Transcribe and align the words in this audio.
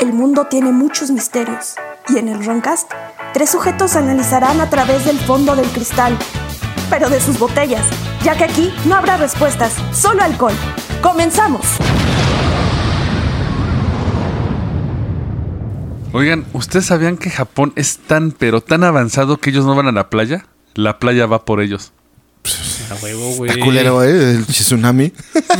el 0.00 0.14
mundo 0.14 0.46
tiene 0.46 0.72
muchos 0.72 1.10
misterios. 1.10 1.74
Y 2.08 2.16
en 2.16 2.28
el 2.28 2.44
Roncast, 2.44 2.90
tres 3.34 3.50
sujetos 3.50 3.96
analizarán 3.96 4.60
a 4.60 4.70
través 4.70 5.04
del 5.04 5.18
fondo 5.18 5.54
del 5.54 5.66
cristal, 5.66 6.16
pero 6.88 7.10
de 7.10 7.20
sus 7.20 7.38
botellas, 7.38 7.84
ya 8.24 8.34
que 8.34 8.44
aquí 8.44 8.72
no 8.86 8.96
habrá 8.96 9.18
respuestas, 9.18 9.74
solo 9.92 10.22
alcohol. 10.22 10.54
¡Comenzamos! 11.02 11.66
Oigan, 16.12 16.46
¿ustedes 16.54 16.86
sabían 16.86 17.18
que 17.18 17.30
Japón 17.30 17.72
es 17.76 17.98
tan, 17.98 18.32
pero 18.32 18.62
tan 18.62 18.82
avanzado 18.84 19.36
que 19.36 19.50
ellos 19.50 19.66
no 19.66 19.74
van 19.74 19.86
a 19.86 19.92
la 19.92 20.08
playa? 20.08 20.46
La 20.74 20.98
playa 20.98 21.26
va 21.26 21.44
por 21.44 21.60
ellos. 21.60 21.92
A 22.90 23.04
huevo, 23.04 23.34
güey. 23.36 23.50
Está 23.50 23.62
culero, 23.62 24.02
¿eh? 24.02 24.32
El 24.32 24.46
tsunami. 24.46 25.12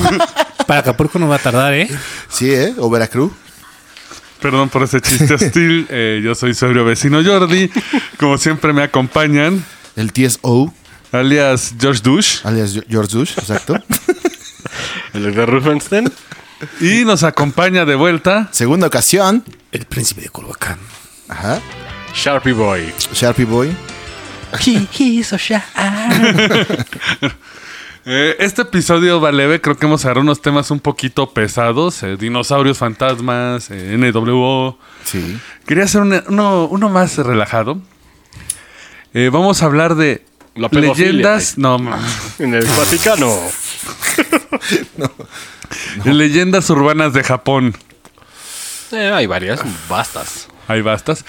Para 0.67 0.81
Acapulco 0.81 1.19
no 1.19 1.29
va 1.29 1.37
a 1.37 1.39
tardar, 1.39 1.75
¿eh? 1.75 1.89
Sí, 2.29 2.51
¿eh? 2.53 2.75
O 2.79 2.89
Veracruz. 2.89 3.33
Perdón 4.41 4.69
por 4.69 4.83
ese 4.83 5.01
chiste 5.01 5.35
hostil. 5.35 5.87
eh, 5.91 6.21
yo 6.23 6.35
soy 6.35 6.55
sobrio 6.55 6.85
vecino 6.85 7.23
Jordi. 7.25 7.71
Como 8.19 8.39
siempre 8.39 8.73
me 8.73 8.83
acompañan, 8.83 9.65
El 9.97 10.13
TSO, 10.13 10.73
alias 11.13 11.75
George 11.79 12.01
Dush. 12.03 12.41
alias 12.45 12.79
George 12.89 13.17
Bush, 13.17 13.33
exacto. 13.39 13.75
El 15.15 15.25
doctor 15.25 15.51
Rufenstein. 15.51 16.11
Y 16.81 17.05
nos 17.05 17.23
acompaña 17.23 17.85
de 17.85 17.95
vuelta 17.95 18.49
Segunda 18.53 18.87
ocasión. 18.87 19.45
El 19.73 19.87
príncipe 19.87 20.23
de 20.23 20.29
Culhuacán. 20.29 20.79
Ajá. 21.29 21.61
Sharpie 22.15 22.53
Boy. 22.53 22.93
Sharpie 23.13 23.45
Boy. 23.45 23.75
Eh, 28.07 28.37
este 28.39 28.63
episodio 28.63 29.21
va 29.21 29.31
leve, 29.31 29.61
creo 29.61 29.77
que 29.77 29.85
hemos 29.87 30.05
agarrado 30.05 30.23
unos 30.23 30.41
temas 30.41 30.71
un 30.71 30.81
poquito 30.81 31.31
pesados, 31.35 32.03
eh, 32.03 32.17
dinosaurios, 32.17 32.79
fantasmas, 32.79 33.71
eh, 33.71 33.95
NWO. 33.99 34.79
Sí. 35.05 35.39
Quería 35.67 35.85
hacer 35.85 36.01
una- 36.01 36.25
uno, 36.29 36.65
uno 36.67 36.89
más 36.89 37.19
relajado. 37.19 37.81
Eh, 39.13 39.29
vamos 39.31 39.63
a 39.63 39.67
hablar 39.67 39.97
de 39.97 40.25
La 40.55 40.69
leyendas, 40.73 41.59
no. 41.59 41.77
En 42.39 42.55
el 42.55 42.65
Vaticano. 42.65 43.37
leyendas 46.05 46.71
urbanas 46.71 47.13
de 47.13 47.23
Japón. 47.23 47.77
Eh, 48.93 49.11
hay 49.15 49.27
varias, 49.27 49.61
bastas. 49.89 50.49
Hay 50.69 50.81
bastas. 50.83 51.25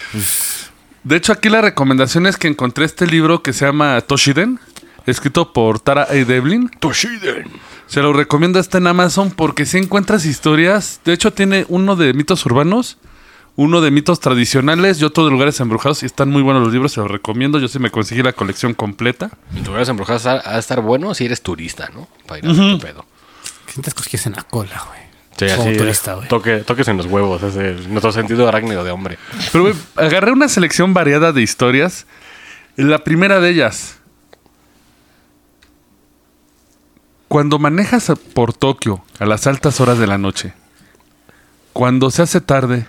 De 1.04 1.16
hecho, 1.18 1.34
aquí 1.34 1.50
la 1.50 1.62
recomendación 1.62 2.28
es 2.28 2.38
que 2.38 2.48
encontré 2.48 2.86
este 2.86 3.08
libro 3.08 3.42
que 3.44 3.54
se 3.54 3.66
llama 3.66 4.00
Toshiden, 4.02 4.60
escrito 5.06 5.54
por 5.54 5.80
Tara 5.80 6.04
A. 6.10 6.14
Devlin. 6.14 6.70
Toshiden. 6.80 7.46
Se 7.88 8.02
lo 8.02 8.14
recomiendo, 8.14 8.60
está 8.60 8.78
en 8.78 8.88
Amazon 8.88 9.32
porque 9.32 9.66
si 9.66 9.78
encuentras 9.78 10.26
historias. 10.26 11.02
De 11.04 11.14
hecho, 11.14 11.32
tiene 11.34 11.66
uno 11.68 11.96
de 11.96 12.14
mitos 12.14 12.46
urbanos, 12.46 12.98
uno 13.58 13.82
de 13.82 13.92
mitos 13.92 14.20
tradicionales 14.22 15.02
y 15.02 15.04
otro 15.04 15.26
de 15.26 15.32
lugares 15.32 15.60
embrujados. 15.60 16.04
Y 16.04 16.06
están 16.06 16.30
muy 16.30 16.42
buenos 16.42 16.64
los 16.64 16.72
libros, 16.72 16.94
se 16.94 17.02
los 17.02 17.12
recomiendo. 17.12 17.60
Yo 17.60 17.68
sí 17.68 17.80
me 17.80 17.92
conseguí 17.92 18.24
la 18.24 18.32
colección 18.34 18.74
completa. 18.74 19.30
En 19.56 19.66
lugares 19.66 19.90
embrujados 19.90 20.26
ha 20.26 20.54
de 20.54 20.60
estar 20.60 20.82
bueno 20.82 21.14
si 21.14 21.26
eres 21.26 21.42
turista, 21.42 21.90
¿no? 21.94 22.08
Para 22.28 22.40
ir 22.40 22.46
a 22.46 22.54
ver 22.54 22.78
qué 22.80 22.86
pedo. 22.88 23.06
Sientes 23.68 23.94
cosquillas 23.94 24.26
en 24.28 24.34
la 24.34 24.44
cola, 24.44 24.84
güey. 24.88 25.02
Sí, 25.38 25.56
Como 25.56 25.70
así. 25.70 25.78
turista, 25.78 26.14
güey. 26.16 26.28
toque, 26.28 26.58
toques 26.60 26.88
en 26.90 26.98
los 26.98 27.06
huevos, 27.08 27.42
es 27.42 27.56
el- 27.56 27.90
nuestro 27.90 28.12
sentido 28.12 28.48
arácnido 28.48 28.84
de 28.84 28.92
hombre. 28.92 29.18
Pero 29.52 29.64
güey, 29.64 29.74
agarré 29.96 30.32
una 30.32 30.48
selección 30.50 30.94
variada 30.94 31.32
de 31.32 31.42
historias. 31.42 32.06
La 32.76 33.04
primera 33.04 33.40
de 33.40 33.50
ellas. 33.50 33.98
Cuando 37.32 37.60
manejas 37.60 38.12
por 38.34 38.52
Tokio 38.52 39.06
a 39.18 39.26
las 39.26 39.48
altas 39.48 39.80
horas 39.80 39.98
de 39.98 40.06
la 40.06 40.18
noche, 40.18 40.54
cuando 41.72 42.12
se 42.12 42.24
hace 42.24 42.42
tarde, 42.42 42.88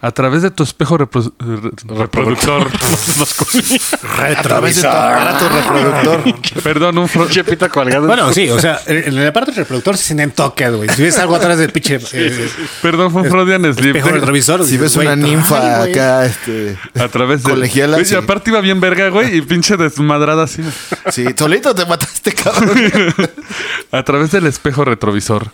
a 0.00 0.12
través 0.12 0.42
de 0.42 0.50
tu 0.52 0.62
espejo 0.62 0.96
repro- 0.96 1.32
re- 1.40 1.98
reproductor, 1.98 2.68
A 4.38 4.42
través 4.42 4.76
de 4.76 4.82
tu 4.82 4.88
aparato 4.88 5.48
reproductor. 5.48 6.22
perdón, 6.62 6.98
un 6.98 7.08
fro- 7.08 7.28
Chepita 7.28 7.68
colgado. 7.68 8.06
Bueno, 8.06 8.32
sí, 8.32 8.48
o 8.48 8.60
sea, 8.60 8.80
en 8.86 9.18
el 9.18 9.26
aparato 9.26 9.52
reproductor 9.52 9.96
se 9.96 10.04
sienten 10.04 10.30
toques, 10.30 10.72
güey. 10.72 10.88
Si 10.90 11.02
ves 11.02 11.18
algo 11.18 11.34
atrás 11.36 11.58
del 11.58 11.70
pinche 11.72 11.98
eh, 12.12 12.48
perdón, 12.80 13.10
fue 13.12 13.22
un 13.22 13.30
Freudian 13.30 13.62
slip. 13.74 13.96
espejo 13.96 14.08
retrovisor. 14.10 14.64
Si 14.64 14.76
ves 14.76 14.94
güey, 14.94 15.08
una 15.08 15.16
ay, 15.16 15.30
ninfa 15.30 15.78
güey. 15.78 15.90
acá, 15.92 16.26
este. 16.26 16.78
A 16.98 17.08
través 17.08 17.42
de. 17.42 17.50
Colegiala, 17.50 17.96
Güey, 17.96 18.02
y 18.06 18.08
sí. 18.08 18.14
aparte 18.14 18.50
iba 18.50 18.60
bien 18.60 18.80
verga, 18.80 19.08
güey, 19.08 19.36
y 19.36 19.42
pinche 19.42 19.76
desmadrada 19.76 20.44
así. 20.44 20.62
Sí, 21.10 21.24
solito 21.36 21.74
te 21.74 21.84
mataste, 21.86 22.32
cabrón. 22.32 22.78
A 23.92 24.02
través 24.04 24.30
del 24.30 24.46
espejo 24.46 24.84
retrovisor 24.84 25.50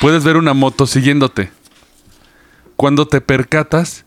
puedes 0.00 0.24
ver 0.24 0.36
una 0.36 0.52
moto 0.52 0.86
siguiéndote. 0.86 1.50
Cuando 2.82 3.06
te 3.06 3.20
percatas 3.20 4.04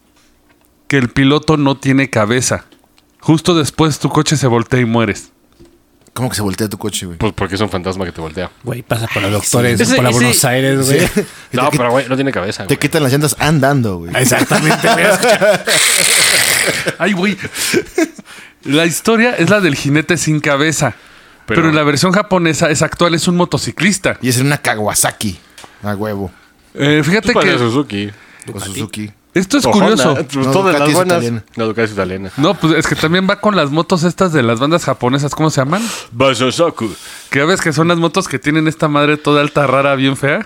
que 0.90 0.98
el 0.98 1.08
piloto 1.08 1.56
no 1.56 1.78
tiene 1.78 2.10
cabeza. 2.10 2.66
Justo 3.22 3.56
después 3.56 4.00
tu 4.00 4.10
coche 4.10 4.36
se 4.36 4.48
voltea 4.48 4.82
y 4.82 4.86
mueres. 4.86 5.32
¿Cómo 6.14 6.28
que 6.30 6.36
se 6.36 6.42
voltea 6.42 6.68
tu 6.68 6.78
coche, 6.78 7.06
güey? 7.06 7.18
Pues 7.18 7.32
porque 7.32 7.56
es 7.56 7.62
un 7.62 7.70
fantasma 7.70 8.04
que 8.04 8.12
te 8.12 8.20
voltea. 8.20 8.52
Güey, 8.66 8.82
pasa 8.82 9.08
por 9.08 9.22
los 9.22 9.32
doctores, 9.32 9.80
Ese- 9.80 9.96
por 9.96 10.12
Buenos 10.12 10.44
Aires, 10.44 10.86
güey. 10.86 11.08
No, 11.54 11.70
pero 11.72 11.90
güey, 11.90 12.10
no 12.10 12.16
tiene 12.16 12.34
cabeza. 12.34 12.64
te 12.64 12.76
güey. 12.76 12.80
quitan 12.82 13.02
las 13.04 13.14
llantas 13.14 13.38
andando, 13.40 14.00
güey. 14.00 14.12
Exactamente. 14.18 14.90
Ay, 16.98 17.14
güey. 17.14 17.38
La 18.64 18.86
historia 18.86 19.38
es 19.38 19.50
la 19.50 19.62
del 19.62 19.76
jinete 19.78 20.18
sin 20.18 20.42
cabeza. 20.42 20.96
Pero, 21.46 21.62
Pero- 21.62 21.70
en 21.70 21.76
la 21.78 21.84
versión 21.84 22.12
japonesa 22.12 22.70
es 22.70 22.82
actual, 22.82 23.16
es 23.16 23.26
un 23.30 23.38
motociclista. 23.38 24.18
Y 24.22 24.28
es 24.28 24.38
en 24.38 24.48
una 24.48 24.58
Kawasaki. 24.58 25.40
A 25.82 25.96
huevo. 25.96 26.30
Eh, 26.74 27.02
fíjate 27.06 27.34
que 27.34 27.58
Suzuki. 27.58 28.12
O 28.54 28.60
Suzuki. 28.60 29.12
esto 29.34 29.58
es 29.58 29.66
O 29.66 29.72
curioso. 29.72 30.10
Honda. 30.10 30.24
Pues 30.32 30.46
No, 30.48 30.52
todas 30.52 30.74
Ducati 30.74 30.80
las 30.80 30.90
es 30.90 30.96
buenas. 30.96 31.18
italiana. 31.24 31.44
No, 31.56 31.66
Ducati 31.66 31.86
es 31.86 31.92
italiana. 31.92 32.32
No, 32.38 32.54
pues 32.54 32.74
es 32.74 32.88
que 32.88 32.96
también 32.96 33.28
va 33.30 33.40
con 33.42 33.56
las 33.56 33.72
motos 33.72 34.04
estas 34.04 34.32
de 34.34 34.44
las 34.44 34.60
bandas 34.60 34.84
japonesas, 34.86 35.34
¿cómo 35.36 35.50
se 35.50 35.62
llaman? 35.62 35.82
Basosoku. 36.12 36.90
Que 37.30 37.44
ves 37.44 37.62
que 37.62 37.74
son 37.74 37.88
las 37.88 37.98
motos 37.98 38.28
que 38.28 38.40
tienen 38.40 38.68
esta 38.68 38.88
madre 38.88 39.18
toda 39.18 39.42
alta, 39.42 39.68
rara, 39.68 39.96
bien 39.96 40.16
fea. 40.18 40.46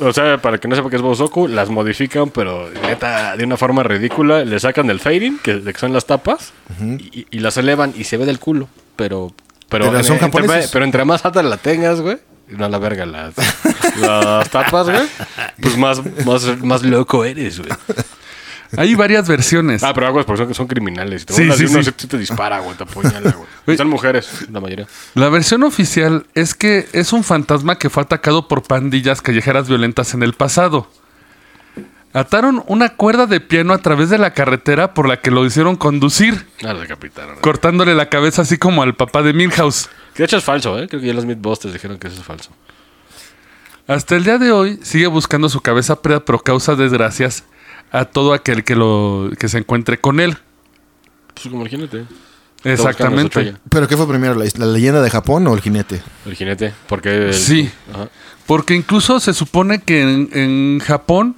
O 0.00 0.12
sea, 0.12 0.38
para 0.42 0.58
que 0.58 0.68
no 0.68 0.74
sepa 0.76 0.90
qué 0.90 0.96
es 0.96 1.02
Bosoku, 1.02 1.48
las 1.48 1.68
modifican, 1.70 2.30
pero 2.30 2.68
neta, 2.82 3.36
de 3.36 3.44
una 3.44 3.56
forma 3.56 3.82
ridícula. 3.82 4.44
Le 4.44 4.58
sacan 4.60 4.86
del 4.86 5.00
fading, 5.00 5.38
que, 5.38 5.62
son 5.78 5.92
las 5.92 6.06
tapas, 6.06 6.52
y, 6.80 7.26
y 7.30 7.38
las 7.40 7.56
elevan 7.56 7.94
y 7.96 8.04
se 8.04 8.16
ve 8.16 8.26
del 8.26 8.38
culo. 8.38 8.68
Pero, 8.96 9.32
pero, 9.68 9.86
Pero 9.92 10.02
son 10.02 10.14
entre, 10.16 10.26
japoneses. 10.42 10.70
pero 10.72 10.84
entre 10.84 11.04
más 11.04 11.24
alta 11.24 11.42
la 11.42 11.56
tengas, 11.56 12.00
güey. 12.00 12.18
No, 12.50 12.68
la 12.68 12.78
verga, 12.78 13.04
las, 13.06 13.34
las 14.00 14.50
tapas, 14.50 14.88
güey. 14.88 15.08
Pues 15.60 15.76
más, 15.76 16.00
más, 16.24 16.62
más 16.62 16.82
loco 16.82 17.24
eres, 17.24 17.58
güey. 17.58 17.70
Hay 18.76 18.94
varias 18.94 19.26
versiones. 19.26 19.82
Ah, 19.82 19.92
pero 19.94 20.06
aguas 20.08 20.26
porque 20.26 20.44
son, 20.44 20.54
son 20.54 20.66
criminales. 20.66 21.24
Te 21.24 21.32
Sí, 21.32 21.50
sí, 21.52 21.64
uno, 21.64 21.82
sí. 21.82 21.90
te 21.92 22.18
dispara, 22.18 22.58
güey, 22.60 22.76
te 22.76 22.82
apuñala, 22.84 23.32
güey. 23.32 23.46
Güey. 23.64 23.78
Son 23.78 23.88
mujeres, 23.88 24.46
la 24.50 24.60
mayoría. 24.60 24.86
La 25.14 25.28
versión 25.30 25.62
oficial 25.62 26.26
es 26.34 26.54
que 26.54 26.86
es 26.92 27.12
un 27.12 27.24
fantasma 27.24 27.78
que 27.78 27.88
fue 27.88 28.02
atacado 28.02 28.46
por 28.46 28.62
pandillas 28.62 29.22
callejeras 29.22 29.68
violentas 29.68 30.12
en 30.14 30.22
el 30.22 30.34
pasado. 30.34 30.88
Ataron 32.14 32.64
una 32.66 32.90
cuerda 32.96 33.26
de 33.26 33.38
piano 33.40 33.74
a 33.74 33.78
través 33.78 34.08
de 34.10 34.16
la 34.18 34.32
carretera 34.32 34.94
por 34.94 35.06
la 35.06 35.20
que 35.20 35.30
lo 35.30 35.44
hicieron 35.44 35.76
conducir, 35.76 36.46
Ah, 36.64 36.72
lo 36.72 36.80
decapitaron. 36.80 37.36
cortándole 37.40 37.94
la 37.94 38.08
cabeza 38.08 38.42
así 38.42 38.56
como 38.56 38.82
al 38.82 38.94
papá 38.96 39.22
de 39.22 39.32
Milhouse. 39.34 39.88
Que 40.14 40.22
de 40.22 40.24
hecho 40.24 40.38
es 40.38 40.44
falso, 40.44 40.78
¿eh? 40.78 40.88
Creo 40.88 41.00
que 41.02 41.06
ya 41.06 41.12
los 41.14 41.26
Mythbusters 41.26 41.72
dijeron 41.74 41.98
que 41.98 42.08
eso 42.08 42.18
es 42.20 42.26
falso. 42.26 42.50
Hasta 43.86 44.16
el 44.16 44.24
día 44.24 44.38
de 44.38 44.52
hoy 44.52 44.78
sigue 44.82 45.06
buscando 45.06 45.48
su 45.48 45.60
cabeza, 45.60 46.00
pero 46.02 46.24
pero 46.24 46.38
causa 46.40 46.74
desgracias 46.76 47.44
a 47.92 48.04
todo 48.06 48.32
aquel 48.34 48.64
que 48.64 48.74
lo 48.76 49.30
que 49.38 49.48
se 49.48 49.58
encuentre 49.58 49.98
con 49.98 50.20
él. 50.20 50.36
Pues 51.34 51.48
como 51.48 51.62
el 51.64 51.68
jinete. 51.68 52.04
Exactamente. 52.64 53.54
¿Pero 53.70 53.86
qué 53.86 53.96
fue 53.96 54.08
primero, 54.08 54.34
la, 54.34 54.44
la 54.56 54.66
leyenda 54.66 55.00
de 55.00 55.10
Japón 55.10 55.46
o 55.46 55.54
el 55.54 55.60
jinete? 55.60 56.02
El 56.26 56.34
jinete. 56.34 56.74
Porque. 56.88 57.28
el- 57.28 57.34
Sí. 57.34 57.70
Ajá. 57.94 58.08
Porque 58.46 58.74
incluso 58.74 59.20
se 59.20 59.32
supone 59.34 59.80
que 59.82 60.02
en, 60.02 60.28
en 60.32 60.78
Japón 60.80 61.36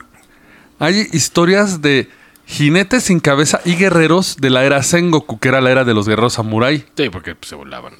hay 0.81 1.06
historias 1.12 1.81
de 1.82 2.11
jinetes 2.47 3.05
sin 3.05 3.21
cabeza 3.21 3.61
y 3.65 3.77
guerreros 3.77 4.38
de 4.41 4.50
la 4.50 4.65
era 4.65 4.82
Sengoku, 4.82 5.38
que 5.38 5.47
era 5.49 5.61
la 5.61 5.71
era 5.71 5.85
de 5.85 5.94
los 5.94 6.09
guerreros 6.09 6.32
samurai. 6.32 6.85
Sí, 6.97 7.09
porque 7.11 7.37
se 7.43 7.55
volaban. 7.55 7.93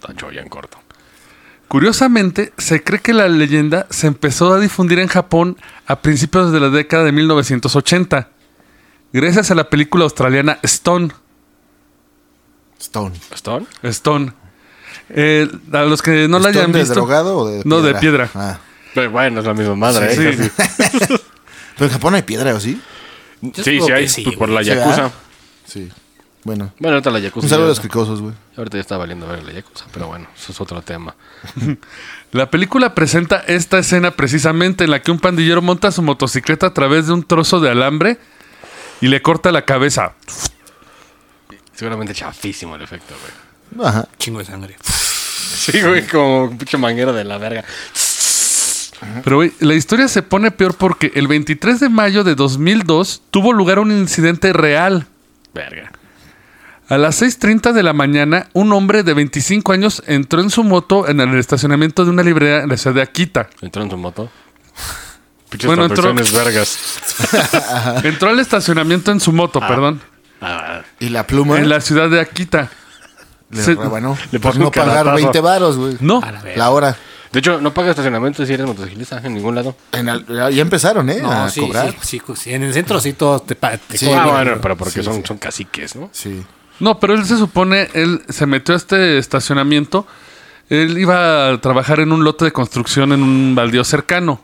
Tacho 0.00 0.32
ya 0.32 0.40
en 0.40 0.48
corto. 0.48 0.78
Curiosamente, 1.68 2.54
se 2.56 2.82
cree 2.82 3.00
que 3.00 3.12
la 3.12 3.28
leyenda 3.28 3.86
se 3.90 4.06
empezó 4.06 4.54
a 4.54 4.58
difundir 4.60 4.98
en 5.00 5.08
Japón 5.08 5.58
a 5.86 6.00
principios 6.00 6.50
de 6.50 6.60
la 6.60 6.70
década 6.70 7.04
de 7.04 7.12
1980, 7.12 8.30
gracias 9.12 9.50
a 9.50 9.54
la 9.54 9.68
película 9.68 10.04
australiana 10.04 10.58
Stone. 10.62 11.10
Stone. 12.80 13.14
¿Stone? 13.34 13.66
Stone. 13.82 14.32
Eh, 15.10 15.46
a 15.72 15.82
los 15.82 16.00
que 16.00 16.26
no 16.28 16.38
la 16.38 16.48
¿Stone 16.48 16.58
hayan 16.64 16.72
de 16.72 16.78
visto. 16.80 16.94
drogado 16.94 17.36
o 17.36 17.48
de 17.48 17.62
No, 17.66 17.82
de 17.82 17.94
piedra. 17.96 18.30
Ah. 18.34 18.58
Pero 18.94 19.10
bueno, 19.10 19.40
es 19.40 19.46
la 19.46 19.52
misma 19.54 19.74
madre, 19.74 20.14
Sí. 20.14 20.22
¿eh? 20.44 20.50
Casi. 20.56 21.14
Pero 21.78 21.86
en 21.86 21.92
Japón 21.92 22.14
hay 22.14 22.22
piedra, 22.22 22.54
¿o 22.54 22.60
sí? 22.60 22.80
Sí, 23.54 23.80
sí, 23.80 23.92
hay. 23.92 24.08
sí, 24.08 24.24
por 24.32 24.48
la 24.48 24.62
Yakuza. 24.62 25.12
Sí. 25.64 25.88
Bueno. 26.42 26.72
Bueno, 26.78 26.96
ahorita 26.96 27.10
la 27.10 27.20
Yakuza. 27.20 27.46
Un 27.46 27.50
saludo 27.50 27.66
a 27.66 27.68
los 27.68 27.80
cricosos, 27.80 28.20
güey. 28.20 28.34
Ahorita 28.56 28.76
ya 28.76 28.80
está 28.80 28.96
valiendo 28.96 29.28
ver 29.28 29.44
la 29.44 29.52
Yakuza, 29.52 29.86
pero 29.92 30.08
bueno, 30.08 30.26
eso 30.36 30.52
es 30.52 30.60
otro 30.60 30.82
tema. 30.82 31.14
La 32.32 32.50
película 32.50 32.94
presenta 32.94 33.38
esta 33.46 33.78
escena 33.78 34.10
precisamente 34.10 34.84
en 34.84 34.90
la 34.90 35.00
que 35.00 35.10
un 35.10 35.18
pandillero 35.18 35.62
monta 35.62 35.90
su 35.90 36.02
motocicleta 36.02 36.66
a 36.66 36.74
través 36.74 37.06
de 37.06 37.14
un 37.14 37.22
trozo 37.22 37.58
de 37.58 37.70
alambre 37.70 38.18
y 39.00 39.08
le 39.08 39.22
corta 39.22 39.50
la 39.50 39.64
cabeza. 39.64 40.12
Seguramente 41.74 42.12
chafísimo 42.12 42.76
el 42.76 42.82
efecto, 42.82 43.14
güey. 43.72 43.88
Ajá. 43.88 44.08
Chingo 44.18 44.40
de 44.40 44.44
sangre. 44.44 44.76
Sí, 44.82 45.80
güey, 45.80 46.06
como 46.06 46.44
un 46.44 46.58
pinche 46.58 46.76
manguero 46.76 47.14
de 47.14 47.24
la 47.24 47.38
verga. 47.38 47.64
Pero 49.24 49.36
güey, 49.36 49.52
la 49.60 49.74
historia 49.74 50.08
se 50.08 50.22
pone 50.22 50.50
peor 50.50 50.74
porque 50.74 51.12
el 51.14 51.28
23 51.28 51.80
de 51.80 51.88
mayo 51.88 52.24
de 52.24 52.34
2002 52.34 53.22
tuvo 53.30 53.52
lugar 53.52 53.78
un 53.78 53.90
incidente 53.92 54.52
real. 54.52 55.06
Verga. 55.54 55.92
A 56.88 56.96
las 56.98 57.20
6.30 57.20 57.72
de 57.72 57.82
la 57.82 57.92
mañana, 57.92 58.48
un 58.54 58.72
hombre 58.72 59.02
de 59.02 59.12
25 59.14 59.72
años 59.72 60.02
entró 60.06 60.40
en 60.40 60.48
su 60.50 60.64
moto 60.64 61.06
en 61.06 61.20
el 61.20 61.36
estacionamiento 61.38 62.04
de 62.04 62.10
una 62.10 62.22
librería 62.22 62.60
en 62.62 62.68
la 62.70 62.76
ciudad 62.78 62.96
de 62.96 63.02
Akita. 63.02 63.48
¿Entró 63.60 63.82
en 63.82 63.90
su 63.90 63.96
moto? 63.96 64.30
Bueno, 65.64 65.86
entró- 65.86 66.12
vergas. 66.34 66.78
Entró 68.04 68.28
al 68.28 68.38
estacionamiento 68.38 69.10
en 69.12 69.18
su 69.20 69.32
moto, 69.32 69.60
perdón, 69.60 69.98
Ah, 70.42 70.82
Y 71.00 71.08
la 71.08 71.26
pluma 71.26 71.56
en 71.58 71.70
la 71.70 71.80
ciudad 71.80 72.10
de 72.10 72.20
Akita. 72.20 72.68
le 73.50 73.62
se- 73.62 73.70
le 73.74 73.78
Por 73.78 74.52
puso 74.52 74.58
un 74.58 74.62
no 74.64 74.70
pagar 74.70 74.94
caratazo. 75.04 75.14
20 75.16 75.40
varos, 75.40 75.76
güey. 75.78 75.96
No, 76.00 76.20
A 76.22 76.32
la 76.32 76.42
verga. 76.42 76.58
La 76.58 76.70
hora. 76.70 76.96
De 77.32 77.38
hecho, 77.40 77.60
no 77.60 77.74
paga 77.74 77.90
estacionamiento 77.90 78.44
si 78.46 78.52
eres 78.54 78.66
motociclista 78.66 79.20
en 79.24 79.34
ningún 79.34 79.54
lado. 79.54 79.76
En 79.92 80.08
al- 80.08 80.24
ya 80.26 80.62
empezaron, 80.62 81.08
¿eh? 81.10 81.18
No, 81.20 81.30
a 81.30 81.50
sí, 81.50 81.60
cobrar. 81.60 81.94
sí. 82.02 82.20
En 82.46 82.62
el 82.62 82.72
centro 82.74 83.00
sí 83.00 83.12
todos 83.12 83.44
te, 83.46 83.54
te 83.54 83.98
Sí, 83.98 84.06
cobran. 84.06 84.20
ah, 84.22 84.30
bueno, 84.30 84.44
pero- 84.50 84.60
pero 84.60 84.76
porque 84.76 85.00
sí, 85.00 85.02
son, 85.04 85.14
sí. 85.16 85.22
son 85.26 85.38
caciques, 85.38 85.94
¿no? 85.96 86.08
Sí. 86.12 86.42
No, 86.80 86.98
pero 87.00 87.14
él 87.14 87.24
se 87.26 87.36
supone, 87.36 87.88
él 87.94 88.22
se 88.28 88.46
metió 88.46 88.74
a 88.74 88.76
este 88.76 89.18
estacionamiento. 89.18 90.06
Él 90.70 90.98
iba 90.98 91.48
a 91.48 91.60
trabajar 91.60 91.98
en 92.00 92.12
un 92.12 92.24
lote 92.24 92.44
de 92.44 92.52
construcción 92.52 93.12
en 93.12 93.22
un 93.22 93.54
baldío 93.54 93.84
cercano. 93.84 94.40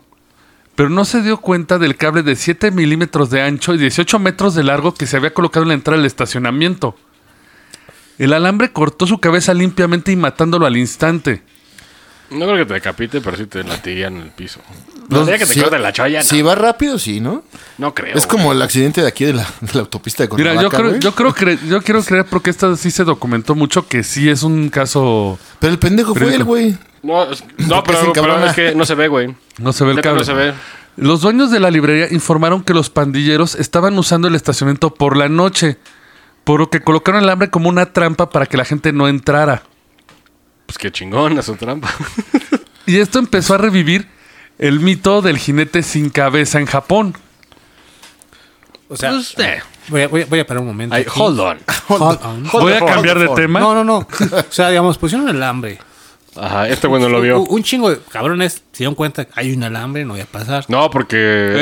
Pero 0.75 0.89
no 0.89 1.05
se 1.05 1.21
dio 1.21 1.37
cuenta 1.37 1.77
del 1.79 1.95
cable 1.95 2.21
de 2.23 2.35
7 2.35 2.71
milímetros 2.71 3.29
de 3.29 3.41
ancho 3.41 3.73
y 3.73 3.77
18 3.77 4.19
metros 4.19 4.55
de 4.55 4.63
largo 4.63 4.93
que 4.93 5.07
se 5.07 5.15
había 5.15 5.33
colocado 5.33 5.63
en 5.63 5.69
la 5.69 5.73
entrada 5.75 5.97
del 5.97 6.05
estacionamiento. 6.05 6.97
El 8.17 8.33
alambre 8.33 8.71
cortó 8.71 9.07
su 9.07 9.19
cabeza 9.19 9.53
limpiamente 9.53 10.11
y 10.11 10.15
matándolo 10.15 10.65
al 10.65 10.77
instante. 10.77 11.43
No 12.35 12.45
creo 12.45 12.57
que 12.57 12.65
te 12.65 12.73
decapite, 12.75 13.21
pero 13.21 13.37
sí 13.37 13.45
te 13.45 13.63
latiguean 13.63 14.17
en 14.17 14.21
el 14.23 14.29
piso. 14.29 14.59
No, 15.09 15.21
diría 15.21 15.37
que 15.37 15.45
te 15.45 15.53
si- 15.53 15.61
corten 15.61 15.81
la 15.81 15.93
cholla, 15.93 16.19
no. 16.19 16.25
Si 16.25 16.41
va 16.41 16.55
rápido, 16.55 16.97
sí, 16.99 17.19
¿no? 17.19 17.43
No 17.77 17.93
creo. 17.93 18.15
Es 18.17 18.25
como 18.27 18.51
el 18.51 18.61
accidente 18.61 19.01
de 19.01 19.07
aquí 19.07 19.25
de 19.25 19.33
la, 19.33 19.43
de 19.61 19.69
la 19.73 19.79
autopista 19.81 20.25
de 20.25 20.35
Mira, 20.35 20.53
yo 20.53 20.69
Cuernavaca, 20.69 20.77
creo, 20.77 20.99
yo 20.99 21.15
creo 21.15 21.33
que 21.33 21.67
yo 21.67 21.81
quiero 21.81 22.03
creer 22.03 22.25
porque 22.25 22.49
esta 22.49 22.75
sí 22.75 22.91
se 22.91 23.03
documentó 23.03 23.55
mucho 23.55 23.87
que 23.87 24.03
sí 24.03 24.29
es 24.29 24.43
un 24.43 24.69
caso. 24.69 25.39
Pero 25.59 25.71
el 25.73 25.79
pendejo 25.79 26.13
fue 26.15 26.33
él, 26.35 26.43
güey. 26.43 26.77
No, 27.03 27.23
es- 27.31 27.43
no 27.57 27.83
pero, 27.83 28.11
pero 28.13 28.45
es 28.45 28.53
que 28.53 28.75
no 28.75 28.83
se 28.85 28.95
ve, 28.95 29.07
güey. 29.07 29.35
No 29.59 29.71
se 29.73 29.83
ve 29.85 29.91
el 29.91 30.01
no 30.01 30.23
se 30.23 30.33
ve. 30.33 30.53
Los 30.97 31.21
dueños 31.21 31.51
de 31.51 31.59
la 31.59 31.69
librería 31.71 32.07
informaron 32.11 32.63
que 32.63 32.73
los 32.73 32.89
pandilleros 32.89 33.55
estaban 33.55 33.97
usando 33.99 34.27
el 34.27 34.35
estacionamiento 34.35 34.93
por 34.93 35.17
la 35.17 35.27
noche, 35.29 35.77
por 36.45 36.59
lo 36.59 36.69
que 36.69 36.79
colocaron 36.81 37.19
el 37.21 37.25
alambre 37.27 37.49
como 37.49 37.69
una 37.69 37.91
trampa 37.93 38.29
para 38.29 38.45
que 38.45 38.55
la 38.57 38.65
gente 38.65 38.93
no 38.93 39.07
entrara. 39.07 39.63
Pues 40.65 40.77
qué 40.77 40.91
chingón, 40.91 41.37
es 41.37 41.45
su 41.45 41.55
trampa. 41.55 41.89
Y 42.87 42.99
esto 42.99 43.17
empezó 43.17 43.55
a 43.55 43.57
revivir 43.57 44.07
el 44.59 44.79
mito 44.79 45.23
del 45.23 45.39
jinete 45.39 45.81
sin 45.81 46.11
cabeza 46.11 46.59
en 46.59 46.67
Japón. 46.67 47.15
O 48.87 48.95
sea, 48.95 49.09
Pues, 49.09 49.33
eh. 49.39 49.59
voy, 49.87 50.01
a, 50.03 50.07
voy, 50.07 50.21
a, 50.21 50.25
voy 50.27 50.39
a 50.39 50.45
parar 50.45 50.61
un 50.61 50.67
momento. 50.67 50.95
Ay, 50.95 51.03
hold 51.15 51.39
on. 51.39 51.57
Hold 51.87 52.19
on. 52.23 52.43
Voy 52.51 52.73
a 52.73 52.85
cambiar 52.85 53.17
de 53.17 53.27
tema. 53.29 53.59
No, 53.59 53.73
no, 53.73 53.83
no. 53.83 53.97
O 53.97 54.43
sea, 54.51 54.69
digamos, 54.69 54.97
pusieron 54.99 55.27
el 55.29 55.37
alambre. 55.37 55.79
Ajá, 56.35 56.67
este 56.67 56.85
güey 56.87 57.01
no 57.01 57.09
lo 57.09 57.21
vio. 57.21 57.39
Un, 57.39 57.47
un 57.49 57.63
chingo 57.63 57.89
de 57.89 57.99
cabrones 58.11 58.53
se 58.71 58.79
dieron 58.79 58.93
cuenta 58.93 59.25
que 59.25 59.31
hay 59.35 59.51
un 59.53 59.63
alambre, 59.63 60.03
no 60.05 60.13
voy 60.13 60.21
a 60.21 60.25
pasar. 60.25 60.65
No, 60.67 60.91
porque. 60.91 61.15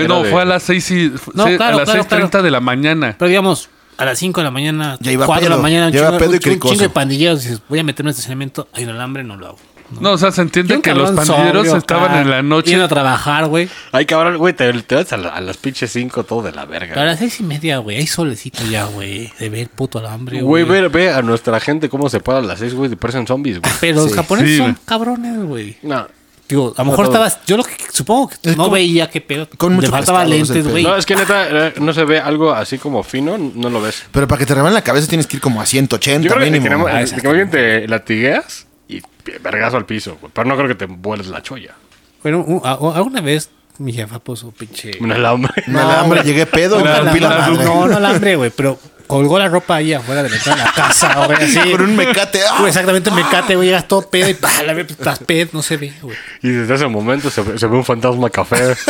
Eh, 0.04 0.06
no, 0.10 0.24
de- 0.24 0.32
fue 0.32 0.42
a 0.42 0.46
las 0.46 0.64
6 0.64 0.92
y, 0.92 1.14
No, 1.36 1.48
sí, 1.48 1.56
claro, 1.56 1.78
a 1.78 1.80
las 1.82 1.90
claro, 1.90 2.04
6.30 2.04 2.30
claro. 2.32 2.44
de 2.44 2.52
la 2.52 2.60
mañana. 2.60 3.16
Pero 3.18 3.30
digamos, 3.30 3.70
a 3.98 4.06
las 4.06 4.18
5 4.20 4.40
de 4.42 4.46
la 4.46 4.52
mañana, 4.52 4.98
Ya 5.00 5.12
iba 5.12 5.26
4 5.26 5.44
de 5.44 5.50
la 5.50 5.58
mañana, 5.62 5.88
un 5.88 5.92
ya 5.94 6.00
iba 6.00 6.08
chingo, 6.10 6.20
pedo 6.20 6.32
y 6.34 6.38
un- 6.50 6.54
un 6.54 6.60
chingo 6.70 6.82
de 6.82 6.90
pandilleros. 6.90 7.44
Dices, 7.44 7.62
voy 7.70 7.80
a 7.80 7.84
meterme 7.84 8.10
en 8.10 8.12
este 8.12 8.20
estacionamiento, 8.22 8.68
hay 8.74 8.84
un 8.84 8.90
alambre, 8.92 9.24
no 9.24 9.36
lo 9.36 9.48
hago. 9.48 9.58
No, 10.00 10.14
o 10.14 10.18
sea, 10.18 10.32
se 10.32 10.42
entiende 10.42 10.76
un 10.78 10.82
que 10.82 10.92
los 10.96 11.12
pandilleros 11.12 11.68
sobrio 11.68 11.78
estaban 11.78 12.10
acá, 12.12 12.22
en 12.22 12.30
la 12.32 12.42
noche. 12.42 12.82
A 12.82 12.88
trabajar, 12.88 13.46
güey. 13.46 13.70
Ay, 13.92 14.08
cabrón, 14.08 14.38
güey, 14.38 14.54
te, 14.54 14.74
te 14.82 14.96
vas 14.96 15.14
a, 15.14 15.18
la- 15.18 15.30
a 15.30 15.40
las 15.42 15.58
pinches 15.58 15.92
5 15.92 16.24
todo 16.24 16.42
de 16.42 16.52
la 16.52 16.66
verga. 16.66 17.00
A 17.00 17.06
las 17.06 17.20
seis 17.20 17.40
y 17.42 17.44
media, 17.44 17.78
güey, 17.78 17.98
hay 17.98 18.08
solecito 18.08 18.64
ya, 18.72 18.86
güey. 18.86 19.32
Se 19.38 19.50
ve 19.50 19.62
el 19.62 19.68
puto 19.68 20.00
alambre, 20.00 20.42
Güey, 20.42 20.64
güey. 20.64 20.82
ve, 20.82 20.88
ve 20.88 21.12
a 21.14 21.22
nuestra 21.22 21.60
gente 21.60 21.90
cómo 21.90 22.10
se 22.10 22.22
para 22.22 22.40
a 22.40 22.42
las 22.42 22.58
6, 22.60 22.74
güey, 22.74 22.92
y 22.92 22.96
parecen 22.96 23.28
zombies, 23.28 23.60
güey. 23.60 23.72
Pero 23.82 23.98
los 24.02 24.10
Sí. 24.12 24.16
japoneses 24.16 24.50
Sí, 24.52 24.58
son 24.58 24.72
güey. 24.72 24.84
cabrones, 24.86 25.44
güey. 25.44 25.78
No. 25.84 26.08
Digo, 26.54 26.74
a 26.78 26.84
lo 26.84 26.92
mejor 26.92 27.08
todo. 27.08 27.16
estabas. 27.26 27.40
Yo 27.48 27.58
lo 27.58 27.64
que 27.64 27.74
supongo 27.92 28.30
que 28.30 28.36
Es 28.44 28.56
no 28.58 28.66
como- 28.66 28.76
veía 28.76 29.10
qué 29.10 29.22
pedo. 29.22 29.48
con 29.58 29.72
Le 29.72 29.76
mucho 29.78 29.90
faltaba 29.90 30.20
sé 30.20 30.26
el 30.26 30.30
lentes, 30.32 30.68
güey. 30.68 30.84
No, 30.84 30.96
es 30.96 31.06
que 31.06 31.16
neta, 31.16 31.68
eh, 31.68 31.74
no 31.80 31.94
se 31.94 32.04
ve 32.06 32.20
algo 32.20 32.52
así 32.54 32.78
como 32.78 33.02
fino, 33.02 33.38
no 33.38 33.70
lo 33.72 33.82
ves. 33.82 34.04
Pero 34.12 34.28
para 34.28 34.38
que 34.40 34.46
te 34.46 34.54
rebanen 34.54 34.76
la 34.76 34.84
cabeza 34.84 35.08
tienes 35.08 35.26
que 35.26 35.38
ir 35.38 35.42
como 35.42 35.60
a 35.62 35.66
180 35.66 36.28
Yo 36.28 36.36
creo 36.36 36.46
mínimo. 36.52 36.86
que, 36.86 36.92
Ah, 36.92 37.04
que 37.06 37.46
te 37.48 37.88
latigueas 37.88 38.68
y 38.88 39.02
vergazo 39.42 39.78
al 39.78 39.86
piso, 39.86 40.18
güey. 40.22 40.32
Pero 40.34 40.48
no 40.48 40.56
creo 40.56 40.68
que 40.68 40.76
te 40.76 40.86
vueles 40.86 41.28
la 41.28 41.42
cholla. 41.42 41.74
Bueno, 42.22 42.62
alguna 42.94 43.22
vez 43.22 43.50
mi 43.80 43.92
jefa 43.92 44.20
puso 44.20 44.52
pinche. 44.52 44.92
Un 45.00 45.12
alambre. 45.12 45.52
Un 45.68 45.76
alambre, 45.78 46.22
llegué 46.24 46.46
pedo. 46.46 46.78
No, 46.84 47.88
no 47.88 47.98
alambre, 47.98 48.36
güey, 48.36 48.52
pero 48.56 48.78
colgó 49.08 49.38
la 49.40 49.48
ropa 49.48 49.76
ahí 49.76 49.94
afuera 49.94 50.24
de 50.24 50.30
la 50.30 50.36
de 50.36 50.42
casa, 50.76 51.14
güey, 51.26 51.38
así. 51.44 51.60
Con 51.72 51.82
un 51.82 51.96
mecate. 51.96 52.42
¡ah! 52.44 52.56
Güey, 52.60 52.70
exactamente, 52.70 53.12
me 53.12 53.24
cate, 53.30 53.56
güey, 53.56 53.68
llegas 53.68 53.88
todo 53.88 54.10
pedo 54.10 54.30
y 54.30 54.34
pa, 54.34 54.50
la 54.66 54.74
ve, 54.74 54.86
estás 54.90 55.20
pedo, 55.26 55.50
no 55.54 55.62
se 55.62 55.78
ve, 55.78 55.94
güey. 56.02 56.16
Y 56.42 56.50
desde 56.50 56.76
ese 56.76 56.88
momento 56.88 57.30
se, 57.30 57.42
ve- 57.42 57.58
se 57.60 57.68
ve 57.68 57.76
un 57.76 57.86
fantasma 57.86 58.30
café. 58.30 58.76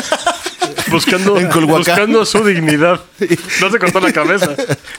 buscando, 0.91 1.37
En 1.37 1.47
Culhuacán. 1.49 1.77
buscando 1.95 2.25
su 2.25 2.43
dignidad. 2.45 2.99
No 3.61 3.69
se 3.71 3.79
cortó 3.79 3.99
la 3.99 4.11
cabeza. 4.13 4.47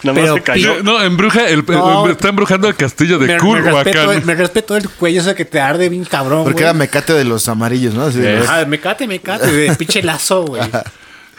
Nada 0.02 0.12
más 0.12 0.14
Pero 0.14 0.34
se 0.34 0.42
cayó. 0.42 0.82
No, 0.82 1.00
embruja 1.02 1.46
el, 1.48 1.64
No. 1.68 2.08
está 2.08 2.28
embrujando 2.28 2.66
el 2.68 2.74
castillo 2.74 3.18
de 3.18 3.26
respeto, 3.38 3.44
Culhuacán. 3.46 4.26
me 4.26 4.34
respeto 4.34 4.76
el 4.76 4.88
cuello 4.88 5.20
ese 5.20 5.34
que 5.34 5.44
te 5.44 5.60
arde 5.60 5.88
bien 5.88 6.04
cabrón, 6.04 6.42
Porque 6.44 6.54
güey. 6.54 6.64
era 6.64 6.72
mecate 6.74 7.12
de 7.12 7.24
los 7.24 7.48
amarillos, 7.48 7.94
¿no? 7.94 8.06
Así 8.06 8.18
de 8.18 8.38
Eh. 8.38 8.44
Ah, 8.48 8.64
me 8.66 8.80
cate, 8.80 9.06
me 9.06 9.20
cate, 9.20 9.50
güey, 9.50 9.76
pinche 9.76 10.02
lazo, 10.02 10.44
güey. 10.46 10.62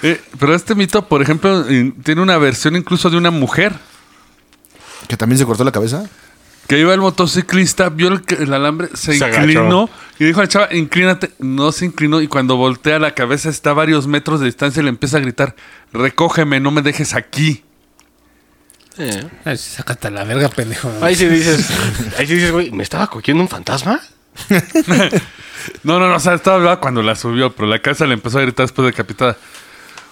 Eh, 0.07 0.21
pero 0.39 0.53
este 0.53 0.75
mito, 0.75 1.07
por 1.07 1.21
ejemplo, 1.21 1.65
tiene 2.03 2.21
una 2.21 2.37
versión 2.37 2.75
incluso 2.75 3.09
de 3.09 3.17
una 3.17 3.31
mujer 3.31 3.73
Que 5.07 5.17
también 5.17 5.39
se 5.39 5.45
cortó 5.45 5.63
la 5.63 5.71
cabeza. 5.71 6.03
que 6.67 6.79
iba 6.79 6.93
el 6.93 6.99
motociclista, 6.99 7.89
vio 7.89 8.09
el, 8.09 8.23
el 8.39 8.53
alambre, 8.53 8.89
se, 8.93 9.17
Se 9.17 9.27
inclinó 9.27 9.83
agachó. 9.83 9.89
y 10.19 10.25
dijo 10.25 10.39
a 10.39 10.43
la 10.43 10.47
chava, 10.49 10.67
inclínate. 10.73 11.31
No 11.39 11.71
se 11.71 11.85
inclinó 11.85 12.21
y 12.21 12.27
cuando 12.27 12.55
voltea 12.57 12.99
la 12.99 13.13
cabeza 13.15 13.49
está 13.49 13.71
a 13.71 13.73
varios 13.73 14.05
metros 14.07 14.39
de 14.39 14.45
distancia 14.47 14.79
y 14.81 14.83
le 14.83 14.89
empieza 14.89 15.17
a 15.17 15.21
gritar, 15.21 15.55
recógeme, 15.93 16.59
no 16.59 16.71
me 16.71 16.81
dejes 16.81 17.13
aquí. 17.15 17.63
Eh. 18.97 19.27
Ay, 19.43 19.57
sácate 19.57 20.07
a 20.07 20.11
la 20.11 20.23
verga, 20.23 20.47
pendejo. 20.49 20.89
Ahí 21.01 21.15
sí 21.15 21.27
dices, 21.27 21.67
ahí 22.17 22.27
sí 22.27 22.35
dices, 22.35 22.51
güey, 22.51 22.71
¿me 22.71 22.83
estaba 22.83 23.07
cogiendo 23.07 23.41
un 23.43 23.49
fantasma? 23.49 23.99
No, 25.83 25.99
no, 25.99 26.07
no, 26.09 26.15
o 26.15 26.19
sea, 26.19 26.35
estaba 26.35 26.79
cuando 26.79 27.01
la 27.01 27.15
subió, 27.15 27.51
pero 27.55 27.67
la 27.67 27.79
cabeza 27.81 28.05
le 28.05 28.13
empezó 28.13 28.37
a 28.37 28.41
gritar 28.41 28.65
después 28.65 28.83
de 28.85 28.91
decapitada. 28.91 29.35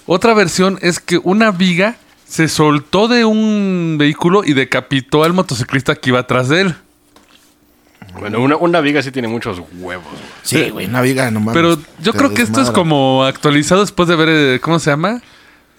Otra 0.05 0.33
versión 0.33 0.79
es 0.81 0.99
que 0.99 1.19
una 1.23 1.51
viga 1.51 1.95
se 2.27 2.47
soltó 2.47 3.07
de 3.07 3.25
un 3.25 3.95
vehículo 3.99 4.43
y 4.43 4.53
decapitó 4.53 5.23
al 5.23 5.33
motociclista 5.33 5.95
que 5.95 6.09
iba 6.09 6.19
atrás 6.19 6.49
de 6.49 6.61
él. 6.61 6.75
Bueno, 8.19 8.41
una, 8.41 8.57
una 8.57 8.81
viga 8.81 9.01
sí 9.01 9.11
tiene 9.11 9.27
muchos 9.27 9.59
huevos, 9.79 10.05
güey. 10.05 10.23
Sí, 10.43 10.69
güey, 10.69 10.85
una 10.87 11.01
viga, 11.01 11.31
no 11.31 11.39
mames. 11.39 11.53
Pero 11.53 11.77
yo 12.01 12.13
creo 12.13 12.33
que 12.33 12.41
esto 12.41 12.61
es 12.61 12.69
como 12.69 13.23
actualizado 13.23 13.81
después 13.81 14.07
de 14.09 14.15
ver, 14.15 14.29
eh, 14.29 14.59
¿cómo 14.61 14.77
se 14.79 14.91
llama? 14.91 15.21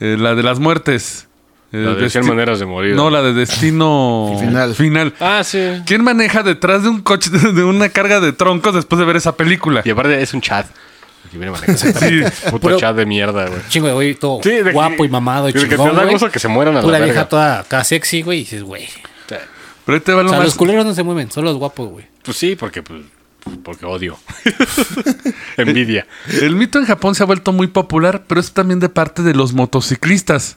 Eh, 0.00 0.16
la 0.18 0.34
de 0.34 0.42
las 0.42 0.58
muertes. 0.58 1.28
Eh, 1.70 1.78
La 1.78 1.94
de 1.94 2.08
100 2.08 2.24
desti- 2.24 2.28
maneras 2.28 2.58
de 2.60 2.66
morir. 2.66 2.94
No, 2.94 3.10
la 3.10 3.20
de 3.22 3.34
destino 3.34 4.36
Final. 4.40 4.74
final. 4.74 5.14
Ah, 5.20 5.42
sí. 5.44 5.58
¿Quién 5.86 6.02
maneja 6.02 6.42
detrás 6.42 6.82
de 6.84 6.88
un 6.88 7.02
coche, 7.02 7.30
de 7.52 7.64
una 7.64 7.88
carga 7.90 8.20
de 8.20 8.32
troncos 8.32 8.74
después 8.74 8.98
de 8.98 9.04
ver 9.04 9.16
esa 9.16 9.36
película? 9.36 9.82
Y 9.84 9.90
aparte 9.90 10.20
es 10.22 10.32
un 10.34 10.40
chat. 10.40 10.66
Aquí 11.26 11.36
viene 11.38 11.50
manejando. 11.52 11.78
Sí. 12.00 12.20
Puto 12.50 12.66
Pero- 12.68 12.78
chat 12.78 12.94
de 12.96 13.06
mierda, 13.06 13.46
güey. 13.48 13.60
Chingo 13.68 13.86
de 13.88 13.94
güey, 13.94 14.14
todo 14.14 14.40
Sí, 14.42 14.50
de 14.50 14.64
que- 14.64 14.70
guapo 14.72 15.04
y 15.04 15.08
mamado 15.08 15.48
y 15.48 15.52
de 15.52 15.60
que 15.60 15.66
te 15.66 15.76
chingón, 15.76 15.96
da 15.96 16.04
gusto 16.04 16.30
que 16.30 16.38
se 16.38 16.48
mueran 16.48 16.74
a 16.74 16.78
la 16.78 16.82
Pura 16.82 16.98
verga. 16.98 17.12
vieja 17.12 17.28
toda 17.28 17.60
acá 17.60 17.82
sexy, 17.84 18.22
güey, 18.22 18.38
y 18.40 18.42
dices, 18.42 18.62
güey. 18.62 18.86
Pero 19.86 20.00
te 20.02 20.12
va 20.14 20.20
O 20.20 20.22
lo 20.22 20.28
sea, 20.30 20.38
más- 20.38 20.46
los 20.46 20.54
culeros 20.54 20.84
no 20.86 20.94
se 20.94 21.02
mueven, 21.02 21.30
son 21.30 21.44
los 21.44 21.56
guapos, 21.58 21.90
güey. 21.90 22.06
Pues 22.22 22.36
sí, 22.38 22.56
porque, 22.56 22.82
pues, 22.82 23.02
porque 23.62 23.84
odio. 23.84 24.16
Envidia. 25.56 26.06
El 26.40 26.56
mito 26.56 26.78
en 26.78 26.86
Japón 26.86 27.14
se 27.14 27.22
ha 27.22 27.26
vuelto 27.26 27.52
muy 27.52 27.66
popular, 27.66 28.24
pero 28.26 28.40
es 28.40 28.52
también 28.52 28.80
de 28.80 28.88
parte 28.88 29.22
de 29.22 29.34
los 29.34 29.52
motociclistas. 29.52 30.56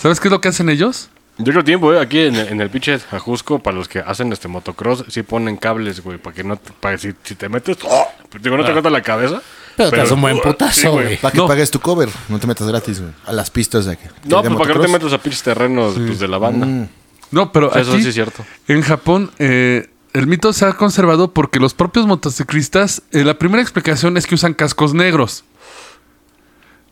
¿Sabes 0.00 0.20
qué 0.20 0.28
es 0.28 0.32
lo 0.32 0.40
que 0.40 0.48
hacen 0.48 0.68
ellos? 0.68 1.10
Yo 1.38 1.52
creo 1.52 1.64
tiempo, 1.64 1.92
eh. 1.92 2.00
Aquí 2.00 2.20
en, 2.20 2.36
en 2.36 2.60
el 2.60 2.70
pinche 2.70 2.98
Ajusco, 3.10 3.58
para 3.58 3.76
los 3.76 3.88
que 3.88 3.98
hacen 3.98 4.32
este 4.32 4.46
motocross, 4.46 5.04
sí 5.08 5.22
ponen 5.24 5.56
cables, 5.56 6.00
güey, 6.02 6.16
para 6.18 6.34
que 6.36 6.44
no, 6.44 6.56
te- 6.56 6.72
para 6.78 6.94
que 6.96 7.02
si, 7.10 7.14
si 7.24 7.34
te 7.34 7.48
metes, 7.48 7.76
¡oh! 7.82 8.06
digo, 8.40 8.56
no 8.56 8.64
te 8.64 8.72
corta 8.72 8.88
la 8.90 9.02
cabeza. 9.02 9.42
Pero 9.76 9.90
te 9.90 9.96
das 9.96 10.10
un 10.12 10.20
buen 10.20 10.38
putazo, 10.42 10.92
güey. 10.92 11.16
Para 11.16 11.32
que 11.32 11.38
No. 11.38 11.48
pagues 11.48 11.70
tu 11.72 11.80
cover, 11.80 12.08
no 12.28 12.38
te 12.38 12.46
metas 12.46 12.68
gratis, 12.68 13.00
güey. 13.00 13.12
A 13.26 13.32
las 13.32 13.50
pistas 13.50 13.84
de 13.86 13.96
que. 13.96 14.08
No, 14.24 14.42
de 14.42 14.48
pues 14.50 14.60
para 14.60 14.72
que 14.74 14.78
no 14.78 14.84
te 14.86 14.92
metas 14.92 15.12
a 15.12 15.18
pinches 15.18 15.42
terrenos 15.42 15.94
pues, 15.94 16.20
de 16.20 16.28
la 16.28 16.38
banda. 16.38 16.88
No, 17.32 17.50
pero 17.50 17.74
Eso 17.74 17.92
aquí, 17.94 18.02
sí 18.02 18.08
es 18.10 18.14
cierto. 18.14 18.44
en 18.68 18.82
Japón, 18.82 19.32
eh, 19.40 19.90
el 20.12 20.28
mito 20.28 20.52
se 20.52 20.66
ha 20.66 20.74
conservado 20.74 21.32
porque 21.32 21.58
los 21.58 21.74
propios 21.74 22.06
motociclistas, 22.06 23.02
eh, 23.10 23.24
la 23.24 23.36
primera 23.36 23.60
explicación 23.60 24.16
es 24.16 24.28
que 24.28 24.36
usan 24.36 24.54
cascos 24.54 24.94
negros. 24.94 25.42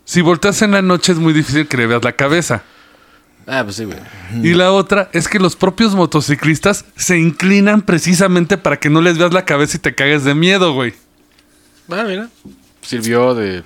Si 0.05 0.21
volteas 0.21 0.61
en 0.63 0.73
la 0.73 0.83
noche 0.83 1.13
es 1.13 1.19
muy 1.19 1.33
difícil 1.33 1.69
que 1.69 1.77
le 1.77 1.87
veas 1.87 2.03
la 2.03 2.13
cabeza. 2.13 2.65
Ah, 3.47 3.63
pues 3.65 3.77
sí, 3.77 3.85
güey. 3.85 3.99
Y 4.43 4.55
la 4.55 4.73
otra 4.73 5.09
es 5.13 5.27
que 5.29 5.39
los 5.39 5.57
propios 5.57 5.95
motociclistas 5.95 6.85
se 6.97 7.19
inclinan 7.19 7.83
precisamente 7.83 8.57
para 8.57 8.79
que 8.79 8.89
no 8.91 9.01
les 9.01 9.19
veas 9.19 9.33
la 9.33 9.45
cabeza 9.45 9.77
y 9.77 9.81
te 9.81 9.95
cagues 9.95 10.25
de 10.25 10.35
miedo, 10.35 10.73
güey. 10.75 10.95
Ah, 11.91 12.05
mira. 12.07 12.29
Sirvió 12.83 13.35
de 13.35 13.63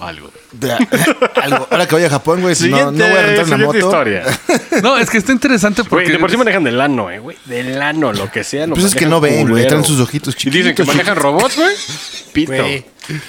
algo. 0.00 0.30
De- 0.52 0.72
algo. 1.42 1.68
Ahora 1.70 1.86
que 1.86 1.94
voy 1.94 2.04
a 2.04 2.10
Japón, 2.10 2.40
güey, 2.40 2.54
si 2.54 2.68
no, 2.68 2.90
no 2.90 3.04
voy 3.04 3.16
a 3.16 3.22
rentar 3.22 3.46
una 3.46 3.58
moto. 3.58 3.78
historia. 3.78 4.24
No, 4.82 4.98
es 4.98 5.08
que 5.08 5.18
está 5.18 5.30
interesante 5.30 5.82
Güey, 5.82 5.88
porque... 5.90 6.12
de 6.12 6.18
por 6.18 6.30
sí 6.30 6.36
manejan 6.36 6.64
del 6.64 6.80
ano, 6.80 7.08
eh, 7.10 7.20
güey. 7.20 7.36
Del 7.44 7.80
ano, 7.80 8.12
lo 8.12 8.30
que 8.30 8.42
sea. 8.42 8.66
Lo 8.66 8.74
Pues 8.74 8.86
es 8.86 8.94
que 8.94 9.06
no 9.06 9.20
ven, 9.20 9.48
güey. 9.48 9.66
Traen 9.68 9.84
sus 9.84 10.00
ojitos 10.00 10.34
Y 10.44 10.50
dicen 10.50 10.74
que 10.74 10.82
chiquitos, 10.82 10.86
manejan 10.88 11.16
robots, 11.16 11.56
güey. 11.56 11.74
Pito. 12.32 12.52
Güey. 12.52 12.84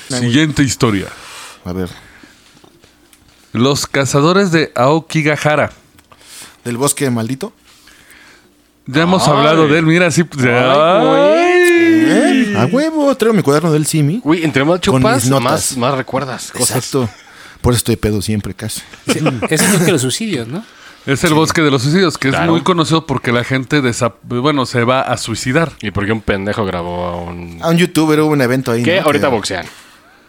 Siguiente 0.10 0.64
historia. 0.64 1.06
A 1.64 1.72
ver. 1.74 1.90
Los 3.56 3.88
cazadores 3.88 4.52
de 4.52 4.72
Aokigahara. 4.76 5.72
¿Del 6.64 6.78
bosque 6.78 7.10
maldito? 7.10 7.54
Ya 8.88 9.04
hemos 9.04 9.28
Ay. 9.28 9.34
hablado 9.34 9.68
de 9.68 9.80
él, 9.80 9.86
mira, 9.86 10.08
así... 10.08 10.24
Ay, 10.40 10.48
Ay. 10.48 11.54
¿Eh? 12.08 12.54
A 12.58 12.66
huevo. 12.66 13.16
Traigo 13.16 13.34
mi 13.36 13.42
cuaderno 13.42 13.72
del 13.72 13.86
Simi. 13.86 14.20
Güey, 14.24 14.44
entre 14.44 14.64
más 14.64 14.80
chupas, 14.82 15.28
más, 15.30 15.78
más 15.78 15.96
recuerdas 15.96 16.52
cosas. 16.52 16.76
Exacto. 16.78 17.10
Por 17.62 17.74
eso 17.74 17.80
estoy 17.80 17.96
pedo 17.96 18.22
siempre, 18.22 18.54
casi. 18.54 18.82
Sí, 19.08 19.20
Eso 19.50 19.66
es 19.66 19.82
que 19.84 19.92
los 19.92 20.02
suicidios, 20.02 20.48
¿no? 20.48 20.64
Es 21.08 21.24
el 21.24 21.34
bosque 21.34 21.62
de 21.62 21.72
los 21.72 21.82
suicidios, 21.84 22.18
que 22.18 22.30
es 22.30 22.36
Claro. 22.36 22.52
muy 22.52 22.62
conocido 22.62 23.06
porque 23.06 23.32
la 23.32 23.44
gente 23.44 23.82
bueno, 24.24 24.66
se 24.66 24.84
va 24.84 25.02
a 25.02 25.18
suicidar. 25.18 25.72
Y 25.82 25.92
porque 25.92 26.12
un 26.12 26.22
pendejo 26.22 26.66
grabó 26.66 27.06
a 27.06 27.16
un... 27.16 27.60
A 27.62 27.70
un 27.70 27.78
youtuber 27.78 28.20
hubo 28.22 28.32
un 28.32 28.42
evento 28.42 28.72
ahí. 28.72 28.84
que 28.84 29.00
¿no? 29.00 29.06
ahorita 29.06 29.30
Que- 29.30 29.36
boxean. 29.36 29.66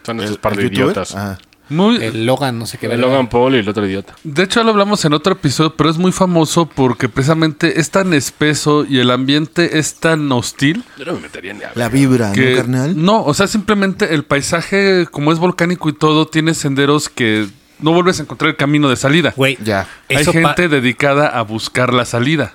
Son 0.03 0.19
esos 0.19 0.31
¿El- 0.31 0.39
par 0.39 0.55
de 0.55 0.63
el 0.63 0.69
youtuber? 0.69 0.85
idiotas. 0.93 1.15
Ajá. 1.15 1.37
Muy, 1.69 1.97
El 2.03 2.25
Logan, 2.25 2.57
no 2.59 2.65
sé 2.65 2.77
qué. 2.77 2.85
El 2.85 2.91
verga. 2.93 3.07
Logan 3.07 3.27
Paul 3.29 3.55
y 3.55 3.59
el 3.59 3.67
otro 3.69 3.85
idiota. 3.85 4.15
de 4.23 4.43
hecho, 4.43 4.59
ya 4.59 4.63
lo 4.63 4.71
hablamos 4.71 5.03
en 5.05 5.13
otro 5.13 5.33
episodio, 5.33 5.75
pero 5.75 5.89
es 5.89 5.97
muy 5.97 6.11
famoso 6.11 6.65
porque 6.65 7.09
precisamente 7.09 7.79
es 7.79 7.89
tan 7.91 8.13
espeso 8.13 8.85
y 8.87 8.99
el 8.99 9.11
ambiente 9.11 9.77
es 9.79 9.95
tan 9.95 10.31
hostil 10.31 10.83
Yo 10.97 11.05
no 11.05 11.13
me 11.13 11.19
metería 11.21 11.53
a 11.53 11.77
La 11.77 11.89
vibra, 11.89 12.31
que 12.33 12.51
¿no, 12.51 12.57
carnal? 12.57 13.05
no, 13.05 13.23
o 13.23 13.33
sea, 13.33 13.47
simplemente 13.47 14.13
el 14.13 14.23
paisaje, 14.23 15.07
como 15.11 15.31
es 15.31 15.39
volcánico 15.39 15.89
y 15.89 15.93
todo, 15.93 16.27
tiene 16.27 16.53
senderos 16.53 17.09
que 17.09 17.47
no 17.79 17.91
vuelves 17.93 18.19
a 18.19 18.23
encontrar 18.23 18.49
el 18.49 18.55
camino 18.55 18.89
de 18.89 18.95
salida. 18.95 19.33
Güey, 19.35 19.57
Ya. 19.63 19.87
Hay 20.09 20.23
gente 20.25 20.67
dedicada 20.69 21.27
a 21.27 21.41
buscar 21.43 21.93
la 21.93 22.05
salida. 22.05 22.53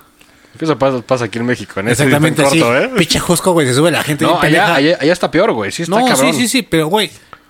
Eso 0.59 0.77
pasa, 0.77 1.01
pasa 1.01 1.25
aquí 1.25 1.39
en 1.39 1.45
México, 1.45 1.79
en 1.79 1.87
ese 1.87 2.03
Exactamente 2.03 2.43
así. 2.45 2.59
corto, 2.59 2.77
¿eh? 2.77 2.91
Pinche 2.95 3.19
Jusco, 3.19 3.53
güey, 3.53 3.65
se 3.67 3.73
sube 3.73 3.89
la 3.89 4.03
gente. 4.03 4.23
No, 4.23 4.39
allá, 4.39 4.75
allá, 4.75 4.97
allá 5.01 5.11
está 5.13 5.31
peor, 5.31 5.51
güey. 5.51 5.71
Sí 5.71 5.81
está 5.83 5.99
No, 5.99 6.05
cabrón. 6.05 6.31
sí, 6.33 6.41
sí, 6.41 6.47
sí, 6.47 6.61
pero 6.61 6.87
güey, 6.87 7.09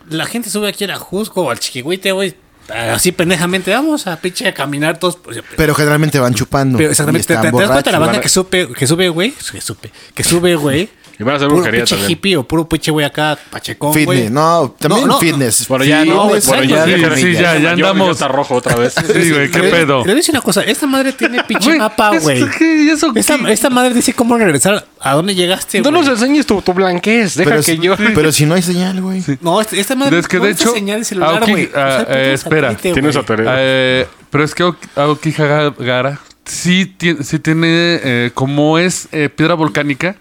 la 0.09 0.25
gente 0.25 0.49
sube 0.49 0.67
aquí 0.69 0.83
a 0.85 0.95
Jusco 0.97 1.41
o 1.43 1.49
al 1.51 1.59
Chiquihuite, 1.59 2.11
güey. 2.11 2.35
Así 2.69 3.11
pendejamente, 3.11 3.71
vamos 3.71 4.07
a 4.07 4.15
pinche 4.21 4.47
a 4.47 4.53
caminar 4.53 4.97
todos. 4.97 5.17
Pero 5.57 5.75
generalmente 5.75 6.17
van 6.19 6.33
chupando. 6.33 6.77
Pero 6.77 6.91
exactamente, 6.91 7.27
¿te, 7.27 7.33
están 7.33 7.51
te- 7.51 7.57
te 7.57 7.61
das 7.63 7.71
cuenta 7.71 7.91
la 7.91 7.99
banda 7.99 8.21
que 8.21 8.29
sube, 8.29 8.69
que 8.73 8.87
sube, 8.87 9.09
güey? 9.09 9.31
Que 9.51 9.59
supe, 9.61 9.91
que 10.13 10.23
sube, 10.23 10.55
güey. 10.55 10.89
Y 11.23 11.25
van 11.25 11.33
a 11.33 11.37
hacer 11.37 11.47
Puro 11.47 11.57
brujería 11.57 11.79
pinche 11.81 11.95
también. 11.95 12.11
hippie 12.11 12.37
o 12.37 12.43
puro 12.43 12.67
pinche 12.67 12.91
güey 12.91 13.05
acá, 13.05 13.37
pachecón, 13.49 13.93
Fitness, 13.93 14.05
güey. 14.05 14.29
no, 14.29 14.75
también 14.77 15.07
No, 15.07 15.13
no, 15.13 15.19
fitness. 15.19 15.67
Bueno, 15.67 15.85
ya 15.85 16.03
no, 16.05 16.27
güey. 16.27 16.41
Ya, 16.41 16.61
sí, 16.61 16.67
ya, 16.67 17.15
sí, 17.15 17.33
ya, 17.33 17.41
ya 17.41 17.59
yo- 17.59 17.69
andamos. 17.69 18.09
Está 18.11 18.27
rojo 18.27 18.55
otra 18.55 18.75
vez. 18.75 18.93
Sí, 19.13 19.31
güey, 19.31 19.49
qué 19.49 19.59
Le- 19.59 19.69
pedo. 19.69 19.99
Le 19.99 20.03
voy 20.03 20.11
a 20.11 20.15
decir 20.15 20.33
una 20.35 20.41
cosa, 20.41 20.61
esta 20.63 20.85
madre 20.85 21.13
tiene 21.13 21.43
pinche 21.45 21.67
Güey, 21.69 21.79
mapa, 21.79 22.11
¿eso 22.15 22.23
güey. 22.23 22.43
qué? 22.57 22.83
¿Y 22.83 22.89
eso 22.89 23.11
Esta, 23.15 23.37
qué? 23.37 23.53
esta 23.53 23.69
madre 23.69 23.93
dice 23.93 24.13
cómo 24.13 24.37
regresar, 24.37 24.85
a 24.99 25.13
dónde 25.13 25.33
llegaste, 25.35 25.79
No 25.81 25.89
güey. 25.91 26.01
nos 26.01 26.09
enseñes 26.09 26.45
tu, 26.45 26.61
tu 26.61 26.73
blanquez. 26.73 27.35
Deja 27.35 27.49
pero, 27.51 27.61
que 27.63 27.75
si, 27.75 27.79
yo... 27.79 27.95
pero 28.15 28.31
si 28.31 28.45
no 28.45 28.55
hay 28.55 28.61
señal, 28.61 29.01
güey. 29.01 29.23
No, 29.41 29.61
esta, 29.61 29.75
esta 29.77 29.95
madre 29.95 30.19
Es 30.19 30.27
que 30.27 30.37
no 30.39 30.45
de 30.45 30.51
hecho, 30.51 30.73
señal 30.73 30.99
de 30.99 31.05
celular, 31.05 31.41
Aoki- 31.43 31.49
güey. 31.51 31.69
ah, 31.75 31.87
Usa 31.87 31.99
el 31.99 32.05
puto 32.05 32.17
eh, 32.17 32.33
espera, 32.33 32.61
satélite, 32.71 32.81
Tiene 32.93 32.99
güey. 33.01 33.09
esa 33.11 33.23
tarea. 33.23 33.55
Eh, 33.59 34.07
pero 34.29 34.43
es 34.43 34.53
que 34.55 34.63
Aoki- 34.63 34.89
Aokigahara 34.95 36.19
sí, 36.45 36.85
tiene, 36.85 37.23
sí 37.23 37.39
tiene, 37.39 37.67
eh, 38.03 38.31
como 38.33 38.77
es 38.79 39.07
eh, 39.11 39.29
piedra 39.29 39.53
volcánica, 39.55 40.15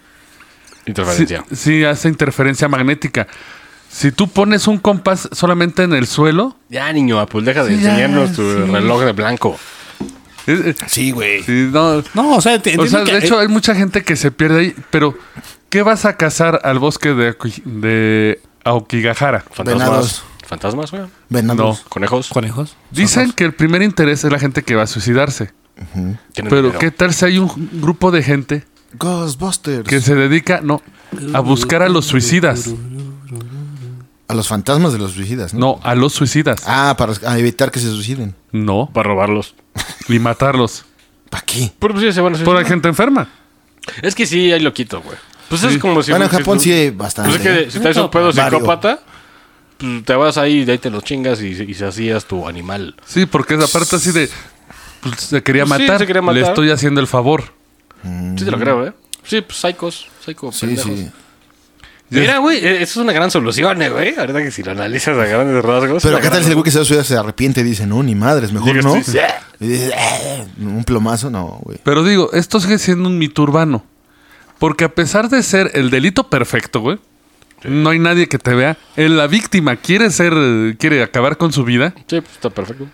Interferencia. 0.86 1.44
sí 1.52 1.84
hace 1.84 2.08
interferencia 2.08 2.68
magnética. 2.68 3.26
Si 3.88 4.10
tú 4.10 4.28
pones 4.28 4.66
un 4.68 4.78
compás 4.78 5.28
solamente 5.32 5.82
en 5.82 5.92
el 5.92 6.06
suelo, 6.06 6.56
Ya, 6.70 6.90
niño, 6.92 7.20
Apple, 7.20 7.42
deja 7.42 7.62
de 7.64 7.76
Sí, 7.76 7.82
ya, 7.82 7.90
enseñarnos 7.90 8.32
tu 8.32 8.42
sí. 8.42 8.70
reloj 8.72 9.02
de 9.04 9.12
blanco. 9.12 9.58
eh, 10.46 10.62
eh, 10.66 10.74
Sí, 10.86 11.10
güey. 11.12 11.42
sí, 11.42 11.68
no, 11.70 12.02
No, 12.14 12.36
o 12.36 12.40
sea, 12.40 12.58
te- 12.60 12.78
o 12.78 12.86
sea, 12.86 13.00
entiendo 13.00 13.20
de 13.20 13.24
hecho 13.26 13.38
eh, 13.38 13.42
hay 13.42 13.48
mucha 13.48 13.74
gente 13.74 14.02
que 14.02 14.16
se 14.16 14.30
pierde 14.32 14.60
ahí, 14.60 14.74
pero 14.90 15.16
¿qué 15.68 15.82
vas 15.82 16.04
a 16.06 16.16
cazar 16.16 16.60
al 16.64 16.78
bosque 16.78 17.10
de, 17.14 17.34
de 17.64 18.40
Aokigahara? 18.64 19.40
Fantasmas. 19.52 19.78
Venados. 19.88 20.24
Fantasmas, 20.46 20.90
güey. 20.90 21.02
Venados. 21.28 21.80
Conejos. 21.88 22.28
conejos. 22.28 22.76
Dicen 22.90 23.32
que 23.32 23.44
el 23.44 23.52
primer 23.54 23.82
interés 23.82 24.24
es 24.24 24.32
la 24.32 24.38
gente 24.38 24.62
que 24.62 24.74
va 24.74 24.82
a 24.82 24.86
suicidarse. 24.86 25.50
Pero. 26.48 26.78
¿qué 26.78 26.90
tal 26.90 27.12
si 27.14 27.24
hay 27.24 27.38
un 27.38 27.70
grupo 27.80 28.10
de 28.10 28.22
gente 28.22 28.64
Ghostbusters. 28.98 29.88
que 29.88 30.00
se 30.00 30.14
dedica, 30.14 30.60
no, 30.62 30.82
a 31.34 31.40
buscar 31.40 31.82
a 31.82 31.88
los 31.88 32.06
suicidas? 32.06 32.70
A 34.28 34.34
los 34.34 34.48
fantasmas 34.48 34.92
de 34.92 34.98
los 34.98 35.12
suicidas, 35.12 35.52
¿no? 35.52 35.60
No, 35.60 35.80
a 35.82 35.94
los 35.94 36.12
suicidas. 36.14 36.62
Ah, 36.66 36.94
para 36.96 37.12
a 37.26 37.38
evitar 37.38 37.70
que 37.70 37.80
se 37.80 37.90
suiciden. 37.90 38.34
No, 38.50 38.88
Para 38.92 39.08
robarlos. 39.10 39.54
y 40.08 40.18
matarlos. 40.18 40.84
¿Para 41.28 41.44
qué? 41.44 41.70
Pero 41.78 41.94
pues 41.94 42.06
sí, 42.06 42.12
se 42.12 42.20
van 42.20 42.34
a 42.34 42.38
Por 42.38 42.44
suicidar. 42.46 42.66
gente 42.66 42.88
enferma. 42.88 43.28
Es 44.00 44.14
que 44.14 44.26
sí, 44.26 44.50
hay 44.52 44.60
loquito, 44.60 45.02
güey. 45.02 45.16
Pues 45.48 45.60
Sí. 45.60 45.66
es 45.68 45.78
como 45.78 46.02
si... 46.02 46.12
bueno, 46.12 46.24
en 46.26 46.30
si 46.30 46.36
Japón 46.38 46.58
tú- 46.58 46.64
sí 46.64 46.72
hay 46.72 46.90
bastante. 46.90 47.30
Pues 47.30 47.44
es 47.44 47.46
que 47.52 47.62
¿eh? 47.64 47.70
si 47.70 47.78
traes 47.80 47.96
un 47.98 48.10
pedo 48.10 48.32
Vario. 48.32 48.58
psicópata, 48.58 49.00
pues 49.76 50.04
te 50.04 50.14
vas 50.14 50.38
ahí 50.38 50.60
y 50.60 50.64
de 50.64 50.72
ahí 50.72 50.78
te 50.78 50.88
los 50.88 51.04
chingas 51.04 51.42
y, 51.42 51.48
y 51.48 51.74
se 51.74 51.84
hacías 51.86 52.24
tu 52.24 52.48
animal. 52.48 52.94
Sí, 53.04 53.26
porque 53.26 53.54
es 53.54 53.60
aparte 53.64 53.96
así 53.96 54.12
de. 54.12 54.30
pues, 55.00 55.20
se 55.20 55.42
quería 55.42 55.66
Pues 55.66 55.76
sí, 55.78 55.82
matar. 55.82 55.98
se 55.98 56.06
quería 56.06 56.22
matar. 56.22 56.40
Le 56.42 56.48
estoy 56.48 56.70
haciendo 56.70 57.00
el 57.02 57.06
favor. 57.06 57.52
Sí 58.02 58.44
te 58.44 58.50
lo 58.50 58.58
creo, 58.58 58.86
¿eh? 58.86 58.92
Sí, 59.24 59.40
pues 59.40 59.58
psicos, 59.58 60.08
psycho, 60.24 60.50
Sí, 60.52 60.66
pendejos. 60.66 60.92
sí. 60.92 61.10
Mira, 62.10 62.38
güey, 62.38 62.58
eh, 62.58 62.82
eso 62.82 63.00
es 63.00 63.04
una 63.04 63.12
gran 63.14 63.30
solución, 63.30 63.80
eh, 63.80 63.88
güey. 63.88 64.14
Ahorita 64.18 64.42
que 64.42 64.50
si 64.50 64.62
lo 64.62 64.72
analizas 64.72 65.16
a 65.16 65.24
grandes 65.24 65.64
rasgos. 65.64 66.02
Pero 66.02 66.16
es 66.16 66.20
¿qué 66.20 66.26
una 66.28 66.34
tal 66.36 66.42
si 66.44 66.50
el 66.50 66.54
güey 66.56 66.64
que 66.64 66.70
se 66.70 66.78
va 66.78 66.82
a 66.82 66.84
suicidar 66.84 67.06
se 67.06 67.16
arrepiente 67.16 67.60
y 67.62 67.64
dice, 67.64 67.86
no, 67.86 68.02
ni 68.02 68.14
madres, 68.14 68.52
mejor 68.52 68.84
no? 68.84 68.94
y 68.96 68.98
dices, 68.98 69.94
"Eh", 69.94 70.44
un 70.60 70.84
plomazo, 70.84 71.30
no, 71.30 71.60
güey. 71.62 71.78
Pero 71.82 72.04
digo, 72.04 72.30
esto 72.34 72.60
sigue 72.60 72.78
siendo 72.78 73.08
un 73.08 73.16
mito 73.16 73.42
urbano. 73.42 73.84
Porque 74.58 74.84
a 74.84 74.90
pesar 74.94 75.30
de 75.30 75.42
ser 75.42 75.70
el 75.74 75.88
delito 75.90 76.28
perfecto, 76.28 76.80
güey, 76.80 76.98
no 77.64 77.88
hay 77.90 77.98
nadie 77.98 78.28
que 78.28 78.38
te 78.38 78.54
vea. 78.54 78.76
La 78.96 79.26
víctima 79.26 79.76
quiere 79.76 80.10
ser, 80.10 80.34
quiere 80.78 81.02
acabar 81.02 81.36
con 81.38 81.52
su 81.52 81.64
vida. 81.64 81.94
Sí, 82.08 82.20
pues 82.20 82.32
está 82.34 82.50
perfecto. 82.50 82.88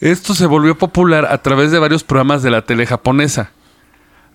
Esto 0.00 0.34
se 0.34 0.44
volvió 0.46 0.76
popular 0.76 1.26
a 1.30 1.38
través 1.38 1.70
de 1.70 1.78
varios 1.78 2.04
programas 2.04 2.42
de 2.42 2.50
la 2.50 2.62
tele 2.66 2.84
japonesa. 2.86 3.50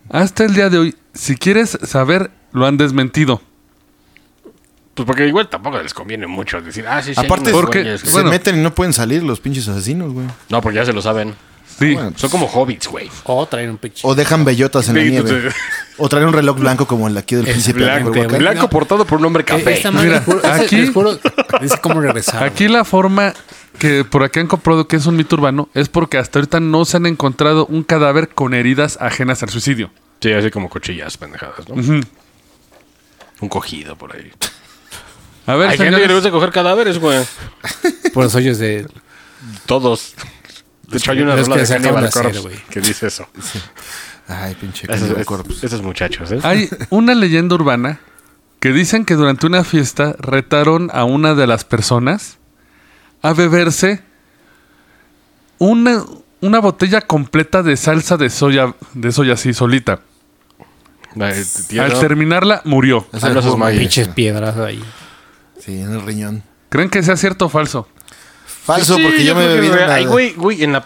Hasta 0.09 0.45
el 0.45 0.53
día 0.53 0.69
de 0.69 0.77
hoy, 0.77 0.95
si 1.13 1.35
quieres 1.35 1.77
saber, 1.83 2.31
lo 2.51 2.65
han 2.65 2.77
desmentido. 2.77 3.41
Pues 4.93 5.05
porque 5.05 5.27
igual 5.27 5.49
tampoco 5.49 5.81
les 5.81 5.93
conviene 5.93 6.25
mucho 6.25 6.61
decir, 6.61 6.85
ah, 6.87 7.01
sí, 7.01 7.13
sí. 7.13 7.19
Aparte, 7.19 7.51
porque- 7.51 7.81
güeyes 7.81 8.01
Se 8.01 8.11
Bueno. 8.11 8.29
meten 8.29 8.57
y 8.57 8.61
no 8.61 8.73
pueden 8.73 8.93
salir 8.93 9.23
los 9.23 9.39
pinches 9.41 9.67
asesinos, 9.67 10.13
güey. 10.13 10.27
No, 10.49 10.61
porque 10.61 10.77
ya 10.77 10.85
se 10.85 10.93
lo 10.93 11.01
saben. 11.01 11.35
Sí. 11.77 11.93
Bueno, 11.93 12.13
Son 12.15 12.29
como 12.29 12.45
hobbits, 12.45 12.87
güey. 12.87 13.09
O 13.25 13.45
traer 13.47 13.69
un 13.69 13.77
pinche. 13.77 14.07
O 14.07 14.15
dejan 14.15 14.45
bellotas 14.45 14.87
en 14.87 14.95
la 14.95 15.01
Sí, 15.01 15.09
nieve. 15.09 15.49
O 15.97 16.07
traer 16.09 16.25
un 16.25 16.33
reloj 16.33 16.57
blanco 16.59 16.85
como 16.87 17.07
el 17.07 17.17
aquí 17.17 17.35
del 17.35 17.45
príncipe. 17.45 17.79
Blanco, 17.79 18.07
Abuelhuacán. 18.09 18.39
blanco 18.39 18.69
portado 18.69 19.05
por 19.05 19.19
un 19.19 19.25
hombre 19.25 19.41
Eh, 19.41 19.45
café. 19.45 19.81
Mira, 19.91 20.23
aquí- 20.53 20.79
es 20.81 20.91
puro- 20.91 21.17
dice 21.61 21.77
cómo 21.81 21.99
regresar. 22.01 22.43
Aquí 22.43 22.67
la 22.69 22.83
forma 22.85 23.33
que 23.75 24.03
por 24.05 24.23
aquí 24.23 24.39
han 24.39 24.47
comprobado 24.47 24.87
que 24.87 24.95
es 24.95 25.05
un 25.05 25.15
mito 25.15 25.35
urbano 25.35 25.69
es 25.73 25.89
porque 25.89 26.17
hasta 26.17 26.39
ahorita 26.39 26.59
no 26.59 26.85
se 26.85 26.97
han 26.97 27.05
encontrado 27.05 27.65
un 27.67 27.83
cadáver 27.83 28.29
con 28.29 28.53
heridas 28.53 28.97
ajenas 29.01 29.43
al 29.43 29.49
suicidio. 29.49 29.91
Sí, 30.21 30.31
así 30.31 30.49
como 30.51 30.69
cuchillas 30.69 31.17
pendejadas, 31.17 31.67
¿no? 31.69 31.75
Un 31.75 33.49
cogido 33.49 33.95
por 33.95 34.15
ahí. 34.15 34.31
A 35.45 35.55
ver, 35.55 35.69
Hay 35.69 35.77
gente 35.77 35.99
que 36.01 36.07
le 36.07 36.13
gusta 36.13 36.31
coger 36.31 36.51
cadáveres, 36.51 36.97
güey. 36.97 37.23
Por 38.13 38.23
los 38.23 38.35
hoyos 38.35 38.57
de. 38.57 38.87
Todos. 39.65 40.15
De 40.87 40.97
hecho, 40.97 41.11
hay 41.11 41.21
una 41.21 41.35
rola 41.35 41.55
que 41.55 41.55
de 41.55 41.61
hacer, 41.63 41.81
Corpse 42.11 42.39
güey. 42.39 42.55
que 42.69 42.81
dice 42.81 43.07
eso. 43.07 43.27
Ay, 44.27 44.55
pinche 44.55 44.87
Esos, 44.87 45.01
Cannibal 45.01 45.25
Corpse. 45.25 45.65
esos 45.65 45.81
muchachos, 45.83 46.31
¿eh? 46.31 46.39
hay 46.41 46.67
una 46.89 47.13
leyenda 47.13 47.53
urbana 47.55 47.99
que 48.59 48.71
dicen 48.71 49.05
que 49.05 49.13
durante 49.13 49.45
una 49.45 49.63
fiesta 49.63 50.15
retaron 50.17 50.89
a 50.93 51.03
una 51.03 51.35
de 51.35 51.45
las 51.45 51.63
personas 51.63 52.39
a 53.29 53.33
beberse 53.33 54.01
una, 55.57 56.03
una 56.41 56.59
botella 56.59 57.01
completa 57.01 57.63
de 57.63 57.77
salsa 57.77 58.17
de 58.17 58.29
soya, 58.29 58.73
de 58.93 59.11
soya 59.11 59.33
así 59.33 59.53
solita. 59.53 60.01
Ay, 61.19 61.43
tío, 61.69 61.81
Al 61.83 61.97
terminarla, 61.99 62.61
murió. 62.65 63.07
Ese 63.13 63.25
Ah, 63.27 63.29
no, 63.29 63.39
es 63.39 63.45
esos 63.45 63.51
como- 63.53 63.63
mayas. 63.65 63.79
Pinches 63.79 64.07
piedras 64.09 64.57
ahí. 64.57 64.83
Sí, 65.59 65.79
en 65.79 65.93
el 65.93 66.01
riñón. 66.01 66.43
¿Creen 66.69 66.89
que 66.89 67.01
sea 67.03 67.15
cierto 67.15 67.45
o 67.45 67.49
falso? 67.49 67.87
Falso, 68.45 68.95
Sí, 68.97 69.03
porque 69.03 69.23
yo, 69.23 69.33
me 69.35 69.41
creo 69.43 69.47
que 69.55 69.61
bebí 69.61 69.67
es 69.67 69.73
real. 69.73 69.85
una... 69.87 69.95
Ay, 69.95 70.05
güey, 70.05 70.33
güey, 70.33 70.63
en 70.63 70.73
la... 70.73 70.85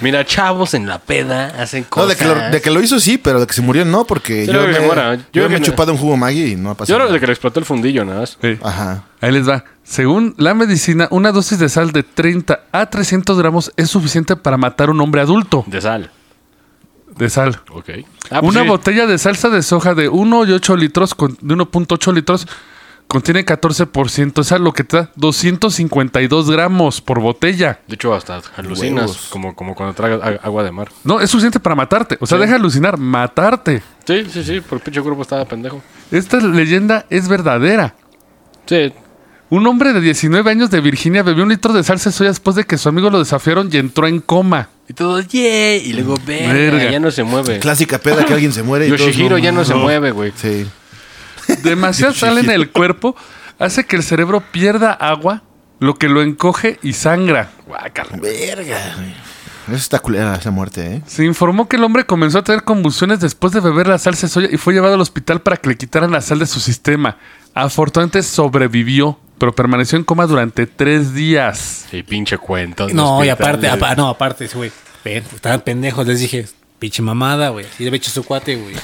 Mira, 0.00 0.24
chavos 0.24 0.74
en 0.74 0.86
la 0.86 0.98
peda 0.98 1.54
hacen 1.60 1.82
No, 1.82 1.88
cosas. 1.88 2.08
de 2.10 2.16
que, 2.16 2.24
lo, 2.24 2.34
de 2.50 2.60
que 2.60 2.70
lo 2.70 2.80
hizo 2.82 3.00
sí, 3.00 3.18
pero 3.18 3.40
de 3.40 3.46
que 3.46 3.52
se 3.54 3.62
murió 3.62 3.84
no, 3.84 4.04
porque 4.04 4.46
Sí, 4.46 4.52
yo, 4.52 4.62
de 4.62 4.68
me, 4.68 4.80
muera. 4.80 5.14
Yo 5.16 5.22
yo 5.32 5.48
me 5.48 5.56
he 5.56 5.60
no. 5.60 5.66
chupado 5.66 5.92
un 5.92 5.98
jugo 5.98 6.16
Maggi 6.16 6.52
y 6.52 6.56
no 6.56 6.70
ha 6.70 6.72
Yo 6.72 6.76
pasado. 6.78 7.06
creo 7.08 7.20
que 7.20 7.26
le 7.26 7.32
explotó 7.32 7.58
el 7.60 7.66
fundillo, 7.66 8.04
nada 8.04 8.20
más. 8.20 8.38
Sí. 8.40 8.58
Ajá. 8.62 9.04
Ahí 9.20 9.32
les 9.32 9.48
va. 9.48 9.64
Según 9.82 10.34
la 10.36 10.54
medicina, 10.54 11.08
una 11.10 11.32
dosis 11.32 11.58
de 11.58 11.68
sal 11.68 11.92
de 11.92 12.02
30 12.02 12.60
a 12.72 12.86
300 12.90 13.38
gramos 13.38 13.72
es 13.76 13.88
suficiente 13.90 14.36
para 14.36 14.56
matar 14.56 14.88
a 14.88 14.92
un 14.92 15.00
hombre 15.00 15.20
adulto 15.22 15.64
De 15.66 15.80
sal. 15.80 16.10
de 17.16 17.30
sal. 17.30 17.60
Ok. 17.72 17.90
Ah, 18.30 18.40
pues 18.40 18.52
una 18.54 18.62
sí. 18.62 18.68
botella 18.68 19.06
de 19.06 19.18
salsa 19.18 19.48
de 19.48 19.62
soja 19.62 19.94
de 19.94 20.08
1,8 20.10 20.76
litros, 20.76 21.14
con- 21.14 21.36
de 21.40 21.54
1.8 21.54 22.12
litros, 22.12 22.46
contiene 23.08 23.44
14%. 23.44 24.40
Es 24.40 24.50
lo 24.60 24.72
que 24.72 24.84
te 24.84 24.98
da 24.98 25.10
252 25.16 26.50
gramos 26.50 27.00
por 27.00 27.20
botella. 27.20 27.80
De 27.88 27.94
hecho, 27.96 28.14
hasta 28.14 28.40
alucinas. 28.56 29.06
Huevos. 29.10 29.26
Como, 29.30 29.56
como 29.56 29.74
cuando 29.74 29.94
tragas 29.94 30.20
a- 30.22 30.46
agua 30.46 30.62
de 30.62 30.70
mar. 30.70 30.88
No, 31.04 31.20
es 31.20 31.28
suficiente 31.30 31.58
para 31.58 31.74
matarte. 31.74 32.16
O 32.20 32.26
sea, 32.26 32.38
Sí. 32.38 32.42
deja 32.42 32.56
alucinar, 32.56 32.96
matarte. 32.98 33.82
Sí, 34.06 34.24
sí, 34.30 34.44
sí. 34.44 34.60
Por 34.60 34.78
el 34.78 34.84
pinche 34.84 35.00
grupo 35.00 35.22
estaba 35.22 35.44
pendejo. 35.44 35.82
Esta 36.10 36.36
leyenda 36.38 37.06
es 37.10 37.28
verdadera. 37.28 37.94
Sí. 38.66 38.92
Un 39.50 39.66
hombre 39.66 39.94
de 39.94 40.00
19 40.02 40.50
años 40.50 40.70
de 40.70 40.80
Virginia 40.82 41.22
bebió 41.22 41.42
un 41.42 41.48
litro 41.48 41.72
de 41.72 41.82
salsa 41.82 42.10
de 42.10 42.14
soya 42.16 42.28
después 42.30 42.54
de 42.54 42.64
que 42.64 42.76
su 42.76 42.90
amigo 42.90 43.08
lo 43.08 43.18
desafiaron 43.18 43.70
y 43.72 43.78
entró 43.78 44.06
en 44.06 44.20
coma. 44.20 44.68
Y 44.86 44.92
todo, 44.92 45.20
yeah. 45.22 45.76
Y 45.76 45.92
luego, 45.94 46.16
verga, 46.26 46.52
Verga. 46.52 46.90
ya 46.90 47.00
no 47.00 47.10
se 47.10 47.22
mueve. 47.22 47.58
Clásica 47.58 47.98
peda 47.98 48.24
que 48.26 48.34
alguien 48.34 48.52
se 48.52 48.62
muere 48.62 48.86
y 48.86 48.88
todos, 48.90 49.00
Yoshihiro 49.06 49.38
ya 49.38 49.50
no 49.52 49.64
se 49.64 49.74
mueve, 49.74 50.10
güey. 50.10 50.32
Sí. 50.36 50.66
Demasiada 51.62 52.12
sal 52.14 52.38
en 52.38 52.50
el 52.50 52.70
cuerpo 52.70 53.16
hace 53.58 53.84
que 53.86 53.96
el 53.96 54.02
cerebro 54.02 54.42
pierda 54.52 54.92
agua, 54.92 55.42
lo 55.80 55.94
que 55.96 56.08
lo 56.08 56.22
encoge 56.22 56.78
y 56.82 56.92
sangra. 56.92 57.50
Guácala. 57.66 58.16
Verga, 58.20 58.94
güey. 58.96 59.14
Eso 59.68 59.76
está 59.76 59.98
culera 59.98 60.34
esa 60.34 60.50
muerte, 60.50 60.94
¿eh? 60.94 61.02
Se 61.06 61.24
informó 61.26 61.68
que 61.68 61.76
el 61.76 61.84
hombre 61.84 62.06
comenzó 62.06 62.38
a 62.38 62.42
tener 62.44 62.64
convulsiones 62.64 63.20
después 63.20 63.52
de 63.52 63.60
beber 63.60 63.86
la 63.86 63.98
salsa 63.98 64.26
de 64.26 64.32
soya 64.32 64.48
y 64.50 64.56
fue 64.56 64.72
llevado 64.72 64.94
al 64.94 65.00
hospital 65.00 65.42
para 65.42 65.58
que 65.58 65.68
le 65.68 65.76
quitaran 65.76 66.10
la 66.10 66.22
sal 66.22 66.38
de 66.38 66.46
su 66.46 66.58
sistema. 66.58 67.18
Afortunadamente 67.52 68.22
sobrevivió, 68.22 69.18
pero 69.36 69.54
permaneció 69.54 69.98
en 69.98 70.04
coma 70.04 70.26
durante 70.26 70.66
tres 70.66 71.12
días. 71.12 71.84
Sí, 71.90 72.02
pinche 72.02 72.38
cuento. 72.38 72.88
No, 72.88 73.22
y 73.22 73.28
aparte, 73.28 73.68
apa- 73.68 73.94
no, 73.94 74.08
aparte, 74.08 74.46
ese 74.46 74.56
güey. 74.56 74.72
Estaban 75.04 75.60
pendejos, 75.60 76.06
les 76.06 76.20
dije, 76.20 76.46
pinche 76.78 77.02
mamada, 77.02 77.48
güey. 77.50 77.66
Y 77.78 77.82
le 77.82 77.88
había 77.88 77.96
hecho 77.98 78.10
su 78.10 78.22
cuate, 78.24 78.56
güey. 78.56 78.74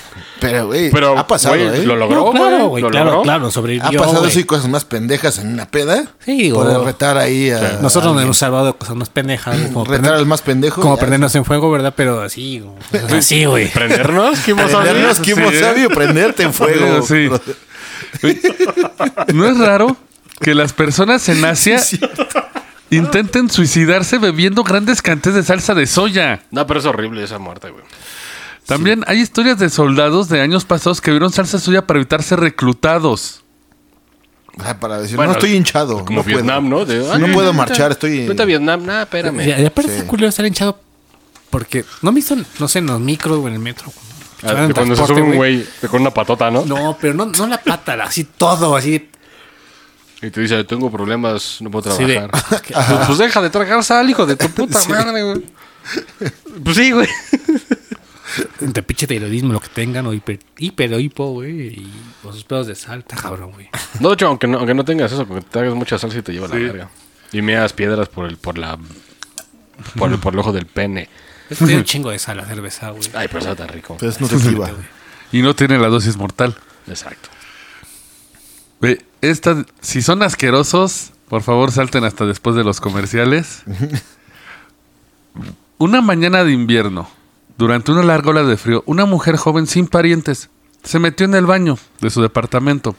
Pero, 0.40 0.66
güey, 0.66 0.90
Pero, 0.90 1.18
ha 1.18 1.26
pasado, 1.26 1.54
güey, 1.56 1.66
¿eh? 1.80 1.84
lo 1.86 1.96
logró, 1.96 2.24
No, 2.26 2.30
claro, 2.32 2.56
güey. 2.56 2.68
güey, 2.68 2.82
Lo 2.82 2.90
claro, 2.90 3.04
logró. 3.06 3.22
claro, 3.22 3.50
sobrevivió. 3.50 3.86
Ha 3.88 3.92
pasado 4.04 4.18
güey. 4.20 4.30
eso 4.30 4.40
y 4.40 4.44
cosas 4.44 4.68
más 4.68 4.84
pendejas 4.84 5.38
en 5.38 5.52
una 5.52 5.66
peda. 5.66 6.04
Sí, 6.24 6.36
digo, 6.36 6.62
Poder 6.62 6.80
retar 6.80 7.16
ahí 7.18 7.50
a. 7.50 7.78
Nosotros 7.80 8.10
a 8.12 8.14
nos 8.14 8.24
hemos 8.24 8.38
salvado 8.38 8.66
de 8.66 8.72
cosas 8.74 8.96
más 8.96 9.08
pendejas. 9.10 9.56
güey, 9.58 9.72
Como, 9.72 9.84
Retar 9.84 10.00
prender- 10.12 10.14
al 10.18 10.26
más 10.26 10.42
pendejo. 10.42 10.80
como 10.82 10.94
ya. 10.96 11.00
prendernos 11.00 11.34
en 11.34 11.44
fuego, 11.44 11.70
¿verdad? 11.70 11.94
Pero 11.96 12.20
así, 12.22 12.60
güey. 12.60 13.18
Así, 13.18 13.44
güey. 13.44 13.68
¿Prendernos? 13.70 14.40
¿Qué 14.40 14.50
hemos 14.50 14.70
Prendernos, 14.70 15.16
sabido? 15.16 15.50
Sí, 15.50 15.56
¿eh? 15.56 15.60
sabio, 15.60 15.88
prenderte 15.90 16.42
en 16.42 16.52
fuego. 16.52 17.02
Sí. 17.06 17.28
¿No 19.34 19.46
es 19.48 19.58
raro 19.58 19.96
que 20.40 20.54
las 20.54 20.72
personas 20.72 21.28
en 21.28 21.44
Asia 21.44 21.80
intenten 22.96 23.50
suicidarse 23.50 24.18
bebiendo 24.18 24.62
grandes 24.64 25.02
cantidades 25.02 25.44
de 25.44 25.46
salsa 25.46 25.74
de 25.74 25.86
soya? 25.86 26.42
No, 26.50 26.66
pero 26.66 26.80
es 26.80 26.86
horrible 26.86 27.22
esa 27.24 27.38
muerte, 27.38 27.70
güey. 27.70 27.84
También 28.66 29.04
hay 29.06 29.20
historias 29.20 29.58
de 29.58 29.68
soldados 29.70 30.28
de 30.28 30.40
años 30.40 30.64
pasados 30.64 31.00
que 31.00 31.10
vieron 31.10 31.30
salsa 31.32 31.58
de 31.58 31.62
soya 31.62 31.86
para 31.86 31.98
evitar 32.00 32.22
ser 32.22 32.40
reclutados. 32.40 33.42
Ah, 34.64 34.76
para 34.78 35.00
decir, 35.00 35.16
Bueno, 35.16 35.32
no 35.32 35.38
estoy 35.38 35.54
hinchado. 35.54 36.04
Como 36.04 36.18
no 36.18 36.22
puedo. 36.24 36.36
Vietnam, 36.36 36.68
¿no? 36.68 36.84
De, 36.84 36.98
No 37.18 37.26
"Ay, 37.26 37.32
puedo 37.34 37.52
marchar, 37.52 37.90
estoy- 37.90 38.26
Vete 38.26 38.42
a 38.42 38.46
Vietnam, 38.46 38.84
nada, 38.86 39.02
espérame. 39.02 39.40
Y, 39.40 39.52
aparte 39.66 39.90
Sí. 39.90 39.96
está 39.98 40.06
culero 40.06 40.28
estar 40.28 40.46
hinchado 40.46 40.80
porque 41.50 41.84
no 42.02 42.12
me 42.12 42.20
hizo, 42.20 42.36
no 42.58 42.68
sé, 42.68 42.78
en 42.78 42.86
los 42.86 43.00
micros 43.00 43.38
o 43.38 43.48
en 43.48 43.54
el 43.54 43.60
metro. 43.60 43.92
Ah, 44.44 44.68
cuando 44.74 44.94
se 44.94 45.06
sube 45.06 45.22
un 45.22 45.34
güey 45.36 45.66
con 45.90 46.02
una 46.02 46.10
patota, 46.10 46.50
¿no? 46.50 46.64
No, 46.66 46.96
pero 47.00 47.14
no, 47.14 47.26
no 47.26 47.46
la 47.46 47.58
pata, 47.62 47.94
así 48.04 48.24
todo, 48.24 48.76
así. 48.76 49.08
Y 50.26 50.30
te 50.30 50.40
dice, 50.40 50.64
tengo 50.64 50.90
problemas, 50.90 51.58
no 51.60 51.70
puedo 51.70 51.94
Sí, 51.96 52.04
de- 52.04 52.14
trabajar. 52.14 52.62
Pues, 52.72 53.06
pues 53.06 53.18
deja 53.18 53.42
de 53.42 53.50
tragar 53.50 53.84
sal, 53.84 54.08
hijo 54.08 54.24
de 54.26 54.36
tu 54.36 54.48
puta 54.54 54.78
madre, 54.88 55.22
güey. 55.22 55.42
Pues 56.64 56.76
sí, 56.76 56.92
güey. 56.92 57.08
Entre 58.60 58.82
pinche 58.82 59.06
tiroidismo, 59.06 59.52
lo 59.52 59.60
que 59.60 59.68
tengan, 59.68 60.06
o 60.06 60.12
hiper, 60.12 60.40
hiper 60.58 60.92
o 60.94 60.98
hipo, 60.98 61.30
güey, 61.32 61.50
y 61.68 61.92
los 62.24 62.42
pedos 62.44 62.66
de 62.66 62.74
sal, 62.74 63.00
está 63.00 63.16
cabrón, 63.16 63.52
güey. 63.52 63.68
No, 64.00 64.08
de 64.08 64.14
hecho, 64.14 64.26
aunque 64.26 64.46
no, 64.48 64.58
aunque 64.58 64.74
no 64.74 64.84
tengas 64.84 65.12
eso, 65.12 65.24
porque 65.26 65.44
te 65.48 65.58
hagas 65.60 65.74
mucha 65.74 65.98
salsa 65.98 66.18
y 66.18 66.22
te 66.22 66.32
lleva 66.32 66.48
la 66.48 66.54
verga. 66.56 66.88
Y 67.32 67.42
meas 67.42 67.72
piedras 67.72 68.08
por 68.08 68.26
el, 68.26 68.36
por 68.36 68.58
la, 68.58 68.76
por 69.96 70.10
el, 70.10 70.18
por 70.18 70.32
el 70.32 70.38
ojo 70.40 70.52
del 70.52 70.66
pene. 70.66 71.08
Es 71.50 71.58
que 71.58 71.64
tiene 71.66 71.80
un 71.80 71.84
chingo 71.84 72.10
de 72.10 72.18
sal 72.18 72.38
la 72.38 72.46
cerveza, 72.46 72.90
güey. 72.90 73.02
Ay, 73.14 73.28
pero 73.28 73.40
está 73.40 73.54
tan 73.54 73.68
rico. 73.68 73.96
Pero 74.00 74.10
es 74.10 74.20
nutritiva. 74.20 74.70
Y 75.30 75.42
no 75.42 75.54
tiene 75.54 75.78
la 75.78 75.88
dosis 75.88 76.16
mortal. 76.16 76.56
Exacto. 76.88 77.28
Ve, 78.84 79.02
esta, 79.22 79.64
si 79.80 80.02
son 80.02 80.22
asquerosos, 80.22 81.12
por 81.30 81.40
favor 81.40 81.72
salten 81.72 82.04
hasta 82.04 82.26
después 82.26 82.54
de 82.54 82.64
los 82.64 82.82
comerciales. 82.82 83.62
Una 85.78 86.02
mañana 86.02 86.44
de 86.44 86.52
invierno, 86.52 87.08
durante 87.56 87.92
una 87.92 88.02
larga 88.02 88.30
ola 88.30 88.42
de 88.42 88.58
frío, 88.58 88.84
una 88.86 89.06
mujer 89.06 89.36
joven 89.36 89.66
sin 89.66 89.86
parientes 89.86 90.50
se 90.82 90.98
metió 90.98 91.24
en 91.24 91.34
el 91.34 91.46
baño 91.46 91.78
de 92.00 92.10
su 92.10 92.20
departamento. 92.20 92.94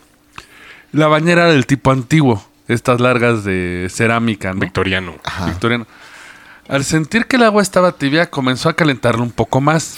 La 0.91 1.08
bañera 1.08 1.43
era 1.43 1.52
del 1.52 1.67
tipo 1.67 1.91
antiguo, 1.91 2.43
estas 2.67 3.00
largas 3.00 3.43
de 3.43 3.88
cerámica, 3.91 4.54
¿no? 4.54 4.62
Victoriano. 4.62 5.15
Victoriano. 5.45 5.86
Al 6.67 6.84
sentir 6.84 7.28
que 7.28 7.36
el 7.36 7.43
agua 7.43 7.62
estaba 7.62 7.91
tibia, 7.91 8.32
comenzó 8.32 8.69
a 8.69 8.74
calentarlo 8.74 9.21
un 9.21 9.32
poco 9.32 9.62
más. 9.62 9.98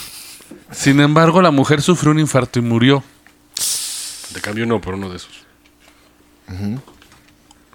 Sin 0.71 0.99
embargo, 0.99 1.41
la 1.41 1.51
mujer 1.51 1.81
sufrió 1.81 2.11
un 2.11 2.19
infarto 2.19 2.59
y 2.59 2.61
murió. 2.61 3.03
Te 4.33 4.41
cambio 4.41 4.65
uno 4.65 4.81
por 4.81 4.95
uno 4.95 5.09
de 5.09 5.15
esos. 5.15 5.46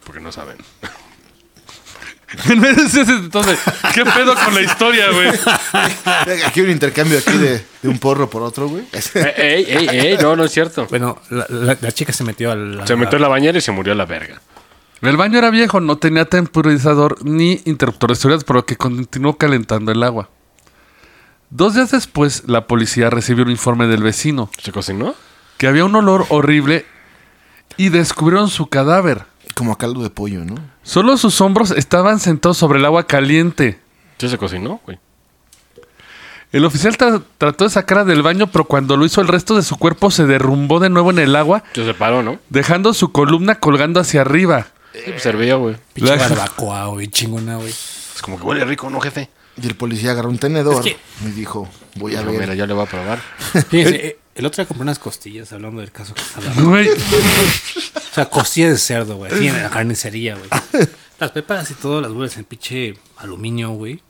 Porque 0.05 0.21
no 0.21 0.33
saben. 0.33 0.57
Entonces, 2.49 3.59
¿qué 3.95 4.05
pedo 4.07 4.35
con 4.35 4.55
la 4.55 4.63
historia, 4.63 5.11
güey? 5.11 5.29
Aquí 6.47 6.63
un 6.63 6.71
intercambio 6.71 7.19
aquí 7.19 7.37
de, 7.37 7.63
de 7.83 7.89
un 7.89 7.99
porro 7.99 8.31
por 8.31 8.41
otro, 8.43 8.69
güey. 8.69 8.85
Eh, 9.15 9.35
ey, 9.37 9.65
ey, 9.69 9.89
ey, 9.91 10.19
no, 10.19 10.35
no 10.35 10.45
es 10.45 10.53
cierto. 10.53 10.87
Bueno, 10.89 11.19
la, 11.29 11.47
la- 11.51 11.77
la 11.79 11.93
chica 11.93 12.13
se 12.15 12.25
metió 12.25 12.51
al. 12.51 12.83
Se 12.87 12.97
metió 12.97 13.17
en 13.17 13.23
la 13.23 13.29
bañera 13.29 13.59
y 13.59 13.61
se 13.61 13.71
murió 13.73 13.93
a 13.93 13.97
la 13.97 14.07
verga. 14.07 14.41
El 15.03 15.17
baño 15.19 15.39
era 15.39 15.51
viejo, 15.51 15.81
no 15.81 15.99
tenía 15.99 16.25
temporizador 16.25 17.23
ni 17.25 17.61
interruptor 17.67 18.11
de 18.11 18.17
seguridad, 18.17 18.47
por 18.47 18.57
lo 18.57 18.65
que 18.65 18.77
continuó 18.77 19.37
calentando 19.37 19.93
el 19.93 20.03
agua. 20.03 20.31
Dos 21.51 21.75
días 21.75 21.91
después, 21.91 22.45
la 22.47 22.67
policía 22.67 23.11
recibió 23.11 23.45
un 23.45 23.51
informe 23.51 23.87
del 23.89 24.03
vecino 24.03 24.49
¿Se 24.63 24.73
cocinó? 24.73 25.15
que 25.59 25.67
había 25.67 25.85
un 25.85 25.95
olor 25.97 26.25
horrible 26.31 26.87
y 27.77 27.89
descubrieron 27.89 28.49
su 28.49 28.67
cadáver. 28.67 29.25
Como 29.55 29.73
a 29.73 29.79
caldo 29.79 30.03
de 30.03 30.11
pollo, 30.11 30.45
¿no? 30.45 30.55
Solo 30.83 31.17
sus 31.17 31.41
hombros 31.41 31.71
estaban 31.73 32.21
sentados 32.21 32.57
sobre 32.57 32.79
el 32.79 32.85
agua 32.85 33.07
caliente. 33.07 33.79
¿Sí 34.19 34.29
se 34.29 34.39
cocinó, 34.39 34.81
güey? 34.85 34.99
El 36.53 36.65
oficial 36.67 36.97
tra- 36.99 37.23
trató 37.39 37.65
de 37.65 37.71
sacarla 37.71 38.05
del 38.05 38.23
baño, 38.23 38.47
pero 38.47 38.65
cuando 38.65 38.97
lo 38.97 39.07
hizo 39.07 39.21
el 39.23 39.29
resto 39.29 39.57
de 39.57 39.63
su 39.63 39.77
cuerpo 39.79 40.11
se 40.11 40.27
derrumbó 40.27 40.81
de 40.81 40.91
nuevo 40.91 41.11
en 41.11 41.19
el 41.19 41.35
agua, 41.35 41.63
Se 41.75 41.85
separó, 41.85 42.23
¿no? 42.23 42.39
dejando 42.51 42.93
su 42.93 43.11
columna 43.11 43.55
colgando 43.55 44.01
hacia 44.01 44.21
arriba. 44.21 44.67
Sí, 44.93 45.01
pues 45.07 45.23
servía, 45.23 45.55
güey. 45.55 45.77
Pinche 45.95 46.15
La- 46.15 46.29
barbacoa, 46.29 46.87
güey, 46.89 47.09
chingona, 47.09 47.57
güey. 47.57 47.71
Es 47.71 48.21
como 48.21 48.37
que 48.39 48.45
huele 48.45 48.65
rico, 48.67 48.91
¿no, 48.91 49.01
jefe? 49.01 49.31
Y 49.61 49.67
el 49.67 49.75
policía 49.77 50.11
agarró 50.13 50.29
un 50.31 50.39
tenedor 50.39 50.87
Es 50.87 50.97
y 51.27 51.31
dijo, 51.31 51.69
voy 51.97 52.17
a 52.17 52.23
mira, 52.23 52.47
ver. 52.47 52.57
ya 52.57 52.67
le 52.67 52.75
voy 52.75 52.85
a 52.85 52.87
probar. 52.87 53.19
Fíjense, 53.71 53.95
eh, 54.07 54.19
el 54.35 54.47
otro 54.47 54.63
día 54.63 54.67
compré 54.69 54.83
unas 54.83 54.99
costillas 54.99 55.53
hablando 55.53 55.81
del 55.81 55.93
caso 55.93 56.15
que 56.15 56.21
está 56.23 56.39
hablando. 56.41 56.69
Güey, 56.71 56.89
O 56.89 58.15
sea, 58.15 58.27
costillas 58.29 58.71
de 58.73 58.79
cerdo, 58.79 59.17
güey. 59.17 59.33
Así 59.33 59.47
en 59.49 59.63
la 59.63 59.71
carnicería, 59.71 60.37
güey. 60.37 60.49
Las 61.19 61.31
preparas 61.31 61.71
y 61.71 61.75
todo, 61.75 62.01
las 62.01 62.11
vuelves 62.13 62.37
en 62.37 62.45
pinche 62.45 62.95
aluminio, 63.19 63.71
güey. 63.71 64.01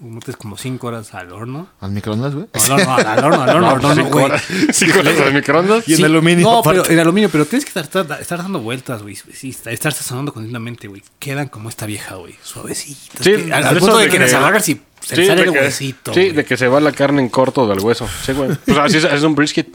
Metes 0.00 0.34
como 0.36 0.56
5 0.56 0.86
horas 0.86 1.12
al 1.12 1.30
horno. 1.30 1.68
Al 1.78 1.90
microondas, 1.90 2.34
güey. 2.34 2.46
No, 2.68 2.74
al 2.74 2.80
horno, 2.82 2.92
al 2.94 3.24
horno, 3.24 3.42
al 3.42 3.50
horno, 3.50 3.68
al 3.70 3.84
horno, 3.98 4.04
güey. 4.06 4.24
horas. 4.24 4.42
Cinco 4.72 5.00
horas 5.00 5.20
al 5.20 5.34
microondas. 5.34 5.86
Y 5.86 5.92
en 5.92 5.96
Sí, 5.98 6.04
aluminio, 6.04 6.46
No, 6.50 6.62
pero 6.62 6.88
en 6.88 6.98
aluminio, 6.98 7.28
pero 7.30 7.44
tienes 7.44 7.66
que 7.70 7.78
estar, 7.78 8.38
dando 8.38 8.60
vueltas, 8.60 9.02
güey. 9.02 9.14
Sí, 9.14 9.54
estar, 9.66 9.92
sazonando 9.92 10.32
continuamente, 10.32 10.88
güey. 10.88 11.02
Quedan 11.18 11.48
como 11.48 11.68
esta 11.68 11.84
vieja, 11.84 12.14
güey. 12.14 12.34
Suavecitas. 12.42 13.22
Sí, 13.22 13.50
al, 13.52 13.76
punto 13.78 13.98
de 13.98 14.08
que- 14.08 14.18
las 14.18 14.32
agarras 14.32 14.66
y 14.70 14.80
Sí, 15.16 15.26
sale 15.26 15.42
de 15.42 15.48
el 15.48 15.52
que- 15.54 15.60
huesito. 15.60 16.14
Sí, 16.14 16.20
güey. 16.20 16.32
de 16.32 16.44
que 16.44 16.56
se 16.56 16.68
va 16.68 16.80
la 16.80 16.92
carne 16.92 17.22
en 17.22 17.28
corto 17.28 17.66
del 17.68 17.80
hueso. 17.80 18.08
Sí, 18.24 18.32
güey. 18.32 18.50
Pues 18.64 18.78
así 18.78 18.96
es, 18.98 19.04
es 19.04 19.22
un 19.22 19.34
brisket. 19.34 19.68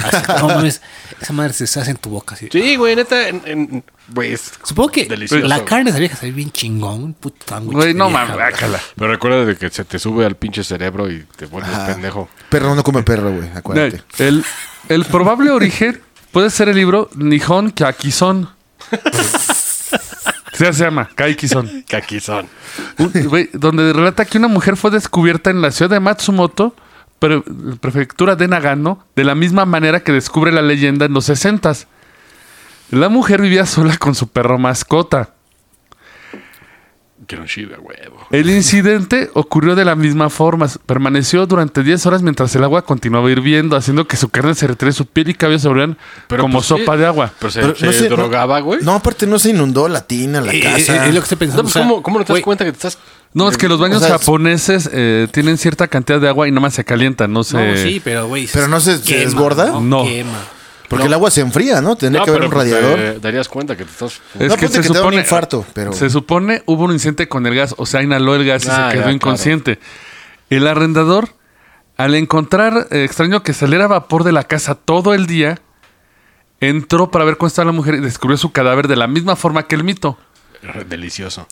Así, 0.00 0.16
no 0.40 0.46
mames, 0.46 0.80
esa 1.20 1.32
madre 1.32 1.52
se 1.52 1.64
hace 1.64 1.90
en 1.90 1.96
tu 1.96 2.08
boca 2.10 2.36
así. 2.36 2.48
Sí, 2.52 2.76
güey, 2.76 2.94
neta, 2.94 3.26
en, 3.28 3.42
en- 3.46 3.84
güey, 4.14 4.32
es- 4.32 4.52
Supongo 4.62 4.90
que 4.92 5.06
Delicioso, 5.06 5.44
la 5.48 5.56
güey. 5.56 5.66
carne 5.68 5.84
de 5.86 5.90
esa 5.90 5.98
vieja 5.98 6.16
se 6.16 6.26
ve 6.26 6.32
bien 6.32 6.52
chingón. 6.52 7.02
Un 7.02 7.14
puto 7.14 7.44
sándwich 7.48 7.74
güey, 7.76 7.94
no 7.94 8.08
mames. 8.08 8.36
Pero 8.94 9.10
recuerda 9.10 9.44
de 9.44 9.56
que 9.56 9.70
se 9.70 9.84
te 9.84 9.98
sube 9.98 10.24
al 10.24 10.36
pinche 10.36 10.62
cerebro 10.62 11.10
y 11.10 11.24
te 11.36 11.46
vuelves 11.46 11.74
Ajá. 11.74 11.86
pendejo. 11.94 12.28
Perro 12.48 12.76
no 12.76 12.84
come 12.84 13.02
perro, 13.02 13.32
güey. 13.32 13.48
Acuérdate. 13.54 14.02
El, 14.18 14.44
el 14.88 15.04
probable 15.04 15.50
origen 15.50 16.00
puede 16.30 16.50
ser 16.50 16.68
el 16.68 16.76
libro 16.76 17.10
Nihon 17.16 17.70
Kakison. 17.70 18.48
Se 20.58 20.72
llama 20.72 21.08
Kaikison. 21.14 21.84
Güey, 23.28 23.50
donde 23.52 23.92
relata 23.92 24.24
que 24.24 24.38
una 24.38 24.48
mujer 24.48 24.76
fue 24.76 24.90
descubierta 24.90 25.50
en 25.50 25.62
la 25.62 25.70
ciudad 25.70 25.90
de 25.90 26.00
Matsumoto, 26.00 26.74
pre- 27.18 27.42
prefectura 27.80 28.34
de 28.36 28.48
Nagano, 28.48 29.04
de 29.16 29.24
la 29.24 29.34
misma 29.34 29.64
manera 29.64 30.00
que 30.00 30.12
descubre 30.12 30.50
la 30.52 30.62
leyenda 30.62 31.06
en 31.06 31.12
los 31.14 31.24
60 31.26 31.72
La 32.90 33.08
mujer 33.08 33.40
vivía 33.40 33.66
sola 33.66 33.96
con 33.98 34.14
su 34.14 34.28
perro 34.28 34.58
mascota. 34.58 35.30
Huevo. 37.36 38.26
El 38.30 38.48
incidente 38.50 39.30
ocurrió 39.34 39.74
de 39.74 39.84
la 39.84 39.94
misma 39.94 40.30
forma. 40.30 40.66
Permaneció 40.86 41.46
durante 41.46 41.82
10 41.82 42.06
horas 42.06 42.22
mientras 42.22 42.54
el 42.56 42.64
agua 42.64 42.82
continuaba 42.82 43.30
hirviendo, 43.30 43.76
haciendo 43.76 44.06
que 44.06 44.16
su 44.16 44.28
carne 44.30 44.54
se 44.54 44.66
retirara, 44.66 44.92
su 44.92 45.06
piel 45.06 45.28
y 45.30 45.34
cabello 45.34 45.58
se 45.58 45.68
volvieran 45.68 45.98
como 46.28 46.54
pues, 46.58 46.66
sopa 46.66 46.94
sí. 46.94 46.98
de 47.00 47.06
agua. 47.06 47.32
Pero 47.38 47.50
se, 47.50 47.60
Pero 47.60 47.74
se 47.76 47.86
no 47.86 47.92
sé, 47.92 48.08
no- 48.10 48.16
drogaba, 48.16 48.60
güey. 48.60 48.80
No, 48.82 48.94
aparte 48.94 49.26
no 49.26 49.38
se 49.38 49.50
inundó 49.50 49.88
la 49.88 50.06
tina, 50.06 50.40
la 50.40 50.52
Eh, 50.52 50.60
casa. 50.60 51.04
eh, 51.04 51.08
es 51.08 51.14
lo 51.14 51.20
que 51.20 51.24
estoy 51.24 51.36
No, 51.36 51.38
pensando. 51.40 51.62
pues, 51.64 51.76
o 51.76 51.78
sea, 51.78 51.82
¿cómo, 51.88 52.02
¿Cómo 52.02 52.18
no 52.18 52.24
te 52.24 52.32
das 52.32 52.42
cuenta 52.42 52.64
que 52.64 52.72
te 52.72 52.76
estás... 52.76 52.98
No, 53.34 53.48
es 53.50 53.58
que 53.58 53.68
los 53.68 53.78
baños 53.78 53.98
O 54.02 54.06
sea, 54.06 54.18
japoneses 54.18 54.88
eh, 54.90 55.28
tienen 55.30 55.58
cierta 55.58 55.86
cantidad 55.86 56.18
de 56.18 56.28
agua 56.28 56.48
y 56.48 56.50
nada 56.50 56.62
más 56.62 56.74
se 56.74 56.84
calientan, 56.84 57.30
no 57.30 57.44
se... 57.44 57.56
No, 57.58 57.76
sí, 57.76 58.00
pero 58.02 58.26
güey. 58.26 58.48
Pero 58.50 58.68
no 58.68 58.80
se- 58.80 58.96
se 58.98 59.18
desborda. 59.18 59.78
No. 59.80 60.04
Quema. 60.04 60.38
Porque 60.88 61.06
el 61.06 61.12
agua 61.12 61.30
se 61.30 61.42
enfría, 61.42 61.80
¿no? 61.82 61.96
Tendría 61.96 62.20
No, 62.20 62.24
que 62.24 62.30
haber 62.30 62.42
un 62.44 62.50
pues, 62.50 62.70
radiador. 62.70 62.96
te 62.98 63.18
darías 63.20 63.48
cuenta 63.48 63.76
que 63.76 63.84
te 63.84 63.90
estás... 63.90 64.20
Es 64.38 64.48
No, 64.48 64.56
que 64.56 64.68
se 64.68 64.80
que 64.80 64.80
te 64.80 64.88
da 64.88 64.90
un 64.92 64.96
supone, 64.96 65.16
infarto, 65.18 65.66
pero- 65.74 65.92
se 65.92 66.08
supone 66.08 66.62
hubo 66.66 66.84
un 66.84 66.92
incidente 66.92 67.28
con 67.28 67.46
el 67.46 67.54
gas, 67.54 67.74
o 67.76 67.84
sea, 67.86 68.02
inhaló 68.02 68.34
el 68.34 68.46
gas 68.46 68.64
y 68.64 68.68
Ah, 68.70 68.88
se 68.90 68.96
quedó 68.96 69.06
ya, 69.06 69.12
inconsciente. 69.12 69.78
El 70.50 70.66
arrendador, 70.66 71.28
al 71.98 72.14
encontrar 72.14 72.86
eh, 72.90 73.04
extraño 73.04 73.42
que 73.42 73.52
saliera 73.52 73.86
vapor 73.86 74.24
de 74.24 74.32
la 74.32 74.44
casa 74.44 74.74
todo 74.76 75.12
el 75.12 75.26
día, 75.26 75.58
entró 76.60 77.10
para 77.10 77.24
ver 77.24 77.36
cómo 77.36 77.48
estaba 77.48 77.66
la 77.66 77.72
mujer 77.72 77.94
y 77.96 78.00
descubrió 78.00 78.36
su 78.38 78.50
cadáver 78.52 78.88
de 78.88 78.96
la 78.96 79.06
misma 79.06 79.36
forma 79.36 79.66
que 79.66 79.74
el 79.74 79.84
mito. 79.84 80.18
Delicioso. 80.88 81.46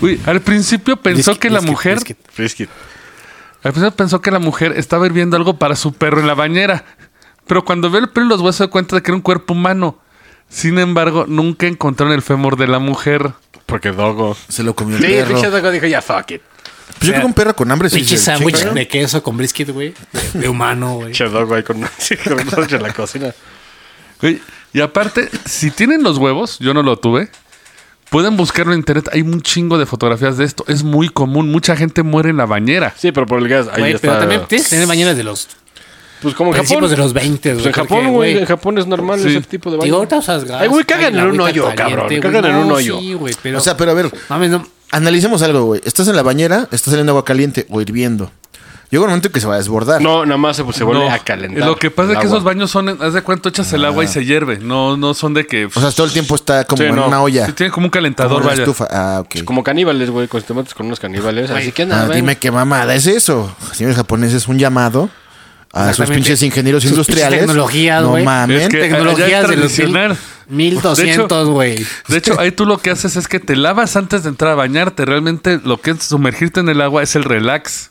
Uy, 0.00 0.20
al 0.26 0.40
principio 0.42 0.96
pensó 0.96 1.32
Brisket, 1.32 1.38
que 1.40 1.50
la 1.50 1.58
brisket, 1.60 1.70
mujer, 1.72 1.98
brisket. 2.36 2.68
Al 3.64 3.72
principio 3.72 3.96
pensó 3.96 4.20
que 4.20 4.30
la 4.30 4.38
mujer 4.38 4.74
estaba 4.76 5.06
hirviendo 5.06 5.36
algo 5.36 5.56
para 5.58 5.74
su 5.74 5.92
perro 5.92 6.20
en 6.20 6.26
la 6.28 6.34
bañera, 6.34 6.84
pero 7.46 7.64
cuando 7.64 7.90
ve 7.90 7.98
el 8.00 8.08
pelo 8.08 8.26
y 8.26 8.28
los 8.30 8.40
huesos 8.40 8.56
se 8.56 8.64
da 8.64 8.70
cuenta 8.70 8.96
de 8.96 9.02
que 9.02 9.10
era 9.10 9.16
un 9.16 9.22
cuerpo 9.22 9.52
humano. 9.54 9.98
Sin 10.48 10.78
embargo, 10.78 11.24
nunca 11.26 11.66
encontraron 11.66 12.14
el 12.14 12.22
fémur 12.22 12.56
de 12.56 12.66
la 12.66 12.78
mujer. 12.78 13.32
Porque 13.66 13.90
Dogo. 13.90 14.36
Se 14.48 14.62
lo 14.62 14.74
comió 14.74 14.96
el 14.98 15.02
Sí, 15.02 15.08
perro. 15.10 15.28
pinche 15.34 15.50
Dogo 15.50 15.70
dijo, 15.70 15.86
ya, 15.86 16.02
fuck 16.02 16.30
it. 16.32 16.42
Pues 16.98 17.06
yo 17.06 17.08
creo 17.12 17.20
que 17.20 17.26
un 17.26 17.32
perro 17.34 17.56
con 17.56 17.70
hambre 17.70 17.88
sí 17.88 17.96
Pinche 17.96 18.18
se 18.18 18.24
sándwich 18.24 18.56
chinga, 18.56 18.68
¿no? 18.70 18.74
de 18.74 18.86
queso 18.86 19.22
con 19.22 19.36
brisket, 19.38 19.70
güey. 19.70 19.94
De, 20.34 20.40
de 20.40 20.48
humano, 20.48 20.94
güey. 20.96 21.06
Pinche 21.06 21.24
Dogo 21.28 21.54
ahí 21.54 21.62
con, 21.62 21.80
sí, 21.98 22.16
con 22.16 22.38
sándwich 22.48 22.72
en 22.74 22.82
la 22.82 22.92
cocina. 22.92 23.32
Güey, 24.20 24.40
Y 24.74 24.80
aparte, 24.80 25.28
si 25.46 25.70
tienen 25.70 26.02
los 26.02 26.18
huevos, 26.18 26.58
yo 26.58 26.74
no 26.74 26.82
lo 26.82 26.98
tuve, 26.98 27.30
pueden 28.10 28.36
buscarlo 28.36 28.72
en 28.74 28.80
internet. 28.80 29.08
Hay 29.12 29.22
un 29.22 29.40
chingo 29.40 29.78
de 29.78 29.86
fotografías 29.86 30.36
de 30.36 30.44
esto. 30.44 30.64
Es 30.68 30.82
muy 30.82 31.08
común. 31.08 31.50
Mucha 31.50 31.76
gente 31.76 32.02
muere 32.02 32.28
en 32.28 32.36
la 32.36 32.44
bañera. 32.46 32.92
Sí, 32.96 33.10
pero 33.10 33.24
por 33.26 33.38
el 33.38 33.48
gas, 33.48 33.68
ahí 33.72 33.80
Güey, 33.80 33.92
está. 33.94 34.08
pero 34.08 34.18
también 34.20 34.42
tienes 34.48 34.66
que 34.66 34.70
tener 34.76 34.86
mañanas 34.86 35.16
de 35.16 35.24
los 35.24 35.48
Pues 36.22 36.34
como 36.34 36.50
en 36.50 36.54
principios 36.56 36.90
Japón. 36.90 36.90
de 36.90 36.96
los 36.96 37.12
20, 37.12 37.52
Pues 37.54 37.66
en 37.66 37.72
Japón, 37.72 38.12
güey. 38.12 38.38
En 38.38 38.44
Japón 38.46 38.78
es 38.78 38.86
normal 38.86 39.20
Sí. 39.20 39.28
ese 39.28 39.40
tipo 39.42 39.70
de 39.70 39.76
Digo, 39.76 39.82
baño. 39.82 39.94
ahorita 39.96 40.18
usas 40.18 40.44
gas. 40.44 40.62
Ay, 40.62 40.68
güey, 40.68 40.84
cagan 40.84 41.18
en 41.18 41.26
un 41.26 41.40
hoyo, 41.40 41.66
cabrón. 41.74 42.08
Cagan 42.20 42.44
en 42.44 42.54
un 42.56 42.72
hoyo. 42.72 42.98
Sí, 42.98 43.14
güey, 43.14 43.34
pero... 43.42 43.58
O 43.58 43.60
sea, 43.60 43.76
pero 43.76 43.90
a 43.90 43.94
ver, 43.94 44.10
mames, 44.28 44.50
no. 44.50 44.66
analicemos 44.92 45.42
algo, 45.42 45.64
güey. 45.64 45.80
Estás 45.84 46.06
en 46.08 46.16
la 46.16 46.22
bañera, 46.22 46.68
está 46.70 46.90
saliendo 46.90 47.12
agua 47.12 47.24
caliente 47.24 47.66
o 47.70 47.80
hirviendo. 47.80 48.30
Llega 48.90 49.04
un 49.04 49.08
momento 49.08 49.32
que 49.32 49.40
se 49.40 49.46
va 49.46 49.54
a 49.54 49.56
desbordar. 49.56 50.02
No, 50.02 50.26
nada 50.26 50.36
más 50.36 50.54
se, 50.54 50.64
pues, 50.64 50.76
se 50.76 50.84
vuelve 50.84 51.06
No, 51.08 51.10
a 51.10 51.18
calentar. 51.20 51.66
Lo 51.66 51.76
que 51.76 51.90
pasa 51.90 52.12
es 52.12 52.18
que 52.18 52.24
agua. 52.26 52.36
esos 52.36 52.44
baños 52.44 52.70
son, 52.70 52.90
haz 53.02 53.14
de 53.14 53.22
cuánto 53.22 53.48
echas 53.48 53.72
el 53.72 53.86
agua 53.86 54.04
y 54.04 54.06
se 54.06 54.22
hierve. 54.22 54.58
No, 54.58 54.98
no 54.98 55.14
son 55.14 55.32
de 55.32 55.46
que. 55.46 55.64
O 55.64 55.80
sea, 55.80 55.90
todo 55.92 56.06
el 56.06 56.12
tiempo 56.12 56.34
está 56.34 56.66
como 56.66 56.82
Sí, 56.82 56.88
en 56.90 56.96
no. 56.96 57.06
una 57.06 57.22
olla. 57.22 57.46
Sí, 57.46 57.52
tiene 57.52 57.72
como 57.72 57.86
un 57.86 57.88
como 57.90 58.00
calentador, 58.02 58.42
una 58.42 58.50
vaya. 58.50 58.64
estufa. 58.64 58.86
Ah, 58.90 59.20
ok. 59.24 59.44
Como 59.46 59.64
caníbales, 59.64 60.10
güey. 60.10 60.28
Cuando 60.28 60.46
te 60.46 60.52
metes 60.52 60.74
con 60.74 60.84
unos 60.84 61.00
caníbales. 61.00 61.50
Así 61.50 61.72
que 61.72 61.86
nada, 61.86 62.06
Ah, 62.10 62.14
dime 62.14 62.36
qué 62.36 62.50
mamada 62.50 62.94
es 62.94 63.06
eso. 63.06 63.50
Señores 63.72 63.96
japoneses, 63.96 64.46
un 64.46 64.58
llamado 64.58 65.08
a 65.72 65.80
sus 65.80 65.90
Exactamente. 65.90 66.14
pinches 66.16 66.42
ingenieros 66.42 66.82
Sus 66.82 66.92
industriales. 66.92 67.30
pinches 67.30 67.46
tecnologías, 67.48 68.02
no 68.02 68.08
güey. 68.10 68.24
mamen. 68.24 68.60
Es 68.60 68.68
que- 68.68 68.76
allá 68.82 68.96
Tecnologías 68.96 69.48
de 69.48 69.56
los 69.56 69.78
mil- 69.78 70.16
1200, 70.48 71.48
güey. 71.48 71.86
De 72.08 72.16
hecho, 72.18 72.38
ahí 72.38 72.52
tú 72.52 72.66
lo 72.66 72.78
que 72.78 72.90
haces 72.90 73.16
es 73.16 73.26
que 73.26 73.40
te 73.40 73.56
lavas 73.56 73.96
antes 73.96 74.22
de 74.22 74.28
entrar 74.28 74.52
a 74.52 74.54
bañarte. 74.54 75.04
Realmente 75.04 75.60
lo 75.64 75.80
que 75.80 75.92
es 75.92 76.02
sumergirte 76.02 76.60
en 76.60 76.68
el 76.68 76.80
agua 76.80 77.02
es 77.02 77.16
el 77.16 77.24
relax. 77.24 77.90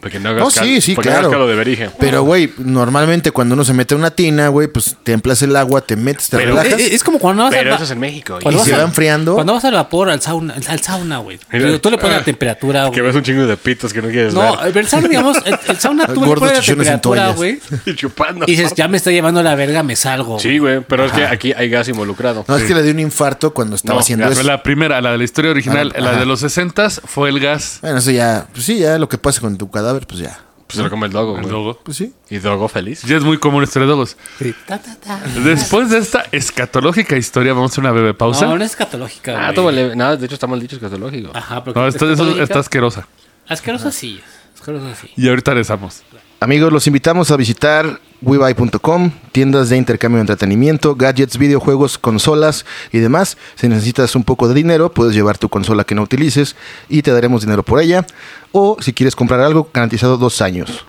Porque 0.00 0.18
no 0.20 0.28
hagas 0.30 0.42
No, 0.44 0.50
sí, 0.50 0.80
sí, 0.80 0.94
porque 0.94 1.10
claro. 1.10 1.30
No 1.30 1.46
de 1.46 1.54
berige. 1.54 1.90
Pero, 1.98 2.22
güey, 2.22 2.52
normalmente 2.58 3.30
cuando 3.30 3.54
uno 3.54 3.64
se 3.64 3.72
mete 3.72 3.94
a 3.94 3.96
una 3.98 4.10
tina, 4.10 4.48
güey, 4.48 4.68
pues 4.68 4.96
te 5.02 5.12
emplas 5.12 5.42
el 5.42 5.54
agua, 5.56 5.80
te 5.80 5.96
metes, 5.96 6.28
te 6.28 6.36
Pero- 6.36 6.50
relajas. 6.56 6.80
Es, 6.80 6.92
es 6.92 7.04
como 7.04 7.18
cuando 7.18 7.42
vas 7.44 7.52
Pero 7.54 7.70
al 7.70 7.76
eso 7.76 7.84
es 7.84 7.90
en 7.90 8.00
México. 8.00 8.38
cuando 8.42 8.50
y 8.58 8.60
vas 8.60 8.68
se 8.68 8.76
va 8.76 8.82
enfriando. 8.82 9.34
Cuando 9.34 9.54
vas 9.54 9.64
al 9.64 9.74
vapor, 9.74 10.10
al 10.10 10.20
sauna, 10.20 10.54
al, 10.54 10.62
al 10.68 10.80
sauna, 10.80 11.18
güey. 11.18 11.38
Tú 11.80 11.90
le 11.90 11.98
pones 11.98 12.16
la 12.18 12.24
temperatura, 12.24 12.84
Que 12.84 13.00
güey. 13.00 13.02
ves 13.06 13.16
un 13.16 13.22
chingo 13.22 13.46
de 13.46 13.56
pitos 13.56 13.92
que 13.92 14.02
no 14.02 14.08
quieres 14.08 14.34
No, 14.34 14.40
ver. 14.42 14.60
pero 14.72 14.80
el 14.80 14.86
sauna, 14.88 15.08
digamos, 15.08 15.38
el, 15.44 15.58
el 15.68 15.76
sauna 15.78 16.06
tú 16.14 16.24
le 16.24 16.34
pones 16.34 16.56
la 16.58 16.62
temperatura, 16.62 17.32
güey. 17.32 17.60
Y 17.86 17.94
chupando. 17.94 18.44
Y 18.48 18.52
dices, 18.56 18.72
ya 18.74 18.88
me 18.88 18.96
está 18.96 19.10
llevando 19.10 19.42
la 19.42 19.54
verga, 19.54 19.82
me 19.82 19.96
salgo. 19.96 20.38
Sí, 20.38 20.58
güey. 20.58 20.80
Pero 20.80 21.04
es 21.06 21.12
que 21.12 21.24
aquí 21.26 21.52
hay 21.52 21.68
gas 21.68 21.88
involucrado. 21.88 22.44
No, 22.48 22.56
es 22.56 22.64
que 22.64 22.74
le 22.74 22.82
dio 22.82 22.92
un 22.92 23.00
infarto 23.00 23.52
cuando 23.54 23.76
estaba 23.76 23.94
No, 23.96 24.00
haciendo 24.00 24.26
eso. 24.28 24.42
La 24.42 24.62
primera, 24.62 25.00
la 25.00 25.12
de 25.12 25.18
la 25.18 25.24
historia 25.24 25.50
original, 25.50 25.92
Ah, 25.96 26.00
la 26.00 26.12
de 26.16 26.26
los 26.26 26.40
60 26.40 26.90
fue 26.90 27.28
el 27.30 27.40
gas. 27.40 27.78
Bueno, 27.80 27.98
eso 27.98 28.10
ya, 28.10 28.46
pues 28.52 28.64
sí, 28.64 28.78
ya 28.78 28.98
lo 28.98 29.08
que 29.08 29.18
pasa 29.18 29.40
con 29.40 29.56
tu 29.56 29.70
cadáver, 29.70 29.85
pues 30.06 30.20
ya. 30.20 30.40
Pues 30.66 30.78
se 30.78 30.82
lo 30.82 30.90
come 30.90 31.06
el 31.06 31.12
dogo, 31.12 31.36
El 31.36 31.42
güey. 31.42 31.52
dogo. 31.54 31.78
Pues 31.84 31.96
sí. 31.96 32.12
Y 32.28 32.38
dogo 32.38 32.66
feliz. 32.66 33.02
Ya 33.02 33.16
es 33.16 33.22
muy 33.22 33.38
común 33.38 33.62
esto 33.62 33.78
de 33.78 33.86
dogos. 33.86 34.16
Sí. 34.38 34.52
Ta, 34.66 34.78
ta, 34.78 34.96
ta. 34.96 35.20
Después 35.44 35.90
de 35.90 35.98
esta 35.98 36.24
escatológica 36.32 37.16
historia, 37.16 37.52
vamos 37.52 37.70
a 37.70 37.72
hacer 37.72 37.82
una 37.84 37.92
breve 37.92 38.14
pausa. 38.14 38.46
No, 38.46 38.58
no 38.58 38.64
es 38.64 38.72
escatológica, 38.72 39.38
Ah, 39.38 39.42
güey. 39.44 39.54
todo 39.54 39.70
leve. 39.70 39.94
Nada, 39.94 40.16
de 40.16 40.26
hecho 40.26 40.34
está 40.34 40.48
mal 40.48 40.58
dicho 40.58 40.74
escatológico. 40.74 41.30
Ajá, 41.34 41.62
porque 41.62 41.78
No, 41.78 41.86
esto, 41.86 42.10
eso 42.10 42.42
está 42.42 42.58
asquerosa. 42.58 43.06
Asquerosa 43.46 43.92
sí. 43.92 44.20
Asquerosa 44.56 44.94
sí. 44.96 45.08
Y 45.16 45.28
ahorita 45.28 45.52
regresamos. 45.52 46.02
Amigos, 46.38 46.70
los 46.70 46.86
invitamos 46.86 47.30
a 47.30 47.36
visitar 47.38 47.98
webuy.com, 48.20 49.10
tiendas 49.32 49.70
de 49.70 49.78
intercambio 49.78 50.18
de 50.18 50.22
entretenimiento, 50.22 50.94
gadgets, 50.94 51.38
videojuegos, 51.38 51.96
consolas 51.96 52.66
y 52.92 52.98
demás. 52.98 53.38
Si 53.54 53.68
necesitas 53.68 54.14
un 54.14 54.22
poco 54.22 54.46
de 54.46 54.54
dinero, 54.54 54.90
puedes 54.90 55.14
llevar 55.14 55.38
tu 55.38 55.48
consola 55.48 55.84
que 55.84 55.94
no 55.94 56.02
utilices 56.02 56.54
y 56.90 57.00
te 57.00 57.10
daremos 57.10 57.40
dinero 57.40 57.62
por 57.62 57.80
ella. 57.80 58.06
O 58.52 58.76
si 58.80 58.92
quieres 58.92 59.16
comprar 59.16 59.40
algo, 59.40 59.70
garantizado 59.72 60.18
dos 60.18 60.42
años. 60.42 60.84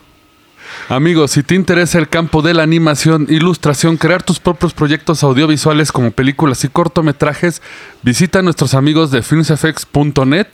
Amigos, 0.89 1.31
si 1.31 1.43
te 1.43 1.55
interesa 1.55 1.97
el 1.97 2.09
campo 2.09 2.41
de 2.41 2.53
la 2.53 2.63
animación, 2.63 3.25
ilustración, 3.29 3.95
crear 3.95 4.23
tus 4.23 4.39
propios 4.39 4.73
proyectos 4.73 5.23
audiovisuales 5.23 5.93
como 5.93 6.11
películas 6.11 6.63
y 6.65 6.67
cortometrajes, 6.67 7.61
visita 8.03 8.39
a 8.39 8.41
nuestros 8.41 8.73
amigos 8.73 9.11
de 9.11 9.21
filmsfx.net, 9.21 10.47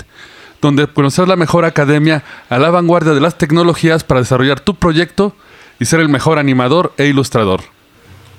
donde 0.63 0.87
conocer 0.87 1.27
la 1.27 1.35
mejor 1.35 1.65
academia 1.65 2.23
a 2.49 2.57
la 2.57 2.71
vanguardia 2.71 3.13
de 3.13 3.21
las 3.21 3.37
tecnologías 3.37 4.03
para 4.03 4.21
desarrollar 4.21 4.59
tu 4.61 4.75
proyecto 4.75 5.35
y 5.79 5.85
ser 5.85 5.99
el 5.99 6.09
mejor 6.09 6.39
animador 6.39 6.93
e 6.97 7.05
ilustrador. 7.07 7.61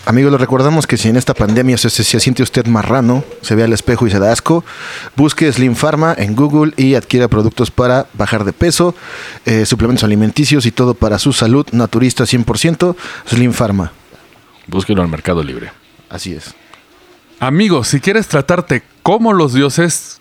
Amigos, 0.07 0.33
les 0.33 0.41
recordamos 0.41 0.87
que 0.87 0.97
si 0.99 1.09
en 1.09 1.17
esta 1.17 1.33
pandemia 1.33 1.79
se, 1.79 1.89
se- 1.89 2.05
se 2.05 2.21
siente 2.21 2.43
usted 2.43 2.67
marrano, 2.67 3.25
se 3.41 3.55
ve 3.55 3.63
al 3.65 3.73
espejo 3.73 4.07
y 4.07 4.11
se 4.11 4.19
da 4.19 4.33
asco, 4.33 4.65
busque 5.17 5.51
Slim 5.51 5.75
Pharma 5.75 6.15
en 6.19 6.35
Google 6.37 6.73
y 6.77 6.95
adquiera 6.95 7.29
productos 7.29 7.71
para 7.71 8.07
bajar 8.13 8.45
de 8.45 8.53
peso, 8.53 8.95
eh, 9.47 9.65
suplementos 9.65 10.05
alimenticios 10.05 10.67
y 10.67 10.73
todo 10.73 10.93
para 10.95 11.19
su 11.19 11.33
salud 11.33 11.67
naturista 11.73 12.25
100%. 12.25 12.97
Slim 13.29 13.53
Pharma. 13.53 13.93
Búsquelo 14.67 15.01
al 15.03 15.09
Mercado 15.09 15.43
Libre. 15.43 15.73
Así 16.11 16.35
es. 16.35 16.55
Amigos, 17.41 17.89
si 17.89 18.01
quieres 18.01 18.29
tratarte 18.29 18.83
como 19.03 19.33
los 19.33 19.53
dioses, 19.55 20.21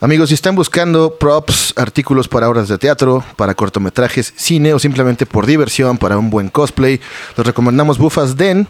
Amigos, 0.00 0.28
si 0.28 0.36
están 0.36 0.54
buscando 0.54 1.16
props, 1.18 1.74
artículos 1.76 2.28
para 2.28 2.48
obras 2.48 2.68
de 2.68 2.78
teatro, 2.78 3.24
para 3.34 3.56
cortometrajes, 3.56 4.32
cine 4.36 4.72
o 4.72 4.78
simplemente 4.78 5.26
por 5.26 5.44
diversión, 5.44 5.98
para 5.98 6.16
un 6.16 6.30
buen 6.30 6.50
cosplay, 6.50 7.00
les 7.36 7.46
recomendamos 7.46 7.98
Bufas 7.98 8.36
Den, 8.36 8.68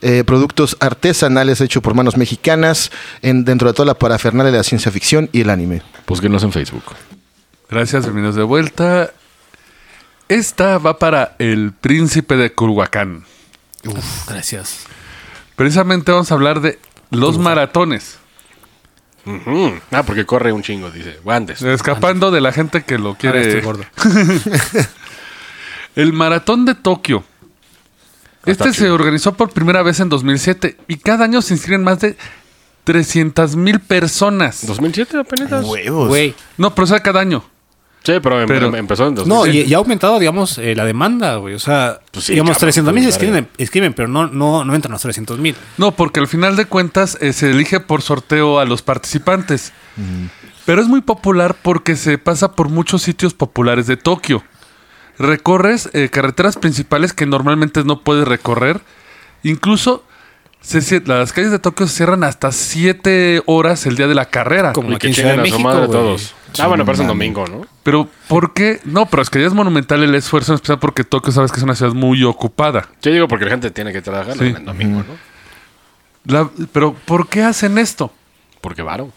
eh, 0.00 0.24
productos 0.24 0.78
artesanales 0.80 1.60
hechos 1.60 1.82
por 1.82 1.92
manos 1.92 2.16
mexicanas 2.16 2.90
en, 3.20 3.44
dentro 3.44 3.68
de 3.68 3.74
toda 3.74 3.84
la 3.84 3.94
parafernalia 3.94 4.50
de 4.50 4.56
la 4.56 4.64
ciencia 4.64 4.90
ficción 4.90 5.28
y 5.32 5.42
el 5.42 5.50
anime. 5.50 5.82
Búsquenos 6.06 6.42
en 6.44 6.52
Facebook. 6.52 6.84
Gracias, 7.68 8.04
bienvenidos 8.04 8.36
de 8.36 8.42
vuelta. 8.44 9.10
Esta 10.30 10.78
va 10.78 10.98
para 10.98 11.36
el 11.38 11.74
príncipe 11.78 12.36
de 12.36 12.54
Culhuacán. 12.54 13.26
Uf, 13.84 14.28
gracias. 14.28 14.86
Precisamente 15.56 16.10
vamos 16.10 16.30
a 16.30 16.34
hablar 16.34 16.62
de 16.62 16.78
los 17.10 17.36
maratones. 17.36 18.18
Ah, 19.90 20.02
porque 20.02 20.24
corre 20.26 20.52
un 20.52 20.62
chingo, 20.62 20.90
dice. 20.90 21.18
Guantes. 21.22 21.62
Escapando 21.62 22.30
de 22.30 22.40
la 22.40 22.52
gente 22.52 22.82
que 22.82 22.98
lo 22.98 23.08
Ahora 23.08 23.18
quiere. 23.18 23.48
estoy 23.48 23.60
gordo. 23.60 23.84
El 25.96 26.12
maratón 26.12 26.64
de 26.64 26.74
Tokio. 26.74 27.24
Este 28.40 28.52
Está 28.52 28.64
se 28.72 28.84
chido. 28.84 28.94
organizó 28.94 29.34
por 29.34 29.50
primera 29.50 29.82
vez 29.82 30.00
en 30.00 30.08
2007 30.08 30.78
y 30.88 30.96
cada 30.96 31.24
año 31.24 31.42
se 31.42 31.52
inscriben 31.54 31.84
más 31.84 32.00
de 32.00 32.16
300 32.84 33.56
mil 33.56 33.80
personas. 33.80 34.66
¿2007 34.66 35.20
apenas? 35.20 35.64
Huevos. 35.66 36.16
No, 36.56 36.74
pero 36.74 36.84
o 36.84 36.86
sea, 36.88 37.00
cada 37.00 37.20
año. 37.20 37.44
Sí, 38.02 38.14
pero, 38.22 38.40
em- 38.40 38.48
Pero- 38.48 38.68
em- 38.68 38.74
empezó 38.76 39.06
en 39.06 39.14
2007. 39.14 39.28
No, 39.28 39.46
y, 39.52 39.68
y 39.70 39.74
ha 39.74 39.76
aumentado, 39.76 40.18
digamos, 40.18 40.56
eh, 40.58 40.74
la 40.74 40.84
demanda, 40.86 41.36
güey. 41.36 41.54
O 41.54 41.58
sea, 41.58 42.00
Pues 42.10 42.24
sí, 42.24 42.32
digamos, 42.32 42.52
cabrón, 42.52 42.60
300 42.68 42.94
mil 42.94 43.04
pues, 43.04 43.14
escriben, 43.14 43.48
escriben, 43.58 43.92
pero 43.92 44.08
no, 44.08 44.26
no, 44.26 44.64
no 44.64 44.74
entran 44.74 44.92
los 44.92 45.02
300 45.02 45.38
mil. 45.38 45.54
No, 45.76 45.92
porque 45.92 46.18
al 46.20 46.26
final 46.26 46.56
de 46.56 46.64
cuentas 46.64 47.18
eh, 47.20 47.32
se 47.34 47.50
elige 47.50 47.78
por 47.80 48.00
sorteo 48.02 48.58
a 48.58 48.64
los 48.64 48.80
participantes. 48.82 49.72
Pero 50.64 50.80
es 50.80 50.88
muy 50.88 51.02
popular 51.02 51.56
porque 51.60 51.94
se 51.96 52.16
pasa 52.16 52.52
por 52.52 52.68
muchos 52.70 53.02
sitios 53.02 53.34
populares 53.34 53.86
de 53.86 53.96
Tokio. 53.98 54.42
Recorres 55.18 55.90
eh, 55.92 56.08
carreteras 56.10 56.56
principales 56.56 57.12
que 57.12 57.26
normalmente 57.26 57.84
no 57.84 58.00
puedes 58.00 58.26
recorrer. 58.26 58.80
Incluso 59.42 60.04
se 60.60 61.00
las 61.06 61.32
calles 61.32 61.50
de 61.50 61.58
Tokio 61.58 61.86
se 61.86 61.96
cierran 61.96 62.22
hasta 62.24 62.52
7 62.52 63.42
horas 63.46 63.86
el 63.86 63.96
día 63.96 64.06
de 64.06 64.14
la 64.14 64.26
carrera. 64.26 64.72
Como 64.72 64.94
aquí 64.96 65.08
que 65.12 65.22
de 65.22 65.30
a 65.30 65.34
su 65.36 65.40
México, 65.42 65.58
madre 65.60 65.86
güey. 65.86 65.98
todos. 65.98 66.34
Ah, 66.58 66.66
bueno, 66.66 66.84
pero 66.84 66.94
es 66.94 67.00
un 67.00 67.06
domingo, 67.06 67.46
¿no? 67.46 67.62
Pero, 67.82 68.08
¿por 68.28 68.52
qué? 68.52 68.80
No, 68.84 69.06
pero 69.06 69.22
es 69.22 69.30
que 69.30 69.40
ya 69.40 69.46
es 69.46 69.54
monumental 69.54 70.02
el 70.02 70.14
esfuerzo, 70.14 70.52
en 70.52 70.56
especial 70.56 70.78
porque 70.80 71.04
Tokio 71.04 71.32
sabes 71.32 71.50
que 71.52 71.58
es 71.58 71.62
una 71.62 71.74
ciudad 71.74 71.92
muy 71.92 72.22
ocupada. 72.24 72.88
Yo 73.02 73.12
digo 73.12 73.28
porque 73.28 73.44
la 73.44 73.52
gente 73.52 73.70
tiene 73.70 73.92
que 73.92 74.02
trabajar 74.02 74.36
Sí. 74.36 74.46
el 74.56 74.64
domingo, 74.64 74.98
¿no? 75.06 75.14
La- 76.32 76.50
pero, 76.72 76.92
¿por 76.92 77.28
qué 77.28 77.42
hacen 77.42 77.78
esto? 77.78 78.12
Porque 78.60 78.82
varo. 78.82 79.10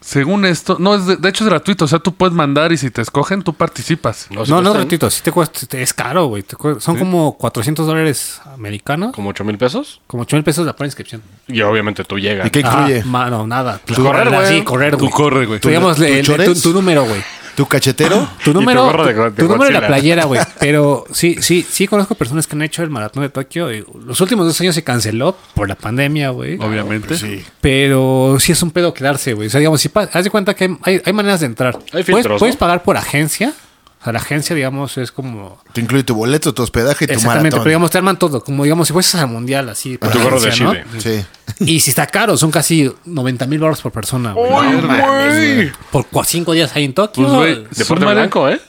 Según 0.00 0.44
esto, 0.46 0.76
no, 0.78 0.94
es 0.94 1.06
de, 1.06 1.16
de 1.16 1.28
hecho 1.28 1.42
es 1.44 1.50
gratuito, 1.50 1.84
o 1.84 1.88
sea, 1.88 1.98
tú 1.98 2.14
puedes 2.14 2.32
mandar 2.34 2.70
y 2.72 2.76
si 2.76 2.90
te 2.90 3.02
escogen, 3.02 3.42
tú 3.42 3.52
participas. 3.52 4.28
No, 4.30 4.36
No, 4.36 4.40
no, 4.44 4.62
cuestan 4.62 4.82
ratito, 4.84 5.10
sí 5.10 5.22
te 5.22 5.32
cuesta, 5.32 5.76
es 5.76 5.92
caro, 5.92 6.26
güey. 6.26 6.44
Son 6.78 6.96
como 6.96 7.36
400 7.36 7.84
dólares 7.86 8.40
americanos, 8.54 9.12
Como 9.12 9.30
8 9.30 9.44
mil 9.44 9.58
pesos. 9.58 10.00
como 10.06 10.22
8 10.22 10.36
mil 10.36 10.44
pesos 10.44 10.64
la 10.64 10.74
pura 10.74 10.86
inscripción. 10.86 11.20
Y 11.48 11.60
obviamente 11.62 12.04
tú 12.04 12.18
llegas. 12.18 12.46
¿Y 12.46 12.50
qué 12.50 12.60
incluye? 12.60 13.02
Ah, 13.12 13.44
nada. 13.46 13.80
Tú 13.84 13.94
correr, 14.02 14.28
güey. 14.30 14.46
Sí, 14.58 14.62
correr, 14.62 14.92
Tú 14.92 14.98
güey. 15.00 15.10
corre, 15.10 15.46
güey. 15.46 15.60
Tú, 15.60 15.68
digamos, 15.68 15.96
¿Tu 15.96 16.02
le- 16.02 16.10
le- 16.14 16.22
chores? 16.22 16.62
tu, 16.62 16.70
tu 16.70 16.72
número, 16.72 17.04
güey. 17.04 17.20
¿Tu 17.58 17.66
cachetero? 17.66 18.28
Tu 18.44 18.54
número, 18.54 18.86
de- 18.86 19.12
tu- 19.14 19.20
de 19.22 19.30
tu 19.32 19.48
número 19.48 19.68
y 19.68 19.72
la 19.74 19.84
playera, 19.88 20.26
güey. 20.26 20.40
Pero 20.60 21.04
sí, 21.12 21.38
sí, 21.40 21.66
sí 21.68 21.88
conozco 21.88 22.14
personas 22.14 22.46
que 22.46 22.54
han 22.54 22.62
hecho 22.62 22.84
el 22.84 22.90
maratón 22.90 23.24
de 23.24 23.30
Tokio. 23.30 23.72
y 23.72 23.84
los 24.06 24.20
últimos 24.20 24.46
dos 24.46 24.60
años 24.60 24.76
se 24.76 24.84
canceló 24.84 25.36
por 25.54 25.68
la 25.68 25.74
pandemia, 25.74 26.30
güey. 26.30 26.56
Obviamente. 26.60 27.16
Sí. 27.18 27.42
Pero 27.60 28.36
sí 28.38 28.52
es 28.52 28.62
un 28.62 28.70
pedo 28.70 28.94
quedarse, 28.94 29.34
güey. 29.34 29.48
O 29.48 29.50
sea, 29.50 29.58
digamos, 29.58 29.80
si 29.80 29.90
haz 29.92 30.22
de 30.22 30.30
cuenta 30.30 30.54
que 30.54 30.66
hay, 30.66 30.76
hay- 30.84 31.02
hay 31.04 31.12
maneras 31.12 31.40
de 31.40 31.46
entrar. 31.46 31.74
Hay 31.92 32.04
puedes, 32.04 32.06
filtros, 32.06 32.38
puedes 32.38 32.54
¿no? 32.54 32.58
pagar 32.60 32.84
por 32.84 32.96
agencia. 32.96 33.52
O 34.00 34.04
sea, 34.04 34.12
la 34.12 34.20
agencia, 34.20 34.54
digamos, 34.54 34.96
es 34.96 35.10
como. 35.10 35.60
Te 35.72 35.80
incluye 35.80 36.04
tu 36.04 36.14
boleto, 36.14 36.54
tu 36.54 36.62
hospedaje 36.62 37.04
y 37.04 37.08
tu 37.08 37.14
Exactamente, 37.14 37.44
maratón. 37.56 37.60
pero 37.64 37.70
digamos, 37.70 37.90
te 37.90 37.98
arman 37.98 38.18
todo. 38.18 38.44
Como 38.44 38.62
digamos, 38.62 38.86
si 38.86 38.92
fueses 38.92 39.16
al 39.16 39.26
mundial, 39.28 39.68
así. 39.68 39.98
por 39.98 40.10
tu 40.10 40.20
gorro 40.22 40.38
de. 40.40 40.50
Chile. 40.52 40.84
Sí. 40.98 41.24
Y 41.60 41.80
si 41.80 41.90
está 41.90 42.06
caro, 42.06 42.36
son 42.36 42.50
casi 42.52 42.92
90 43.04 43.46
mil 43.46 43.58
dólares 43.58 43.80
por 43.80 43.90
persona, 43.90 44.32
güey. 44.34 44.50
güey! 44.52 45.72
Por 45.90 46.26
cinco 46.26 46.52
días 46.52 46.74
ahí 46.76 46.84
en 46.84 46.94
Tokio. 46.94 47.24
Pues, 47.24 47.36
güey, 47.36 47.54
Deporte 47.70 47.84
Súmale. 47.84 48.14
blanco, 48.14 48.48
¿eh? 48.48 48.60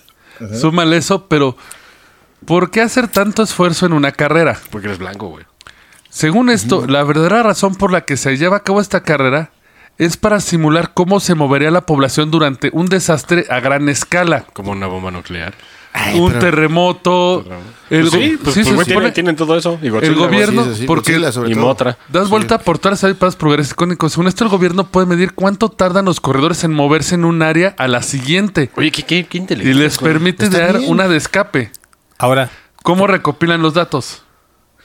Súmale 0.59 0.97
eso, 0.97 1.27
pero 1.27 1.55
¿por 2.45 2.71
qué 2.71 2.81
hacer 2.81 3.07
tanto 3.07 3.43
esfuerzo 3.43 3.85
en 3.85 3.93
una 3.93 4.11
carrera? 4.11 4.57
Porque 4.71 4.87
eres 4.87 4.97
blanco, 4.99 5.27
güey. 5.27 5.45
Según 6.09 6.49
esto, 6.49 6.87
la 6.87 7.03
verdadera 7.03 7.43
razón 7.43 7.75
por 7.75 7.91
la 7.91 8.01
que 8.01 8.17
se 8.17 8.35
lleva 8.37 8.57
a 8.57 8.63
cabo 8.63 8.81
esta 8.81 9.03
carrera 9.03 9.51
es 9.99 10.17
para 10.17 10.39
simular 10.39 10.91
cómo 10.95 11.19
se 11.19 11.35
movería 11.35 11.69
la 11.69 11.81
población 11.85 12.31
durante 12.31 12.71
un 12.73 12.87
desastre 12.87 13.45
a 13.51 13.59
gran 13.59 13.87
escala. 13.89 14.45
Como 14.53 14.71
una 14.71 14.87
bomba 14.87 15.11
nuclear. 15.11 15.53
un 16.15 16.31
terremoto. 16.39 17.43
El, 17.89 18.09
sí, 18.11 18.33
go- 18.35 18.43
pues, 18.43 18.53
sí, 18.55 18.61
pues, 18.61 18.67
se 18.67 18.73
güey, 18.75 18.85
supone- 18.85 18.85
tienen, 18.85 19.13
tienen 19.13 19.35
todo 19.35 19.57
eso. 19.57 19.79
Y 19.81 19.89
Godzilla, 19.89 20.11
el 20.13 20.17
gobierno, 20.19 20.63
Sí, 20.63 20.69
sí, 20.73 20.79
sí, 20.81 20.85
porque 20.85 21.13
Godzilla, 21.13 21.31
sobre 21.31 21.49
Y 21.51 21.53
todo. 21.55 21.63
Motra. 21.65 21.97
das 22.09 22.29
vuelta 22.29 22.59
por 22.59 22.77
todas 22.77 23.01
las 23.03 23.15
para 23.15 23.31
progresos 23.33 23.71
icónicos. 23.73 24.11
Según 24.13 24.27
esto, 24.27 24.43
el 24.43 24.49
gobierno 24.51 24.85
puede 24.87 25.07
medir 25.07 25.33
cuánto 25.33 25.69
tardan 25.69 26.05
los 26.05 26.19
corredores 26.21 26.63
en 26.63 26.73
moverse 26.73 27.15
en 27.15 27.25
un 27.25 27.41
área 27.41 27.73
a 27.77 27.87
la 27.87 28.01
siguiente 28.03 28.69
Oye, 28.77 28.91
qué, 28.91 29.03
qué, 29.03 29.25
qué 29.25 29.37
y 29.37 29.41
inteligente. 29.41 29.77
les 29.79 29.97
permite 29.97 30.47
dar 30.49 30.77
bien. 30.77 30.91
una 30.91 31.07
de 31.07 31.17
escape. 31.17 31.71
Ahora, 32.17 32.49
¿Cómo 32.83 33.07
recopilan 33.07 33.61
los 33.61 33.73
datos? 33.73 34.23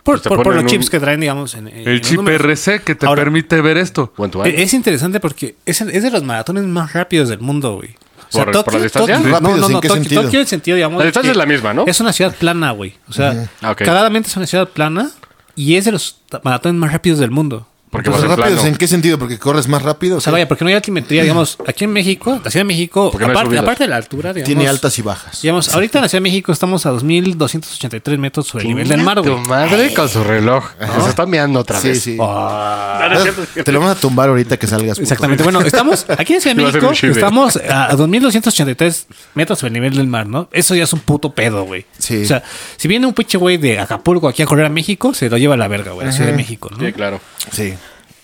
Por, 0.04 0.20
Pues 0.22 0.28
por- 0.28 0.42
por 0.44 0.54
los 0.54 0.62
un- 0.62 0.68
chips 0.68 0.88
que 0.90 1.00
traen, 1.00 1.18
digamos. 1.18 1.54
En, 1.54 1.66
en 1.66 1.88
El 1.88 1.98
los 1.98 2.06
chip. 2.08 2.20
RC 2.28 2.82
que 2.82 2.94
te 2.94 3.06
Ahora- 3.06 3.22
permite 3.22 3.60
ver 3.60 3.76
esto. 3.78 4.12
One. 4.16 4.32
Es 4.62 4.72
interesante 4.74 5.18
porque 5.18 5.56
es, 5.66 5.80
es 5.80 6.02
de 6.04 6.10
los 6.12 6.22
maratones 6.22 6.62
más 6.64 6.92
rápidos 6.92 7.28
del 7.30 7.40
mundo, 7.40 7.74
güey. 7.76 7.96
O 8.32 8.44
¿Por- 8.44 8.64
por 8.64 8.74
la 8.74 8.82
distancia? 8.82 9.16
Tokio- 9.16 9.30
¿Rápidos 9.32 9.42
no, 9.42 9.48
no, 9.48 9.54
en 9.54 9.60
no, 9.72 9.80
Tokio, 9.80 9.94
sentido? 9.94 10.22
Tokio 10.22 10.38
en 10.38 10.42
el 10.42 10.46
sentido, 10.46 10.74
digamos. 10.76 10.98
La 10.98 11.04
distancia 11.06 11.28
que 11.28 11.32
es 11.32 11.36
la 11.38 11.46
misma, 11.46 11.72
¿no? 11.74 11.84
Es 11.86 12.00
una 12.00 12.12
ciudad 12.12 12.34
plana, 12.36 12.70
güey. 12.72 12.94
O 13.08 13.12
sea, 13.12 13.48
Ah, 13.62 13.70
ok. 13.72 13.78
claramente 13.78 14.28
es 14.28 14.36
una 14.36 14.46
ciudad 14.46 14.68
plana 14.68 15.10
y 15.56 15.76
es 15.76 15.84
de 15.86 15.92
los 15.92 16.20
maratones 16.42 16.78
más 16.78 16.92
rápidos 16.92 17.18
del 17.18 17.30
mundo. 17.30 17.66
Porque 17.94 18.10
Pues 18.10 18.22
va 18.22 18.26
a 18.26 18.28
ser 18.28 18.38
rápidos, 18.38 18.60
plano. 18.62 18.68
¿en 18.72 18.76
qué 18.76 18.88
sentido? 18.88 19.18
¿Porque 19.20 19.38
corres 19.38 19.68
más 19.68 19.80
rápido? 19.82 20.16
O 20.16 20.20
sea, 20.20 20.32
vaya, 20.32 20.48
porque 20.48 20.64
no 20.64 20.68
hay 20.68 20.74
altimetría, 20.74 21.22
digamos, 21.22 21.56
aquí 21.64 21.84
en 21.84 21.92
México, 21.92 22.40
la 22.42 22.50
Ciudad 22.50 22.64
de 22.64 22.68
México, 22.68 23.12
no 23.16 23.26
aparte, 23.26 23.56
aparte 23.56 23.84
de 23.84 23.88
la 23.88 23.96
altura, 23.96 24.32
digamos, 24.32 24.46
Tiene 24.48 24.68
altas 24.68 24.98
y 24.98 25.02
bajas. 25.02 25.40
Digamos, 25.42 25.72
ahorita 25.72 25.98
en 25.98 26.02
la 26.02 26.08
Ciudad 26.08 26.20
de 26.20 26.28
México 26.28 26.50
estamos 26.50 26.86
a 26.86 26.90
2.283 26.92 28.18
metros 28.18 28.48
sobre 28.48 28.62
el 28.64 28.68
nivel 28.70 28.88
del 28.88 29.02
mar, 29.02 29.20
güey. 29.20 29.32
Tu 29.32 29.48
madre 29.48 29.94
con 29.94 30.08
su 30.08 30.24
reloj. 30.24 30.64
Se 31.04 31.08
está 31.08 31.24
mirando 31.24 31.60
otra 31.60 31.80
Sí, 31.80 31.88
vez. 31.88 32.02
sí. 32.02 32.16
Ah. 32.20 33.06
No, 33.12 33.14
no 33.14 33.20
cierto. 33.22 33.64
Te 33.64 33.70
lo 33.72 33.78
van 33.78 33.90
a 33.90 33.94
tumbar 33.94 34.28
ahorita 34.28 34.56
que 34.56 34.66
salgas. 34.66 34.96
puto. 34.98 35.02
Exactamente. 35.02 35.44
Bueno, 35.44 35.60
estamos 35.60 36.04
aquí 36.18 36.34
en 36.34 36.40
Ciudad 36.40 36.56
de 36.56 36.62
México, 36.64 36.90
estamos 36.90 37.56
a 37.56 37.92
2.283 37.96 39.04
metros 39.34 39.58
sobre 39.60 39.68
el 39.68 39.74
nivel 39.74 39.94
del 39.96 40.08
mar, 40.08 40.26
¿no? 40.26 40.48
Eso 40.50 40.74
ya 40.74 40.82
es 40.84 40.92
un 40.92 41.00
puto 41.00 41.30
pedo, 41.30 41.64
güey. 41.64 41.86
Sí. 41.98 42.22
O 42.22 42.26
sea, 42.26 42.42
si 42.76 42.88
viene 42.88 43.06
un 43.06 43.14
pinche 43.14 43.38
güey 43.38 43.56
de 43.56 43.78
Acapulco 43.78 44.28
aquí 44.28 44.42
a 44.42 44.46
correr 44.46 44.66
a 44.66 44.70
México, 44.70 45.14
se 45.14 45.30
lo 45.30 45.36
lleva 45.38 45.54
a 45.54 45.56
la 45.56 45.68
verga, 45.68 45.92
güey, 45.92 46.04
a 46.06 46.10
la 46.10 46.12
Ciudad 46.12 46.30
de 46.30 46.36
México, 46.36 46.70
¿no? 46.76 46.84
Sí, 46.84 46.92
claro. 46.92 47.20
Sí. 47.52 47.74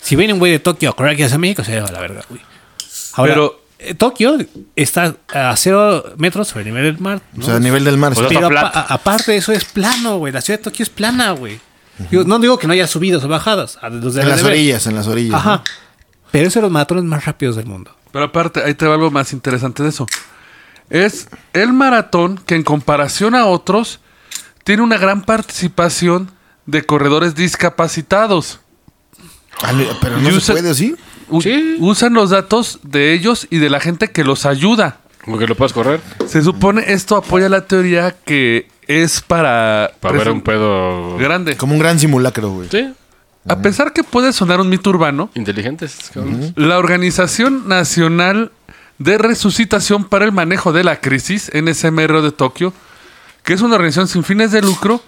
Si 0.01 0.15
viene 0.15 0.33
un 0.33 0.39
güey 0.39 0.51
de 0.51 0.59
Tokio 0.59 0.89
a 0.89 0.95
correr 0.95 1.13
aquí 1.13 1.23
a 1.23 1.37
México, 1.37 1.63
se 1.63 1.71
lleva 1.71 1.87
a 1.87 1.91
la 1.91 1.99
verga, 2.01 2.21
güey. 2.29 2.41
Ahora, 3.13 3.33
Pero- 3.33 3.61
eh, 3.79 3.93
Tokio 3.93 4.37
está 4.75 5.15
a 5.33 5.55
cero 5.57 6.03
metros 6.17 6.47
sobre 6.47 6.61
el 6.63 6.73
nivel 6.73 6.83
del 6.83 6.99
mar, 7.01 7.21
¿no? 7.33 7.43
O 7.43 7.47
sea, 7.47 7.55
a 7.55 7.59
nivel 7.59 7.83
del 7.83 7.97
mar. 7.97 8.11
O 8.13 8.15
sea, 8.15 8.27
Pero 8.27 8.47
apa- 8.47 8.85
aparte 8.89 9.31
de 9.31 9.37
eso 9.37 9.51
es 9.51 9.65
plano, 9.65 10.17
güey. 10.17 10.31
La 10.33 10.41
ciudad 10.41 10.59
de 10.59 10.63
Tokio 10.63 10.83
es 10.83 10.89
plana, 10.89 11.31
güey. 11.31 11.59
Yo 12.09 12.23
no 12.23 12.39
digo 12.39 12.57
que 12.57 12.65
no 12.67 12.73
haya 12.73 12.87
subidas 12.87 13.23
o 13.23 13.27
bajadas. 13.27 13.77
a- 13.81 13.89
los 13.89 14.15
en 14.15 14.21
debes 14.21 14.27
las 14.29 14.43
de 14.43 14.47
orillas, 14.49 14.87
en 14.87 14.95
las 14.95 15.07
orillas. 15.07 15.35
Ajá. 15.35 15.57
¿no? 15.57 15.63
Pero 16.31 16.47
es 16.47 16.53
de 16.53 16.61
los 16.61 16.71
maratones 16.71 17.03
más 17.03 17.25
rápidos 17.25 17.55
del 17.57 17.65
mundo. 17.65 17.95
Pero 18.11 18.25
aparte, 18.25 18.63
ahí 18.63 18.73
te 18.73 18.87
va 18.87 18.95
algo 18.95 19.11
más 19.11 19.33
interesante 19.33 19.83
de 19.83 19.89
eso. 19.89 20.07
Es 20.89 21.27
el 21.53 21.73
maratón 21.73 22.37
que 22.45 22.55
en 22.55 22.63
comparación 22.63 23.35
a 23.35 23.45
otros 23.45 23.99
tiene 24.63 24.81
una 24.81 24.97
gran 24.97 25.21
participación 25.23 26.31
de 26.65 26.85
corredores 26.85 27.35
discapacitados. 27.35 28.60
Ah, 29.63 29.73
Pero 30.01 30.17
no 30.17 30.39
se 30.39 30.51
puede, 30.53 30.73
¿sí? 30.73 30.95
U- 31.29 31.41
Usan 31.79 32.13
los 32.13 32.29
datos 32.31 32.79
de 32.83 33.13
ellos 33.13 33.47
y 33.49 33.57
de 33.57 33.69
la 33.69 33.79
gente 33.79 34.09
que 34.11 34.23
los 34.23 34.45
ayuda. 34.45 34.97
Como 35.23 35.37
que 35.37 35.47
lo 35.47 35.55
puedes 35.55 35.71
correr. 35.73 36.01
Se 36.27 36.41
supone 36.41 36.83
esto 36.91 37.15
apoya 37.15 37.47
la 37.47 37.65
teoría 37.67 38.15
que 38.25 38.67
es 38.87 39.21
para... 39.21 39.91
Para 39.99 40.17
ver 40.17 40.29
un 40.31 40.41
pedo. 40.41 41.17
Grande. 41.17 41.55
Como 41.57 41.73
un 41.73 41.79
gran 41.79 41.99
simulacro, 41.99 42.49
güey. 42.49 42.67
Sí. 42.69 42.91
A 43.47 43.59
pesar 43.61 43.93
que 43.93 44.03
puede 44.03 44.33
sonar 44.33 44.59
un 44.59 44.69
mito 44.69 44.89
urbano, 44.89 45.29
Inteligentes. 45.35 46.11
La 46.55 46.77
Organización 46.77 47.67
Nacional 47.67 48.51
de 48.99 49.17
Resucitación 49.17 50.05
para 50.05 50.25
el 50.25 50.31
Manejo 50.31 50.73
de 50.73 50.83
la 50.83 50.99
Crisis, 51.01 51.49
NSMR 51.53 52.21
de 52.21 52.31
Tokio, 52.31 52.71
que 53.43 53.53
es 53.53 53.61
una 53.61 53.75
organización 53.75 54.07
sin 54.07 54.23
fines 54.23 54.51
de 54.51 54.61
lucro, 54.61 55.01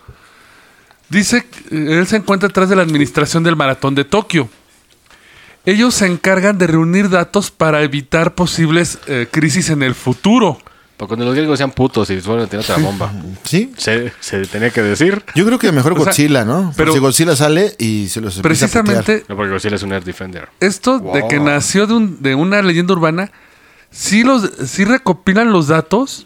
dice 1.13 1.45
que 1.45 1.75
eh, 1.75 1.99
él 1.99 2.07
se 2.07 2.17
encuentra 2.17 2.47
detrás 2.47 2.67
de 2.69 2.75
la 2.75 2.81
administración 2.81 3.43
del 3.43 3.55
Maratón 3.55 3.95
de 3.95 4.03
Tokio. 4.05 4.49
Ellos 5.65 5.93
se 5.93 6.07
encargan 6.07 6.57
de 6.57 6.67
reunir 6.67 7.09
datos 7.09 7.49
para 7.49 7.83
evitar 7.83 8.35
posibles 8.35 8.99
eh, 9.07 9.27
crisis 9.31 9.69
en 9.69 9.81
el 9.81 9.95
futuro. 9.95 10.57
Porque 10.97 11.09
cuando 11.11 11.25
los 11.25 11.35
griegos 11.35 11.57
sean 11.57 11.71
putos 11.71 12.09
y 12.09 12.17
a 12.17 12.21
tener 12.21 12.59
otra 12.59 12.77
bomba. 12.77 13.11
¿Sí? 13.43 13.71
Se, 13.77 14.11
se 14.19 14.45
tenía 14.45 14.69
que 14.71 14.81
decir. 14.81 15.23
Yo 15.35 15.45
creo 15.45 15.57
que 15.57 15.71
mejor 15.71 15.93
O 15.93 15.95
sea, 15.95 16.05
Godzilla, 16.05 16.43
¿no? 16.45 16.73
pero- 16.75 16.93
si 16.93 16.99
Godzilla 16.99 17.35
sale 17.35 17.75
y 17.79 18.07
se 18.09 18.19
los 18.21 18.37
a. 18.37 18.41
Precisamente 18.43 19.25
No, 19.27 19.35
porque 19.35 19.51
Godzilla 19.53 19.75
es 19.77 19.83
un 19.83 19.93
Air 19.93 20.03
Defender. 20.03 20.49
esto 20.59 20.99
de 20.99 21.27
que 21.29 21.39
nació 21.39 21.87
de, 21.87 21.93
un- 21.93 22.21
de 22.21 22.35
una 22.35 22.61
leyenda 22.61 22.93
urbana, 22.93 23.31
sí, 23.89 24.23
los, 24.23 24.49
sí 24.67 24.83
recopilan 24.85 25.51
los 25.51 25.67
datos 25.67 26.25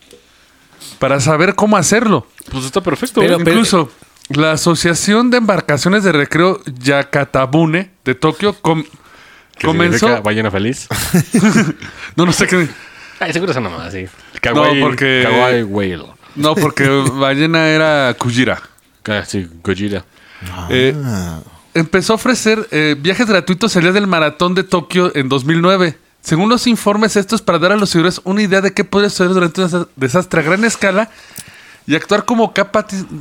para 0.99 1.19
saber 1.21 1.55
cómo 1.55 1.77
hacerlo. 1.77 2.27
Pues 2.51 2.65
está 2.65 2.81
perfecto. 2.81 3.21
Pero- 3.21 3.35
güey. 3.39 3.47
Incluso 3.47 3.89
la 4.29 4.51
Asociación 4.53 5.29
de 5.29 5.37
Embarcaciones 5.37 6.03
de 6.03 6.11
Recreo 6.11 6.61
Yakatabune 6.65 7.91
de 8.05 8.15
Tokio 8.15 8.53
com- 8.61 8.83
comenzó. 9.63 10.21
Ballena 10.21 10.51
feliz. 10.51 10.87
No, 12.15 12.25
no 12.25 12.31
sé 12.33 12.47
qué. 12.47 12.67
Ay, 13.19 13.33
seguro 13.33 13.51
es 13.51 13.57
una 13.57 13.69
mamá 13.69 13.85
así. 13.85 14.05
Kawaii, 14.41 14.81
porque- 14.81 15.23
Kawaii 15.27 15.63
Whale. 15.63 16.05
No, 16.35 16.55
porque 16.55 16.87
ballena 17.13 17.67
era 17.69 18.13
Kujira. 18.17 18.61
Ah, 19.07 19.23
sí, 19.25 19.47
Gojira. 19.63 20.03
Eh, 20.69 20.93
empezó 21.73 22.13
a 22.13 22.15
ofrecer 22.17 22.67
eh, 22.71 22.95
viajes 22.99 23.25
gratuitos 23.27 23.75
el 23.75 23.83
día 23.83 23.91
del 23.91 24.05
maratón 24.07 24.53
de 24.53 24.63
Tokio 24.63 25.11
en 25.15 25.29
2009. 25.29 25.97
Según 26.21 26.49
los 26.49 26.67
informes, 26.67 27.15
esto 27.15 27.35
es 27.35 27.41
para 27.41 27.57
dar 27.57 27.71
a 27.71 27.75
los 27.77 27.89
seguidores 27.89 28.19
una 28.25 28.41
idea 28.41 28.61
de 28.61 28.73
qué 28.73 28.83
puede 28.83 29.09
suceder 29.09 29.31
durante 29.33 29.61
un 29.61 29.69
desa- 29.69 29.87
desastre 29.95 30.41
a 30.41 30.43
gran 30.43 30.63
escala 30.65 31.09
y 31.87 31.95
actuar 31.95 32.25
como, 32.25 32.53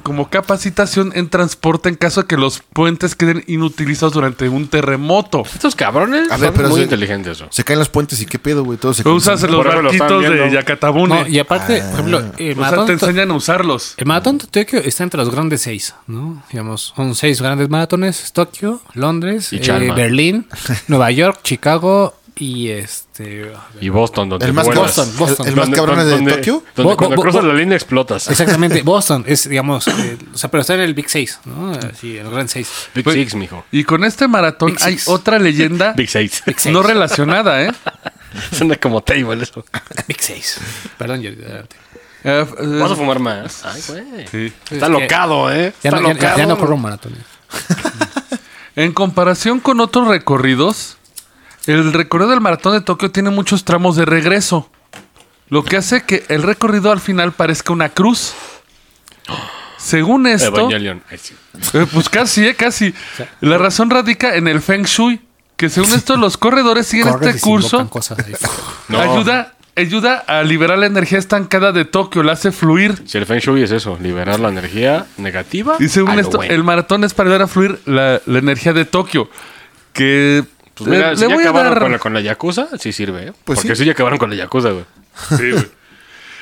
como 0.02 0.28
capacitación 0.28 1.12
en 1.14 1.28
transporte 1.28 1.88
en 1.88 1.94
caso 1.94 2.22
de 2.22 2.26
que 2.26 2.36
los 2.36 2.60
puentes 2.72 3.14
queden 3.14 3.44
inutilizados 3.46 4.12
durante 4.12 4.48
un 4.48 4.66
terremoto. 4.66 5.44
Estos 5.54 5.76
cabrones 5.76 6.30
A 6.32 6.36
ver, 6.36 6.48
son 6.48 6.56
pero 6.56 6.68
muy 6.70 6.82
inteligentes. 6.82 7.40
¿no? 7.40 7.46
Se 7.50 7.62
caen 7.62 7.78
los 7.78 7.88
puentes 7.88 8.20
y 8.20 8.26
qué 8.26 8.40
pedo, 8.40 8.64
güey. 8.64 8.76
Todo 8.76 8.92
se 8.92 9.08
Usas 9.08 9.40
los 9.42 9.64
barquitos 9.64 10.22
de. 10.22 10.50
Yacatabune. 10.50 11.22
No, 11.22 11.28
y 11.28 11.38
aparte, 11.38 11.80
por 11.80 11.92
ejemplo, 11.92 12.18
el 12.18 12.52
o 12.52 12.54
sea, 12.54 12.56
maratón, 12.56 12.86
te 12.86 12.92
enseñan 12.94 13.30
a 13.30 13.34
usarlos. 13.34 13.94
el 13.96 14.06
maratón 14.06 14.38
de 14.38 14.46
Tokio 14.48 14.80
está 14.80 15.04
entre 15.04 15.18
los 15.18 15.30
grandes 15.30 15.62
seis, 15.62 15.94
¿no? 16.08 16.42
Digamos, 16.50 16.92
son 16.96 17.14
seis 17.14 17.40
grandes 17.40 17.68
maratones: 17.68 18.32
Tokio, 18.32 18.80
Londres, 18.94 19.52
Y 19.52 19.58
eh. 19.58 19.92
Berlín, 19.94 20.48
Nueva 20.88 21.12
York, 21.12 21.38
Chicago 21.44 22.14
y 22.38 22.68
este. 22.70 23.50
Y 23.80 23.88
Boston, 23.88 24.28
donde 24.28 24.44
El 24.46 24.52
más, 24.52 24.66
vuelas. 24.66 24.84
Boston, 24.96 25.16
Boston. 25.16 25.46
el, 25.46 25.52
el 25.54 25.56
más 25.58 25.70
cabrón 25.70 25.98
es 26.00 26.04
de 26.06 26.10
donde- 26.12 26.32
Tokio. 26.36 26.62
Donde 26.74 26.90
Bo- 26.92 26.96
cuando 26.96 27.16
bo- 27.16 27.22
cruzas 27.22 27.42
bo- 27.42 27.48
la 27.48 27.54
línea 27.54 27.76
explotas. 27.76 28.28
Exactamente, 28.28 28.82
Boston 28.84 29.24
es, 29.26 29.48
digamos, 29.48 29.88
eh, 29.88 30.18
o 30.34 30.36
sea, 30.36 30.50
pero 30.50 30.60
está 30.60 30.74
en 30.74 30.80
el 30.80 30.92
Big 30.94 31.08
6, 31.08 31.40
¿no? 31.46 31.72
Así, 31.72 32.18
el 32.18 32.30
Gran 32.30 32.48
6. 32.48 32.88
Big 32.94 33.04
Pues- 33.04 33.14
Six, 33.16 33.34
mijo. 33.36 33.64
Y 33.72 33.84
con 33.84 34.04
este 34.04 34.28
maratón 34.28 34.72
Big 34.72 34.82
hay 34.84 34.92
Six. 34.98 35.08
otra 35.08 35.38
leyenda 35.38 35.92
Big 35.94 36.10
Six. 36.10 36.42
no 36.66 36.82
relacionada, 36.82 37.62
¿eh? 37.62 37.72
Suena 38.52 38.76
como 38.76 39.00
table 39.02 39.42
eso. 39.42 39.64
Big 40.06 40.20
6. 40.20 40.60
Perdón, 40.98 41.22
Jordi, 41.24 41.42
adelante. 41.42 41.76
Eh, 42.24 42.46
eh, 42.60 42.66
Vas 42.80 42.90
a 42.90 42.96
fumar 42.96 43.18
más. 43.20 43.64
Ay, 43.64 43.82
güey. 43.88 44.26
sí. 44.28 44.52
Está 44.70 44.74
Es 44.74 44.82
que- 44.82 45.00
locado, 45.00 45.50
¿eh? 45.52 45.72
Ya 45.82 45.88
Está 45.90 46.00
no, 46.00 46.08
ya- 46.08 46.14
locado. 46.14 46.38
ya 46.38 46.46
no 46.46 46.58
corro 46.58 46.76
maratones. 46.76 47.20
En 48.74 48.92
comparación 48.92 49.60
con 49.60 49.80
otros 49.80 50.08
recorridos, 50.08 50.98
el 51.66 51.92
recorrido 51.92 52.30
del 52.30 52.40
maratón 52.40 52.72
de 52.74 52.80
Tokio 52.80 53.10
tiene 53.10 53.30
muchos 53.30 53.64
tramos 53.64 53.96
de 53.96 54.04
regreso, 54.04 54.70
lo 55.48 55.64
que 55.64 55.76
hace 55.76 56.04
que 56.04 56.24
el 56.28 56.42
recorrido 56.42 56.90
al 56.90 57.00
final 57.00 57.32
parezca 57.32 57.72
una 57.72 57.88
cruz. 57.88 58.34
Según 59.76 60.26
esto, 60.26 60.48
Evangelion. 60.48 61.02
Ay, 61.10 61.18
sí. 61.18 61.34
eh, 61.74 61.86
pues 61.92 62.08
casi, 62.08 62.46
eh, 62.46 62.54
casi. 62.54 62.94
La 63.40 63.58
razón 63.58 63.90
radica 63.90 64.34
en 64.34 64.48
el 64.48 64.60
Feng 64.60 64.84
Shui, 64.84 65.20
que 65.56 65.68
según 65.68 65.92
esto 65.92 66.16
los 66.16 66.36
corredores 66.36 66.86
siguen 66.86 67.06
y 67.06 67.10
este 67.10 67.26
invocan 67.26 67.40
curso, 67.40 67.90
Cosas 67.90 68.18
ahí. 68.18 68.34
No. 68.88 69.00
ayuda, 69.00 69.54
ayuda 69.76 70.24
a 70.26 70.42
liberar 70.42 70.78
la 70.78 70.86
energía 70.86 71.18
estancada 71.18 71.72
de 71.72 71.84
Tokio, 71.84 72.22
la 72.22 72.32
hace 72.32 72.50
fluir. 72.52 73.02
Si 73.06 73.18
el 73.18 73.26
Feng 73.26 73.38
Shui 73.38 73.62
es 73.62 73.70
eso, 73.70 73.98
liberar 74.00 74.40
la 74.40 74.48
energía 74.48 75.06
negativa. 75.18 75.76
Y 75.78 75.88
según 75.88 76.16
lo 76.16 76.20
esto, 76.20 76.38
bueno. 76.38 76.52
el 76.52 76.64
maratón 76.64 77.04
es 77.04 77.14
para 77.14 77.28
ayudar 77.28 77.42
a 77.42 77.46
fluir 77.48 77.80
la, 77.84 78.20
la 78.26 78.38
energía 78.38 78.72
de 78.72 78.84
Tokio. 78.84 79.28
Que 79.92 80.44
Pues 80.76 80.90
mira, 80.90 81.12
eh, 81.12 81.16
si 81.16 81.22
ya 81.22 81.28
voy 81.28 81.38
a 81.38 81.40
acabaron 81.48 81.72
dar- 81.72 81.82
con, 81.82 81.92
la, 81.92 81.98
con 81.98 82.14
la 82.14 82.20
Yakuza, 82.20 82.68
sí 82.78 82.92
sirve, 82.92 83.28
¿eh? 83.28 83.32
Pues 83.44 83.58
Porque 83.60 83.74
sí. 83.74 83.80
sí. 83.82 83.86
ya 83.86 83.92
acabaron 83.92 84.18
con 84.18 84.30
la 84.30 84.36
Yakuza, 84.36 84.70
güey. 84.70 84.84
Sí, 85.36 85.50
güey. 85.52 85.66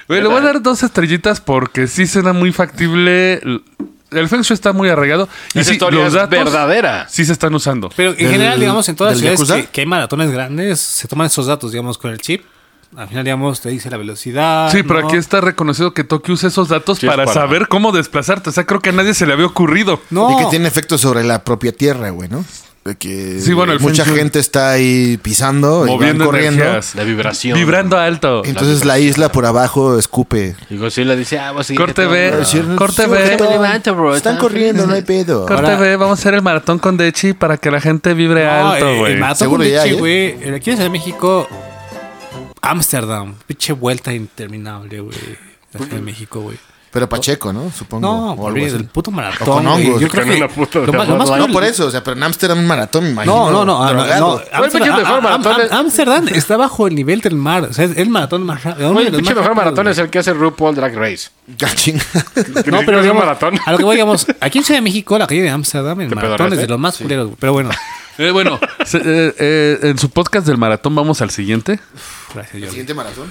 Güey, 0.08 0.20
le 0.20 0.28
voy 0.28 0.38
a 0.38 0.40
dar 0.42 0.60
dos 0.60 0.82
estrellitas 0.82 1.40
porque 1.40 1.86
sí 1.86 2.06
suena 2.06 2.32
muy 2.34 2.52
factible. 2.52 3.40
El 4.10 4.28
Feng 4.28 4.42
Shui 4.42 4.54
está 4.54 4.72
muy 4.72 4.88
arraigado. 4.90 5.28
Y 5.54 5.60
Esa 5.60 5.68
sí, 5.70 5.74
historia 5.76 6.00
los 6.00 6.08
es 6.08 6.14
datos 6.14 6.30
verdadera. 6.44 7.06
sí 7.08 7.24
se 7.24 7.32
están 7.32 7.54
usando. 7.54 7.90
Pero 7.96 8.10
en 8.10 8.16
¿Del- 8.18 8.28
general, 8.28 8.60
digamos, 8.60 8.88
en 8.88 8.96
todas 8.96 9.12
las 9.14 9.20
ciudades 9.20 9.40
Yakuza? 9.40 9.56
que, 9.62 9.66
que 9.72 9.80
hay 9.80 9.86
maratones 9.86 10.30
grandes, 10.30 10.78
se 10.80 11.08
toman 11.08 11.28
esos 11.28 11.46
datos, 11.46 11.70
digamos, 11.72 11.96
con 11.96 12.10
el 12.10 12.18
chip. 12.18 12.44
Al 12.96 13.08
final, 13.08 13.24
digamos, 13.24 13.60
te 13.60 13.70
dice 13.70 13.90
la 13.90 13.96
velocidad. 13.96 14.70
Sí, 14.70 14.82
pero 14.84 15.00
¿no? 15.00 15.08
aquí 15.08 15.16
está 15.16 15.40
reconocido 15.40 15.94
que 15.94 16.04
Tokio 16.04 16.34
usa 16.34 16.48
esos 16.48 16.68
datos 16.68 16.98
Sí, 16.98 17.06
es 17.06 17.12
para, 17.12 17.26
saber 17.26 17.66
cómo 17.66 17.90
desplazarte. 17.90 18.50
O 18.50 18.52
sea, 18.52 18.66
creo 18.66 18.80
que 18.80 18.90
a 18.90 18.92
nadie 18.92 19.14
se 19.14 19.26
le 19.26 19.32
había 19.32 19.46
ocurrido. 19.46 20.00
No, 20.10 20.30
Y 20.38 20.44
que 20.44 20.50
tiene 20.50 20.68
efectos 20.68 21.00
sobre 21.00 21.24
la 21.24 21.42
propia 21.42 21.72
tierra, 21.72 22.10
güey, 22.10 22.28
¿no? 22.28 22.44
De 22.84 22.96
que 22.96 23.40
Sí, 23.40 23.54
bueno, 23.54 23.72
el 23.72 23.80
mucha 23.80 24.04
Feng 24.04 24.14
gente 24.14 24.38
está 24.38 24.72
ahí 24.72 25.18
pisando 25.22 25.86
y 25.86 25.88
van 25.88 25.96
moviendo 25.96 26.24
corriendo. 26.26 26.62
energías. 26.62 26.94
La 26.94 27.04
vibración. 27.04 27.56
Vibrando 27.58 27.96
alto. 27.98 28.42
Entonces 28.44 28.84
la 28.84 28.98
isla 28.98 29.32
por 29.32 29.46
abajo 29.46 29.98
escupe. 29.98 30.54
Y 30.68 30.76
Godzilla 30.76 31.16
dice, 31.16 31.38
ah, 31.38 31.52
vas 31.52 31.62
a 31.62 31.68
seguir 31.68 31.80
Corte 31.80 32.04
B. 32.06 32.32
corte 32.76 33.06
B. 33.06 33.38
Están 34.16 34.36
corriendo, 34.36 34.86
no 34.86 34.92
hay 34.92 35.00
pedo. 35.02 35.46
Corte 35.46 35.76
B, 35.76 35.96
vamos 35.96 36.18
a 36.18 36.20
hacer 36.20 36.34
el 36.34 36.42
maratón 36.42 36.78
con 36.78 36.98
Dechi 36.98 37.32
para 37.32 37.56
que 37.56 37.70
la 37.70 37.80
gente 37.80 38.12
vibre 38.12 38.44
No, 38.44 38.50
alto, 38.50 38.96
güey. 38.98 39.12
El 39.14 39.18
maratón 39.20 39.38
Seguro 39.38 39.64
con 39.64 39.78
hay, 39.78 39.90
¿eh? 39.90 39.94
güey. 39.94 40.14
eh, 40.42 40.52
Aquí 40.56 40.70
en 40.70 40.76
Ciudad 40.76 40.90
de 40.90 40.90
México, 40.90 41.48
Ámsterdam. 42.60 43.34
Pinche 43.46 43.72
vuelta 43.72 44.12
interminable, 44.12 45.00
güey. 45.00 45.16
La 45.72 45.80
Ciudad 45.80 45.96
de 45.96 46.02
México, 46.02 46.40
güey. 46.40 46.58
Pero 46.94 47.08
Pacheco, 47.08 47.52
¿no? 47.52 47.70
Supongo. 47.76 48.06
No, 48.06 48.26
o 48.28 48.30
algo 48.30 48.44
olvídate, 48.44 48.74
así. 48.76 48.82
el 48.84 48.88
puto 48.88 49.10
O 49.10 49.12
maratón. 49.12 49.46
con 49.46 49.64
güey. 49.64 49.86
hongos. 49.86 50.00
Yo 50.00 50.08
creo 50.08 50.24
Con 50.24 50.32
que 50.32 50.38
una 50.44 50.48
puta 50.48 50.78
lo, 50.78 50.92
más, 50.92 51.08
lo 51.08 51.16
más 51.16 51.28
No 51.28 51.36
cruel- 51.48 51.52
por 51.52 51.64
eso, 51.64 51.86
o 51.86 51.90
sea, 51.90 52.04
pero 52.04 52.16
en 52.16 52.22
Amsterdam 52.22 52.58
un 52.60 52.66
maratón, 52.68 53.04
me 53.04 53.10
imagino. 53.10 53.34
No, 53.34 53.50
no, 53.50 53.64
no. 53.64 53.84
ah, 53.84 53.92
no, 53.92 54.04
no, 54.06 54.40
Amsterdam- 54.52 54.96
mejor 54.98 55.16
Am- 55.16 55.22
maratón 55.24 55.52
Am- 55.54 55.60
es- 55.60 55.72
Amsterdam 55.72 56.28
está 56.28 56.56
bajo 56.56 56.86
el 56.86 56.94
nivel 56.94 57.20
del 57.20 57.34
mar. 57.34 57.64
O 57.64 57.72
sea, 57.72 57.84
es 57.86 57.96
el 57.98 58.08
maratón 58.10 58.44
más 58.46 58.62
rápido. 58.62 58.98
el 59.00 59.10
pinche 59.12 59.34
mejor 59.34 59.54
maratón 59.56 59.88
es 59.88 59.98
el 59.98 60.08
que 60.08 60.20
hace 60.20 60.32
RuPaul 60.32 60.74
Drag 60.76 60.94
Race. 60.96 61.28
Ah, 61.64 61.70
chinga. 61.74 62.00
No, 62.66 62.78
Es 62.80 62.86
pero 62.86 62.96
un 62.98 63.02
digamos, 63.02 63.24
maratón. 63.24 63.58
a 63.66 63.72
lo 63.72 63.78
que 63.78 63.84
voy, 63.84 63.96
digamos, 63.96 64.26
aquí 64.40 64.58
en 64.58 64.64
Ciudad 64.64 64.78
de 64.78 64.82
México, 64.82 65.18
la 65.18 65.26
calle 65.26 65.42
de 65.42 65.50
Amsterdam, 65.50 66.00
el 66.00 66.08
¿Qué 66.08 66.14
pedo, 66.14 66.24
maratón 66.30 66.52
es 66.52 66.58
de 66.60 66.66
los 66.68 66.78
más 66.78 66.96
culeros. 66.96 67.30
Pero 67.40 67.52
bueno, 67.52 67.70
Eh, 68.16 68.30
bueno, 68.30 68.60
se- 68.86 68.98
eh, 69.04 69.34
eh, 69.38 69.78
en 69.82 69.98
su 69.98 70.08
podcast 70.10 70.46
del 70.46 70.56
maratón 70.56 70.94
vamos 70.94 71.20
al 71.20 71.30
siguiente. 71.30 71.80
gracias, 72.32 72.52
Jordi. 72.52 72.68
Siguiente 72.68 72.94
maratón. 72.94 73.28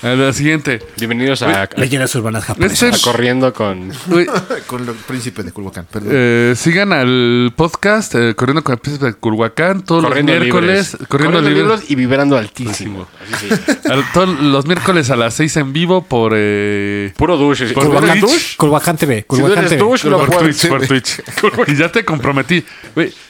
Al 0.00 0.32
siguiente. 0.32 0.80
Bienvenidos 0.96 1.42
a, 1.42 1.68
Leyendas 1.76 2.14
urbanas 2.14 2.44
japonesas. 2.44 3.00
A 3.04 3.10
Corriendo 3.10 3.52
con... 3.52 3.90
Con 4.68 4.88
el 4.88 4.94
príncipe 4.94 5.42
de 5.42 5.50
Culhuacán, 5.50 5.86
perdón. 5.90 6.10
eh, 6.12 6.54
sigan 6.56 6.92
al 6.92 7.52
podcast 7.56 8.14
eh, 8.14 8.34
Corriendo 8.36 8.62
con 8.62 8.74
el 8.74 8.78
Príncipe 8.78 9.06
de 9.06 9.14
Culhuacán 9.14 9.82
todos 9.84 10.04
Corriendo 10.04 10.32
los 10.34 10.40
miércoles. 10.42 10.92
libres. 10.92 11.08
Corriendo, 11.08 11.40
libres. 11.40 11.56
libres 11.64 11.90
y 11.90 11.94
vibrando 11.96 12.36
altísimo. 12.36 13.08
Así 13.32 13.48
sí. 13.48 13.72
Al- 13.90 14.04
todos 14.12 14.38
los 14.40 14.66
miércoles 14.66 15.10
a 15.10 15.16
las 15.16 15.34
6 15.34 15.56
en 15.56 15.72
vivo 15.72 16.02
por, 16.04 16.32
eh, 16.36 17.12
Puro 17.16 17.36
douche. 17.36 17.66
Si 17.66 17.74
Por 17.74 17.84
Twitch. 18.00 18.20
douche, 18.20 18.56
Culhuacán 18.56 18.96
TV. 18.96 19.16
si 19.16 19.22
tú 19.22 19.26
Culhuacán 19.28 19.58
eres 19.58 19.70
TV. 19.70 19.80
douche, 19.80 20.08
lo 20.10 20.18
por. 20.26 20.38
Twitch, 20.38 20.68
por 20.68 20.86
Twitch. 20.86 21.22
y 21.66 21.74
ya 21.76 21.90
te 21.90 22.04
comprometí. 22.04 22.64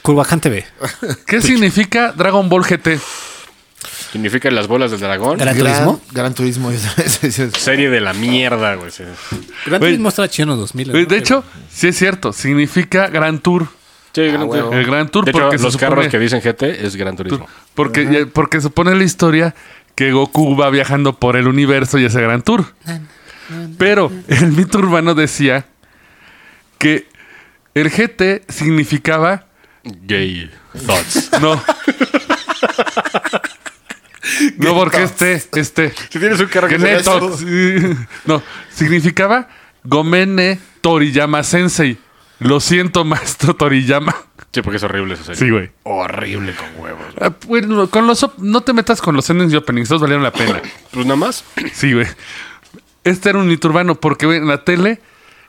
Culhuacán 0.03 0.39
TV. 0.39 0.65
¿Qué 1.25 1.41
significa 1.41 2.11
Dragon 2.11 2.47
Ball 2.47 2.63
GT? 2.63 2.99
Significa 4.11 4.49
las 4.51 4.67
bolas 4.67 4.91
del 4.91 4.99
dragón. 4.99 5.37
Gran 5.37 5.55
Gran 5.57 5.73
Turismo. 5.73 6.01
Gran 6.11 6.33
Turismo. 6.33 6.71
Serie 7.57 7.89
de 7.89 8.01
la 8.01 8.13
mierda, 8.13 8.75
güey. 8.75 8.89
sí. 8.91 9.03
Gran 9.65 9.79
Güey. 9.79 9.91
Turismo 9.91 10.09
estaba 10.09 10.27
chido 10.27 10.43
en 10.45 10.49
los 10.49 10.59
2000. 10.59 10.91
Güey, 10.91 11.03
¿no? 11.03 11.09
de 11.09 11.17
hecho, 11.17 11.43
sí 11.71 11.87
es 11.89 11.97
cierto. 11.97 12.33
Significa 12.33 13.07
Gran 13.07 13.39
Tour. 13.39 13.67
Sí, 14.13 14.21
Gran 14.27 14.49
Turismo. 14.49 14.73
El 14.73 14.85
Gran 14.85 15.09
Tour 15.09 15.25
De 15.25 15.31
hecho, 15.31 15.39
porque 15.39 15.57
los 15.59 15.73
supone- 15.75 15.79
carros 15.89 16.07
que 16.07 16.17
dicen 16.19 16.41
GT 16.41 16.63
es 16.85 16.95
Gran 16.95 17.15
Turismo. 17.15 17.47
Porque, 17.75 18.05
ya- 18.11 18.25
porque 18.33 18.59
supone 18.61 18.95
la 18.95 19.03
historia 19.03 19.53
que 19.95 20.11
Goku 20.11 20.55
va 20.57 20.69
viajando 20.71 21.13
por 21.19 21.35
el 21.35 21.47
universo 21.47 21.99
y 21.99 22.05
ese 22.05 22.19
Gran 22.21 22.41
Tour. 22.41 22.65
Pero 23.77 24.11
el 24.27 24.51
mito 24.53 24.79
urbano 24.79 25.13
decía 25.13 25.65
que 26.79 27.07
el 27.75 27.89
GT 27.91 28.43
significaba. 28.51 29.45
Gay 29.83 30.49
thoughts. 30.85 31.29
No. 31.41 31.61
no, 34.57 34.73
porque 34.75 35.03
este, 35.03 35.41
este. 35.53 35.93
si 36.09 36.19
tienes 36.19 36.39
un 36.39 36.47
carro 36.47 36.67
que 36.67 36.75
Que 36.77 36.81
se 36.81 36.95
neto. 36.95 37.37
sí. 37.37 37.95
No, 38.25 38.41
significaba 38.69 39.47
Gomene 39.83 40.59
Toriyama 40.81 41.43
Sensei. 41.43 41.97
Lo 42.39 42.59
siento, 42.59 43.03
maestro 43.05 43.55
Toriyama. 43.55 44.15
Sí, 44.53 44.61
porque 44.61 44.77
es 44.77 44.83
horrible 44.83 45.13
esa 45.15 45.23
serie. 45.25 45.39
Sí, 45.39 45.49
güey. 45.51 45.69
Horrible 45.83 46.53
con 46.55 46.83
huevos. 46.83 47.05
Ah, 47.21 47.31
bueno, 47.47 47.89
con 47.89 48.07
los 48.07 48.23
op- 48.23 48.37
no 48.39 48.61
te 48.61 48.73
metas 48.73 49.01
con 49.01 49.15
los 49.15 49.29
endings 49.29 49.53
y 49.53 49.57
openings, 49.57 49.89
todos 49.89 50.01
valieron 50.01 50.23
la 50.23 50.31
pena. 50.31 50.61
Pues 50.91 51.05
nada 51.05 51.17
más. 51.17 51.43
Sí, 51.73 51.93
güey. 51.93 52.07
Este 53.03 53.29
era 53.29 53.39
un 53.39 53.47
mito 53.47 53.67
urbano 53.67 53.95
porque 53.95 54.25
güey, 54.25 54.37
en 54.39 54.47
la 54.47 54.63
tele, 54.63 55.01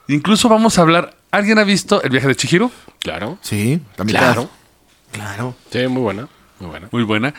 incluso 0.09 0.49
vamos 0.49 0.79
a 0.79 0.83
hablar. 0.83 1.17
¿Alguien 1.31 1.59
ha 1.61 1.65
visto 1.65 2.03
el 2.03 2.11
viaje 2.11 2.27
de 2.27 2.35
Chihiro? 2.37 2.71
Claro. 2.99 3.39
Sí, 3.41 3.81
mitad. 3.99 4.07
Claro. 4.21 4.51
Claro. 5.13 5.57
Sí, 5.73 5.87
muy 5.87 6.03
buena. 6.03 6.29
Muy 6.59 6.69
buena. 6.71 6.89
Muy 6.91 7.03
buena. 7.05 7.35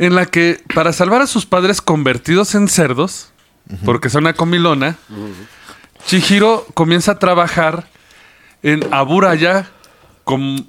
En 0.00 0.14
la 0.16 0.24
que, 0.26 0.60
para 0.74 0.92
salvar 0.92 1.20
a 1.22 1.26
sus 1.28 1.44
padres 1.46 1.80
convertidos 1.82 2.54
en 2.56 2.66
cerdos, 2.68 3.30
porque 3.84 4.08
son 4.10 4.24
una 4.24 4.32
comilona, 4.32 4.96
Chihiro 6.06 6.66
comienza 6.74 7.12
a 7.12 7.18
trabajar 7.18 7.86
en 8.62 8.82
Aburaya 8.92 9.68
como, 10.24 10.64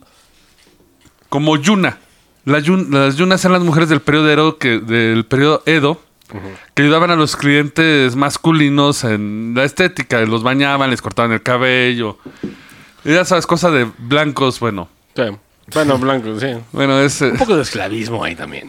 como 1.29 1.55
Yuna. 1.57 1.97
La 2.45 2.59
yun- 2.59 2.89
las 2.89 3.15
Yunas 3.15 3.43
eran 3.45 3.53
las 3.53 3.63
mujeres 3.63 3.87
del 3.89 4.01
periodo 4.01 4.29
Edo 4.29 4.57
que, 4.57 4.79
del 4.79 5.25
periodo 5.25 5.63
Edo 5.65 6.01
que 6.75 6.81
ayudaban 6.83 7.11
a 7.11 7.15
los 7.15 7.35
clientes 7.35 8.15
masculinos 8.15 9.03
en 9.03 9.53
la 9.55 9.63
estética. 9.65 10.19
Los 10.21 10.43
bañaban, 10.43 10.89
les 10.89 11.01
cortaban 11.01 11.31
el 11.33 11.41
cabello. 11.43 12.17
Y 13.03 13.13
ya 13.13 13.25
sabes, 13.25 13.45
cosa 13.47 13.69
de 13.71 13.89
blancos, 13.97 14.59
bueno. 14.59 14.87
Sí. 15.15 15.23
Bueno, 15.73 15.97
blanco, 15.97 16.39
sí. 16.39 16.47
Bueno, 16.71 16.99
es... 16.99 17.21
eh, 17.21 17.31
Un 17.31 17.37
poco 17.37 17.55
de 17.55 17.61
esclavismo 17.61 18.23
ahí 18.23 18.35
también. 18.35 18.67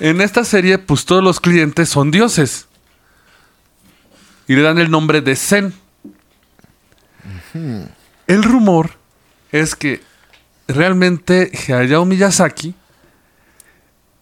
En 0.00 0.20
esta 0.20 0.44
serie, 0.44 0.76
pues 0.78 1.04
todos 1.06 1.22
los 1.24 1.40
clientes 1.40 1.88
son 1.88 2.10
dioses. 2.10 2.66
Y 4.46 4.54
le 4.54 4.62
dan 4.62 4.78
el 4.78 4.90
nombre 4.90 5.20
de 5.22 5.34
Zen. 5.36 5.72
El 8.26 8.42
rumor 8.42 8.90
es 9.52 9.74
que 9.74 10.02
realmente 10.68 11.50
Hayao 11.68 12.04
Miyazaki 12.04 12.74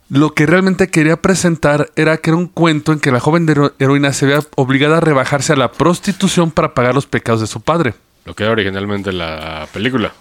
Lo 0.09 0.35
que 0.35 0.47
realmente 0.47 0.89
quería 0.89 1.17
presentar 1.21 1.91
era 1.97 2.17
que 2.19 2.31
era 2.31 2.37
un 2.37 2.47
cuento 2.47 2.93
en 2.93 3.01
que 3.01 3.11
la 3.11 3.19
joven 3.21 3.49
hero- 3.49 3.75
heroína 3.79 4.13
se 4.13 4.27
veía 4.27 4.41
obligada 4.57 4.99
a 4.99 5.01
rebajarse 5.01 5.53
a 5.55 5.57
la 5.57 5.73
prostitución 5.73 6.51
para 6.53 6.73
pagar 6.75 6.95
los 6.95 7.07
pecados 7.07 7.41
de 7.41 7.47
su 7.47 7.61
padre. 7.63 7.95
Lo 8.25 8.35
que 8.35 8.45
era 8.45 8.53
originalmente 8.53 9.13
la 9.13 9.67
película. 9.73 10.13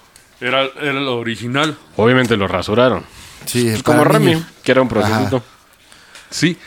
Era, 0.43 0.63
era 0.81 0.93
lo 0.93 1.17
original. 1.17 1.77
Obviamente 1.95 2.35
lo 2.37 2.47
rasuraron. 2.47 3.03
Sí, 3.45 3.65
Pues 3.71 3.83
como 3.83 4.03
Remy, 4.03 4.25
niños. 4.35 4.43
que 4.63 4.71
era 4.71 4.81
un 4.81 4.87
prostituto. 4.89 5.43
Sí. 6.29 6.57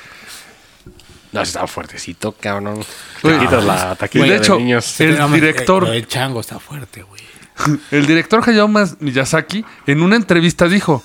No, 1.33 1.43
estaba 1.43 1.67
fuertecito, 1.67 2.33
cabrón. 2.33 2.83
Te 3.23 3.39
quitas 3.39 3.65
la 3.65 3.95
taquilla 3.97 4.25
de 4.25 4.31
de, 4.31 4.37
hecho, 4.39 4.57
niños. 4.59 5.01
el 5.01 5.19
No, 5.19 5.29
director- 5.29 5.89
El 5.89 6.07
chango 6.07 6.41
está 6.41 6.59
fuerte, 6.59 7.03
güey. 7.03 7.23
El 7.91 8.07
director 8.07 8.43
Hayao 8.49 8.69
Mas- 8.69 8.97
Miyazaki 9.01 9.65
en 9.87 10.03
una 10.03 10.17
entrevista 10.17 10.69
dijo, 10.69 11.03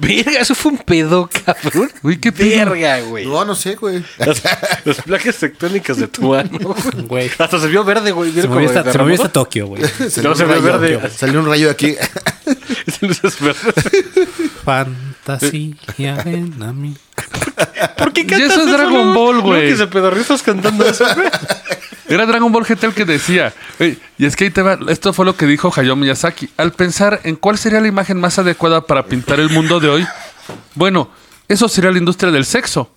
Verga, 0.00 0.40
eso 0.40 0.54
fue 0.54 0.72
un 0.72 0.78
pedo, 0.78 1.28
cabrón. 1.44 1.90
Uy, 2.02 2.18
qué 2.18 2.30
pedo. 2.32 2.70
Verga, 2.70 3.00
güey. 3.00 3.26
No, 3.26 3.44
no 3.44 3.54
sé, 3.54 3.74
güey. 3.76 4.04
Las, 4.18 4.42
las 4.84 4.96
placas 5.02 5.36
tectónicas 5.36 5.96
de 5.96 6.08
tu 6.08 6.34
ano. 6.36 6.74
Güey. 7.08 7.30
Hasta 7.38 7.58
se 7.60 7.66
vio 7.68 7.84
verde, 7.84 8.10
güey. 8.12 8.30
Se 8.30 8.34
¿Vieron 8.36 8.52
movió 8.54 8.68
hasta, 8.68 8.82
de 8.82 8.92
se 8.92 8.98
movió 8.98 9.14
hasta? 9.14 9.28
Tokio, 9.30 9.66
güey. 9.68 9.82
Salió 10.10 10.30
No, 10.30 10.36
se 10.36 10.44
ve 10.44 10.54
rayo- 10.56 10.62
verde. 10.78 11.10
Salió 11.10 11.40
un 11.40 11.46
rayo 11.46 11.70
aquí. 11.70 11.94
Luces 13.00 13.40
verdes. 13.40 13.74
Fantasía, 14.64 16.14
ven 16.24 16.62
a 16.62 16.72
mí. 16.72 16.96
¿Por 17.96 18.12
qué 18.12 18.26
Y 18.28 18.42
eso 18.42 18.62
es 18.62 18.70
Dragon? 18.70 19.14
Ball, 19.14 19.40
güey. 19.40 19.68
que 19.70 19.76
se 19.76 19.86
pedorrió 19.86 20.22
estás 20.22 20.42
cantando 20.42 20.86
eso, 20.86 21.04
güey. 21.14 21.28
Era 22.12 22.26
Dragon 22.26 22.52
Ball 22.52 22.64
GT 22.64 22.84
el 22.86 22.94
que 22.94 23.04
decía. 23.04 23.52
"Ey, 23.78 23.98
y 24.18 24.26
es 24.26 24.36
que 24.36 24.44
ahí 24.44 24.50
te 24.50 24.62
va. 24.62 24.78
Esto 24.88 25.12
fue 25.12 25.24
lo 25.24 25.36
que 25.36 25.46
dijo 25.46 25.72
Hayao 25.74 25.96
Miyazaki. 25.96 26.50
Al 26.56 26.72
pensar 26.72 27.20
en 27.24 27.36
cuál 27.36 27.58
sería 27.58 27.80
la 27.80 27.88
imagen 27.88 28.20
más 28.20 28.38
adecuada 28.38 28.86
para 28.86 29.04
pintar 29.06 29.40
el 29.40 29.50
mundo 29.50 29.80
de 29.80 29.88
hoy, 29.88 30.06
bueno, 30.74 31.10
eso 31.48 31.68
sería 31.68 31.90
la 31.90 31.98
industria 31.98 32.30
del 32.30 32.44
sexo. 32.44 32.90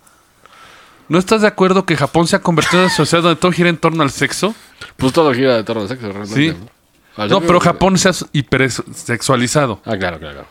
¿No 1.07 1.19
estás 1.19 1.41
de 1.41 1.47
acuerdo 1.47 1.85
que 1.85 1.95
Japón 1.95 2.27
se 2.27 2.35
ha 2.35 2.39
convertido 2.39 2.79
en 2.81 2.85
una 2.85 2.95
sociedad 2.95 3.21
donde 3.23 3.39
todo 3.39 3.51
gira 3.51 3.69
en 3.69 3.77
torno 3.77 4.01
al 4.01 4.09
sexo? 4.11 4.55
Pues 4.97 5.13
todo 5.13 5.33
gira 5.33 5.55
de 5.55 5.63
torno 5.63 5.83
al 5.83 5.87
sexo, 5.87 6.11
realmente. 6.11 6.35
Sí. 6.53 6.57
No, 7.29 7.41
pero 7.41 7.59
Japón 7.59 7.97
se 7.97 8.09
ha 8.09 8.13
hipersexualizado. 8.33 9.81
Ah, 9.85 9.97
claro, 9.97 10.19
claro. 10.19 10.33
claro. 10.33 10.47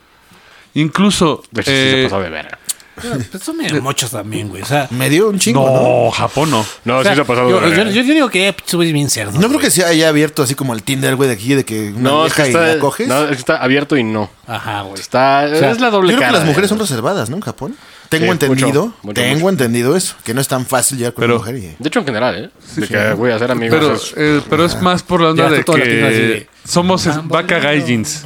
Incluso. 0.75 1.43
De 1.51 1.61
hecho, 1.63 1.71
sí 1.71 1.77
eh, 1.77 1.93
se 2.05 2.09
pasó 2.09 2.23
de 2.23 2.31
verga. 2.31 2.59
Pues 2.95 3.43
son 3.43 3.57
medio 3.57 3.83
mochos 3.83 4.11
también, 4.11 4.49
güey. 4.49 4.63
O 4.63 4.67
sea, 4.67 4.87
Me 4.91 5.11
dio 5.11 5.29
un 5.29 5.39
chingo, 5.39 5.67
¿no? 5.69 6.05
no, 6.07 6.11
Japón 6.11 6.51
no. 6.51 6.65
No, 6.85 6.99
o 6.99 7.03
sea, 7.03 7.13
sí 7.13 7.17
se 7.17 7.23
ha 7.23 7.25
pasado 7.25 7.51
yo, 7.51 7.61
de 7.61 7.77
yo, 7.93 8.03
yo 8.03 8.15
digo 8.15 8.29
que 8.31 8.55
subes 8.65 8.93
bien 8.93 9.11
cerdo. 9.11 9.39
No 9.41 9.49
creo 9.49 9.61
que 9.61 9.71
se 9.71 9.85
haya 9.85 10.09
abierto 10.09 10.43
así 10.43 10.55
como 10.55 10.75
el 10.75 10.83
Tinder, 10.83 11.17
güey, 11.17 11.29
de 11.29 11.35
aquí, 11.35 11.55
de 11.55 11.65
que 11.65 11.89
una 11.93 12.11
No, 12.11 12.27
es 12.27 12.39
y 12.39 12.53
la 12.53 12.79
coges. 12.79 13.09
no, 13.09 13.23
es 13.25 13.29
que 13.31 13.35
está 13.35 13.57
abierto 13.57 13.97
y 13.97 14.05
no. 14.05 14.31
Ajá, 14.47 14.83
güey. 14.83 15.01
Está, 15.01 15.49
sea, 15.49 15.71
es 15.73 15.81
la 15.81 15.89
Yo 15.89 15.93
doble 15.93 16.09
creo 16.09 16.21
que 16.21 16.25
cara. 16.27 16.39
las 16.39 16.47
mujeres 16.47 16.69
son 16.69 16.79
de- 16.79 16.85
reservadas, 16.85 17.31
¿no? 17.31 17.37
En 17.37 17.43
Japón. 17.43 17.77
Tengo 18.11 18.27
Sí, 18.27 18.31
entendido, 18.33 18.85
mucho, 18.87 18.97
mucho, 19.03 19.15
tengo 19.21 19.35
mucho. 19.41 19.49
entendido 19.49 19.97
eso, 19.97 20.15
que 20.25 20.35
no 20.35 20.41
es 20.41 20.47
tan 20.47 20.67
fácil 20.67 20.99
llegar 20.99 21.15
con 21.15 21.23
Pero- 21.23 21.35
una 21.37 21.45
mujer. 21.51 21.57
Y... 21.57 21.83
De 21.83 21.89
hecho, 21.89 21.99
en 22.01 22.05
general, 22.05 22.45
¿eh? 22.45 22.51
de 22.77 22.87
que 22.87 23.13
voy 23.15 23.31
a 23.33 23.37
hacer 23.37 23.51
amigos. 23.51 23.77
Pero, 23.81 23.95
es- 23.95 24.15
eh, 24.17 24.41
pero 24.49 24.65
es 24.67 24.81
más 24.83 25.03
por 25.03 25.21
la 25.21 25.31
onda 25.31 25.51
de 25.51 25.65
que 25.65 25.73
de- 25.79 26.49
somos 26.65 27.07
es- 27.07 27.27
vaca 27.27 27.59
gaijins. 27.59 28.25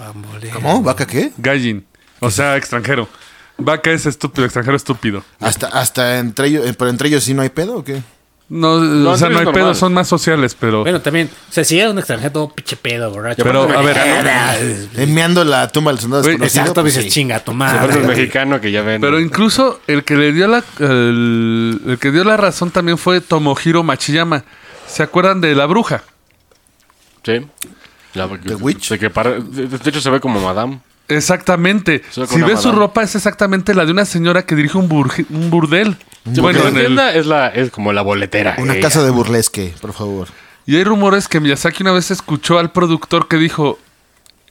¿Cómo? 0.53 0.83
¿Vaca 0.83 1.07
qué? 1.07 1.33
Gaijin. 1.39 1.87
O 2.21 2.31
sea, 2.31 2.57
extranjero. 2.57 3.09
Vaca 3.59 3.91
es 3.91 4.07
estúpido, 4.07 4.45
extranjero 4.45 4.77
estúpido. 4.77 5.25
Hasta, 5.41 5.67
hasta 5.67 6.19
entre 6.19 6.49
ellos, 6.49 6.67
eh, 6.67 6.75
pero 6.79 6.91
entre 6.91 7.09
ellos 7.09 7.25
sí 7.25 7.35
no 7.35 7.43
hay 7.43 7.51
pedo 7.51 7.77
o 7.79 7.85
qué? 7.85 8.03
No, 8.51 8.77
o 9.11 9.17
sea, 9.19 9.29
no 9.29 9.41
hay 9.41 9.47
es 9.47 9.53
pedo, 9.53 9.75
son 9.75 9.93
más 9.93 10.09
sociales, 10.09 10.57
pero. 10.59 10.81
Bueno, 10.81 11.03
también, 11.03 11.29
o 11.51 11.53
sea, 11.53 11.65
si 11.65 11.79
era 11.79 11.91
un 11.91 11.99
extranjero 11.99 12.33
todo 12.33 12.49
pinche 12.49 12.77
pedo, 12.77 13.11
borracho. 13.11 13.43
Pero, 13.43 13.65
a 13.65 13.83
ver, 13.83 13.99
Enmeando 14.97 15.45
la 15.45 15.69
tumba 15.69 15.93
del 15.93 16.01
soldado. 16.01 16.27
Exacto, 16.31 16.81
pues, 16.81 16.95
dices, 16.95 17.05
sí. 17.05 17.21
chinga, 17.21 17.41
tu 17.41 17.53
madre. 17.53 18.01
es 18.01 18.07
mexicano 18.07 18.59
que 18.59 18.71
ya 18.73 18.81
ven. 18.81 19.03
pero 19.03 19.21
incluso 19.21 19.81
el 19.87 20.03
que 20.05 20.17
le 20.17 20.33
dio 20.33 20.47
la. 20.49 20.65
El, 20.79 21.81
el 21.87 21.99
que 21.99 22.11
dio 22.11 22.25
la 22.25 22.39
razón 22.39 22.71
también 22.71 22.97
fue 22.97 23.21
Tomohiro 23.21 23.83
Machiyama. 23.83 24.45
¿Se 24.87 25.03
acuerdan 25.03 25.43
de 25.43 25.55
la 25.55 25.67
bruja? 25.67 26.03
Sí. 27.25 27.47
La, 28.15 28.29
The 28.29 28.55
Witch. 28.55 28.89
De, 28.89 28.99
que 28.99 29.09
de 29.11 29.91
hecho, 29.91 30.01
se 30.01 30.09
ve 30.09 30.21
como 30.21 30.41
Madame. 30.41 30.81
Exactamente. 31.09 32.03
Si 32.11 32.43
ves 32.43 32.61
su 32.61 32.73
ropa, 32.73 33.03
es 33.03 33.15
exactamente 33.15 33.75
la 33.75 33.85
de 33.87 33.93
una 33.93 34.05
señora 34.05 34.45
que 34.45 34.55
dirige 34.55 34.77
un, 34.79 34.89
burge- 34.89 35.27
un 35.31 35.51
burdel. 35.51 35.97
Sí, 36.33 36.41
bueno, 36.41 36.59
en 36.61 36.65
la 36.75 36.81
el, 36.81 36.87
tienda 36.87 37.15
es, 37.15 37.27
la, 37.27 37.49
es 37.49 37.71
como 37.71 37.93
la 37.93 38.03
boletera. 38.03 38.57
Una 38.59 38.75
ella. 38.75 38.83
casa 38.83 39.03
de 39.03 39.11
burlesque, 39.11 39.75
por 39.81 39.93
favor. 39.95 40.29
Y 40.67 40.77
hay 40.77 40.85
rumores 40.85 41.29
que 41.29 41.41
Miyazaki 41.41 41.83
una 41.83 41.93
vez 41.93 42.11
escuchó 42.11 42.59
al 42.59 42.73
productor 42.73 43.27
que 43.27 43.39
dijo, 43.39 43.79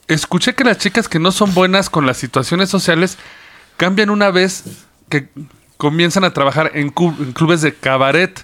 escuché 0.07 0.55
que 0.55 0.63
las 0.63 0.79
chicas 0.79 1.07
que 1.07 1.19
no 1.19 1.31
son 1.31 1.53
buenas 1.53 1.91
con 1.91 2.07
las 2.07 2.17
situaciones 2.17 2.69
sociales 2.69 3.17
cambian 3.77 4.09
una 4.09 4.31
vez 4.31 4.63
que 5.09 5.29
comienzan 5.77 6.23
a 6.23 6.33
trabajar 6.33 6.71
en, 6.73 6.91
en 6.97 7.33
clubes 7.33 7.61
de 7.61 7.75
cabaret, 7.75 8.43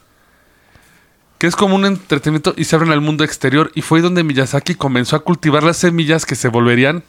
que 1.40 1.48
es 1.48 1.56
como 1.56 1.76
un 1.76 1.86
entretenimiento 1.86 2.54
y 2.56 2.66
se 2.66 2.76
abren 2.76 2.92
al 2.92 3.02
mundo 3.02 3.24
exterior. 3.24 3.72
Y 3.74 3.82
fue 3.82 3.98
ahí 3.98 4.04
donde 4.04 4.24
Miyazaki 4.24 4.76
comenzó 4.76 5.16
a 5.16 5.24
cultivar 5.24 5.64
las 5.64 5.78
semillas 5.78 6.28
que 6.28 6.36
se 6.36 6.50
volverían 6.50 7.04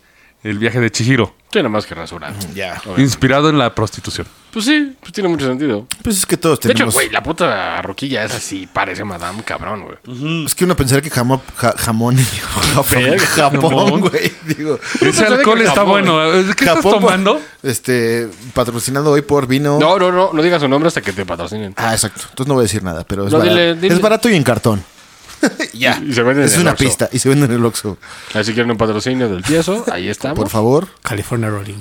el 0.44 0.58
viaje 0.58 0.78
de 0.78 0.90
Chihiro, 0.92 1.34
Tiene 1.50 1.68
más 1.68 1.86
que 1.86 1.94
rasurar. 1.94 2.32
Ya. 2.54 2.74
Obviamente. 2.80 3.02
inspirado 3.02 3.48
en 3.50 3.58
la 3.58 3.74
prostitución. 3.74 4.26
Pues 4.52 4.66
sí, 4.66 4.94
pues 5.00 5.12
tiene 5.12 5.28
mucho 5.28 5.46
sentido. 5.46 5.86
Pues 6.02 6.18
es 6.18 6.26
que 6.26 6.36
todos 6.36 6.60
De 6.60 6.68
hecho, 6.68 6.74
tenemos... 6.74 6.94
güey, 6.94 7.10
la 7.10 7.22
puta 7.22 7.80
roquilla 7.82 8.22
esa 8.24 8.38
sí 8.38 8.68
parece 8.72 9.02
Madame, 9.02 9.42
cabrón, 9.42 9.82
güey. 9.84 10.44
Es 10.46 10.54
que 10.54 10.64
uno 10.64 10.76
pensaría 10.76 11.02
que 11.02 11.10
jamón... 11.10 11.40
ja- 11.56 11.74
jamón... 11.76 12.16
Japón, 12.74 12.84
Verga, 13.02 13.26
Japón, 13.26 13.60
jamón. 13.60 14.00
güey. 14.02 14.32
Digo... 14.56 14.78
Ese 15.00 15.24
alcohol 15.26 15.60
está 15.62 15.74
Japón. 15.80 15.90
bueno. 16.06 16.18
¿Qué 16.54 16.64
estás 16.64 16.76
Japón, 16.76 16.92
tomando? 17.00 17.40
Este, 17.62 18.28
patrocinado 18.52 19.10
hoy 19.10 19.22
por 19.22 19.46
vino... 19.48 19.78
No, 19.80 19.98
no, 19.98 20.12
no, 20.12 20.30
no 20.32 20.42
digas 20.42 20.60
su 20.62 20.68
nombre 20.68 20.88
hasta 20.88 21.00
que 21.00 21.12
te 21.12 21.24
patrocinen. 21.26 21.72
Ah, 21.76 21.94
exacto. 21.94 22.20
Entonces 22.28 22.46
no 22.46 22.54
voy 22.54 22.62
a 22.62 22.66
decir 22.66 22.82
nada, 22.84 23.04
pero 23.04 23.26
es, 23.26 23.32
No, 23.32 23.38
barato. 23.38 23.56
dile- 23.56 23.74
dile. 23.80 23.94
es 23.94 24.00
barato 24.00 24.28
y 24.28 24.34
en 24.36 24.42
cartón. 24.44 24.84
ya. 25.72 26.00
Y 26.06 26.12
se 26.12 26.22
venden 26.22 26.44
es 26.46 26.52
en 26.54 26.60
el 26.60 26.62
una 26.62 26.70
Oxxo. 26.72 26.84
pista. 26.84 27.08
Y 27.12 27.18
se 27.18 27.28
vende 27.28 27.46
en 27.46 27.52
el 27.52 27.64
Oxxo. 27.64 27.98
Así 28.34 28.52
quieren 28.52 28.70
un 28.70 28.76
patrocinio 28.76 29.28
del 29.28 29.42
tieso, 29.42 29.84
ahí 29.92 30.08
estamos. 30.08 30.38
Por 30.38 30.48
favor. 30.48 30.88
California 31.02 31.48
Rolling. 31.50 31.80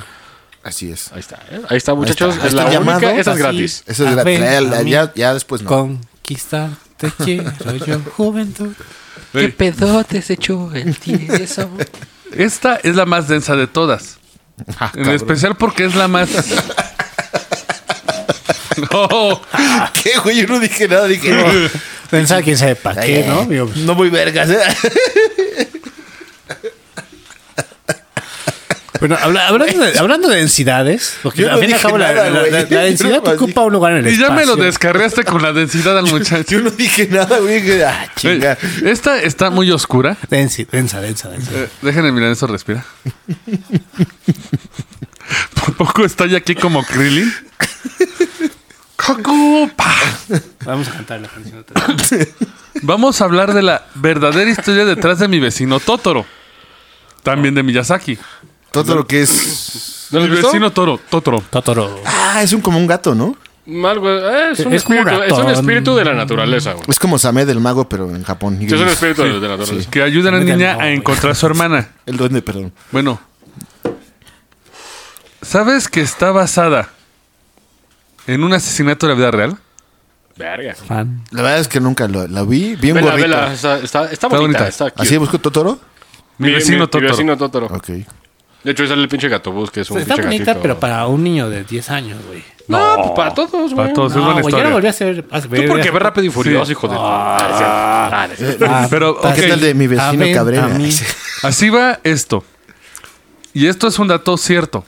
Así 0.64 0.92
es. 0.92 1.12
Ahí 1.12 1.20
está, 1.20 1.40
¿eh? 1.52 1.62
Ahí 1.70 1.78
está, 1.78 1.94
muchachos. 1.94 2.36
está. 2.36 2.48
Es 2.48 2.54
Ahí 2.54 2.56
la 2.56 2.62
está 2.64 2.78
el 2.78 2.84
única, 2.84 3.00
llamado. 3.00 3.20
esa 3.20 3.22
es 3.22 3.28
Así. 3.28 3.40
gratis. 3.40 3.84
Eso 3.86 4.08
es 4.08 4.16
la, 4.16 4.24
ver, 4.24 4.40
la- 4.40 4.62
la- 4.62 4.78
a 4.80 4.84
mí. 4.84 4.92
ya, 4.92 5.12
ya 5.14 5.34
después 5.34 5.62
no. 5.62 5.70
Conquistar 5.70 6.70
te 6.98 7.12
quiero 7.12 7.52
yo, 7.86 8.00
juventud. 8.16 8.74
Ey, 9.34 9.50
pedotes 9.50 10.30
hecho 10.30 10.72
el 10.74 10.98
tieso? 10.98 11.70
Esta 12.32 12.76
es 12.78 12.96
la 12.96 13.06
más 13.06 13.28
densa 13.28 13.56
de 13.56 13.68
todas. 13.68 14.18
Ah, 14.80 14.92
En 14.94 15.04
cabrón. 15.04 15.16
especial 15.16 15.58
porque 15.58 15.86
es 15.86 15.96
la 15.96 16.08
más. 16.08 16.30
no, 18.92 19.42
¿Qué, 20.02 20.12
güey? 20.24 20.42
Yo 20.42 20.48
no 20.48 20.60
dije 20.60 20.88
nada. 20.88 21.08
Dije, 21.08 21.32
no. 21.32 21.46
Pensaba 22.18 22.42
quién 22.44 22.58
sabe 22.58 22.76
para 22.76 23.02
qué, 23.02 23.26
¿no? 23.28 23.46
Digo, 23.46 23.66
pues, 23.68 23.78
No 23.80 23.96
muy 23.96 24.10
vergas, 24.10 24.50
¿eh? 24.50 24.60
Bueno, 29.00 29.18
habla- 29.22 29.48
hablando, 29.50 29.84
de, 29.84 30.00
hablando 30.00 30.30
de 30.30 30.38
densidades, 30.38 31.16
porque 31.24 31.42
Yo 31.42 31.48
no 31.50 31.56
al 31.56 31.60
fin 31.60 31.72
y 31.72 31.74
al 31.74 31.78
dije 31.80 31.88
cabo 31.88 31.98
la, 31.98 32.14
nada, 32.14 32.30
la- 32.30 32.40
güey. 32.40 32.52
la- 32.52 32.62
la 32.62 32.70
Yo 32.70 32.80
densidad 32.84 33.16
nomás 33.18 33.34
ocupa 33.34 33.62
un 33.64 33.74
lugar 33.74 33.92
en 33.94 34.06
el 34.08 34.14
y 34.14 34.18
ya 34.18 34.30
me 34.30 34.36
lo 34.38 34.42
espacio. 34.54 34.64
descargaste 34.64 35.24
con 35.26 35.42
la 35.42 35.52
densidad 35.52 35.98
al 35.98 36.06
muchacho. 36.06 36.46
Yo 36.50 36.62
no 36.62 36.70
dije 36.70 37.08
nada, 37.12 37.40
güey. 37.40 37.82
Ah, 37.82 38.08
chinga. 38.16 38.58
Esta 38.86 39.22
está 39.22 39.50
muy 39.50 39.70
oscura. 39.72 40.16
Densi- 40.30 40.66
densa, 40.72 41.02
densa, 41.02 41.28
densa. 41.30 41.52
Eh, 41.54 41.68
déjenme 41.82 42.14
mirar 42.14 42.32
eso, 42.32 42.48
respira. 42.48 42.86
Por 45.66 45.76
poco 45.76 46.06
está 46.06 46.26
ya 46.26 46.38
aquí 46.38 46.56
como 46.56 46.86
Krillin. 46.86 47.34
Vamos 50.66 50.88
a 50.88 50.92
cantar 50.92 51.22
la 51.22 51.28
canción 51.28 51.60
otra 51.60 51.88
vez. 51.88 52.34
Vamos 52.82 53.22
a 53.22 53.26
hablar 53.26 53.54
de 53.54 53.62
la 53.62 53.86
verdadera 53.96 54.50
historia 54.50 54.86
detrás 54.86 55.20
de 55.20 55.28
mi 55.28 55.40
vecino 55.40 55.80
Totoro. 55.80 56.26
También 57.22 57.56
de 57.56 57.64
Miyazaki. 57.64 58.18
Todo 58.72 58.96
lo 58.96 59.08
que 59.08 59.22
es. 59.22 60.08
¿No 60.12 60.20
lo 60.20 60.28
mi 60.28 60.42
vecino 60.42 60.72
Toro, 60.72 61.00
Totoro. 61.10 61.44
Totoro. 61.50 62.02
Ah, 62.06 62.42
es 62.44 62.54
un 62.54 62.62
como 62.62 62.78
un 62.78 62.88
gato, 62.88 63.14
¿no? 63.16 63.38
Mal, 63.66 64.00
güey. 64.00 64.18
Eh, 64.18 64.52
es, 64.52 64.60
un 64.62 64.74
Es 64.74 64.84
como 64.84 65.00
un 65.00 65.08
espíritu, 65.08 65.34
es 65.34 65.40
un 65.40 65.52
espíritu 65.52 65.96
de 65.96 66.06
la 66.06 66.14
naturaleza, 66.14 66.74
güey. 66.74 66.86
Es 66.90 67.00
como 67.00 67.18
Samed 67.18 67.48
el 67.50 67.60
mago, 67.60 67.88
pero 67.88 68.10
en 68.10 68.24
Japón. 68.24 68.58
Sí, 68.60 68.66
es 68.66 68.74
un 68.74 68.88
espíritu 68.88 69.24
de 69.24 69.48
la 69.48 69.58
naturaleza. 69.58 69.90
Que 69.90 70.02
ayuda 70.02 70.30
a 70.30 70.34
la 70.34 70.40
niña 70.40 70.74
no, 70.74 70.80
a 70.80 70.84
güey. 70.84 70.96
encontrar 70.96 71.32
a 71.32 71.36
su 71.36 71.46
hermana. 71.46 71.90
El 72.06 72.18
duende, 72.18 72.42
perdón. 72.42 72.74
Bueno. 72.92 73.22
¿Sabes 75.42 75.88
que 75.88 76.02
está 76.02 76.32
basada 76.32 76.90
en 78.28 78.44
un 78.44 78.54
asesinato 78.54 79.08
de 79.08 79.14
la 79.14 79.18
vida 79.18 79.32
real? 79.32 79.58
Verga. 80.36 80.74
Fan. 80.76 81.24
La 81.32 81.42
verdad 81.44 81.60
es 81.60 81.68
que 81.68 81.80
nunca 81.80 82.08
lo, 82.08 82.28
la 82.28 82.44
vi. 82.44 82.76
Vi 82.76 82.90
un 82.92 82.96
Vela, 82.96 83.12
gorrito. 83.12 83.30
vela. 83.30 83.54
Está, 83.54 83.78
está, 83.80 84.06
está 84.12 84.28
bonita. 84.28 84.42
bonita. 84.60 84.68
Está 84.68 84.90
cute. 84.92 85.04
¿Así 85.04 85.18
busco 85.18 85.38
Totoro? 85.40 85.80
Mi 86.40 86.52
vecino 86.52 86.88
Totoro. 86.88 87.04
Mi 87.06 87.12
vecino 87.12 87.38
Totoro. 87.38 87.66
Ok. 87.68 87.88
De 88.64 88.72
hecho, 88.72 88.88
sale 88.88 89.02
el 89.02 89.10
pinche 89.10 89.28
gatobús, 89.28 89.70
que 89.70 89.82
es 89.82 89.92
un 89.92 90.00
Está 90.00 90.16
pinche 90.16 90.28
bonita, 90.30 90.46
gatito. 90.46 90.62
pero 90.62 90.80
para 90.80 91.06
un 91.08 91.22
niño 91.24 91.50
de 91.50 91.66
10 91.66 91.90
años, 91.92 92.18
güey. 92.26 92.42
No, 92.70 92.96
pues 92.98 93.12
para 93.12 93.34
todos, 93.34 93.52
güey. 93.52 93.76
Para 93.76 93.94
todos, 93.94 94.12
es 94.14 94.18
No, 94.18 94.24
buena 94.24 94.42
güey, 94.42 94.44
yo 94.44 94.48
historia. 94.58 94.70
la 94.70 94.74
volví 94.74 94.88
a 94.88 94.90
hacer. 94.90 95.26
a 95.30 95.42
Tú 95.42 95.50
ver- 95.50 95.68
porque 95.68 95.92
ves 95.92 96.02
rápido 96.02 96.26
y 96.28 96.30
furioso, 96.30 96.66
Sí. 96.66 96.72
hijo 96.72 96.88
de... 96.88 96.96
Ah, 96.98 97.38
es 97.42 97.58
cierto. 97.58 97.66
Ah, 97.68 98.28
es 98.32 98.38
cierto. 98.40 98.66
Ah, 98.70 98.88
Pero, 98.90 99.16
está- 99.18 99.30
ok. 99.30 99.36
¿Qué 99.36 99.48
tal 99.50 99.60
de 99.60 99.74
mi 99.74 99.88
vecino 99.88 100.08
A 100.08 100.12
ver, 100.14 100.34
Cabrera? 100.36 100.66
a 100.66 100.70
mí. 100.70 100.90
Así 101.44 101.70
va 101.70 102.00
esto. 102.04 102.44
Y 103.54 103.68
esto 103.68 103.88
es 103.88 104.00
un 104.00 104.08
dato 104.08 104.38
cierto. 104.38 104.86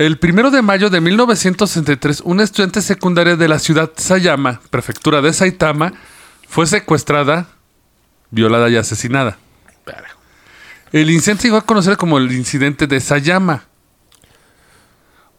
El 0.00 0.16
primero 0.16 0.50
de 0.50 0.62
mayo 0.62 0.88
de 0.88 0.98
1963, 0.98 2.22
una 2.24 2.42
estudiante 2.42 2.80
secundaria 2.80 3.36
de 3.36 3.48
la 3.48 3.58
ciudad 3.58 3.90
Sayama, 3.94 4.62
prefectura 4.70 5.20
de 5.20 5.30
Saitama, 5.34 5.92
fue 6.48 6.66
secuestrada, 6.66 7.48
violada 8.30 8.70
y 8.70 8.76
asesinada. 8.76 9.36
El 10.90 11.10
incidente 11.10 11.42
llegó 11.42 11.58
a 11.58 11.66
conocer 11.66 11.98
como 11.98 12.16
el 12.16 12.32
incidente 12.32 12.86
de 12.86 12.98
Sayama. 12.98 13.64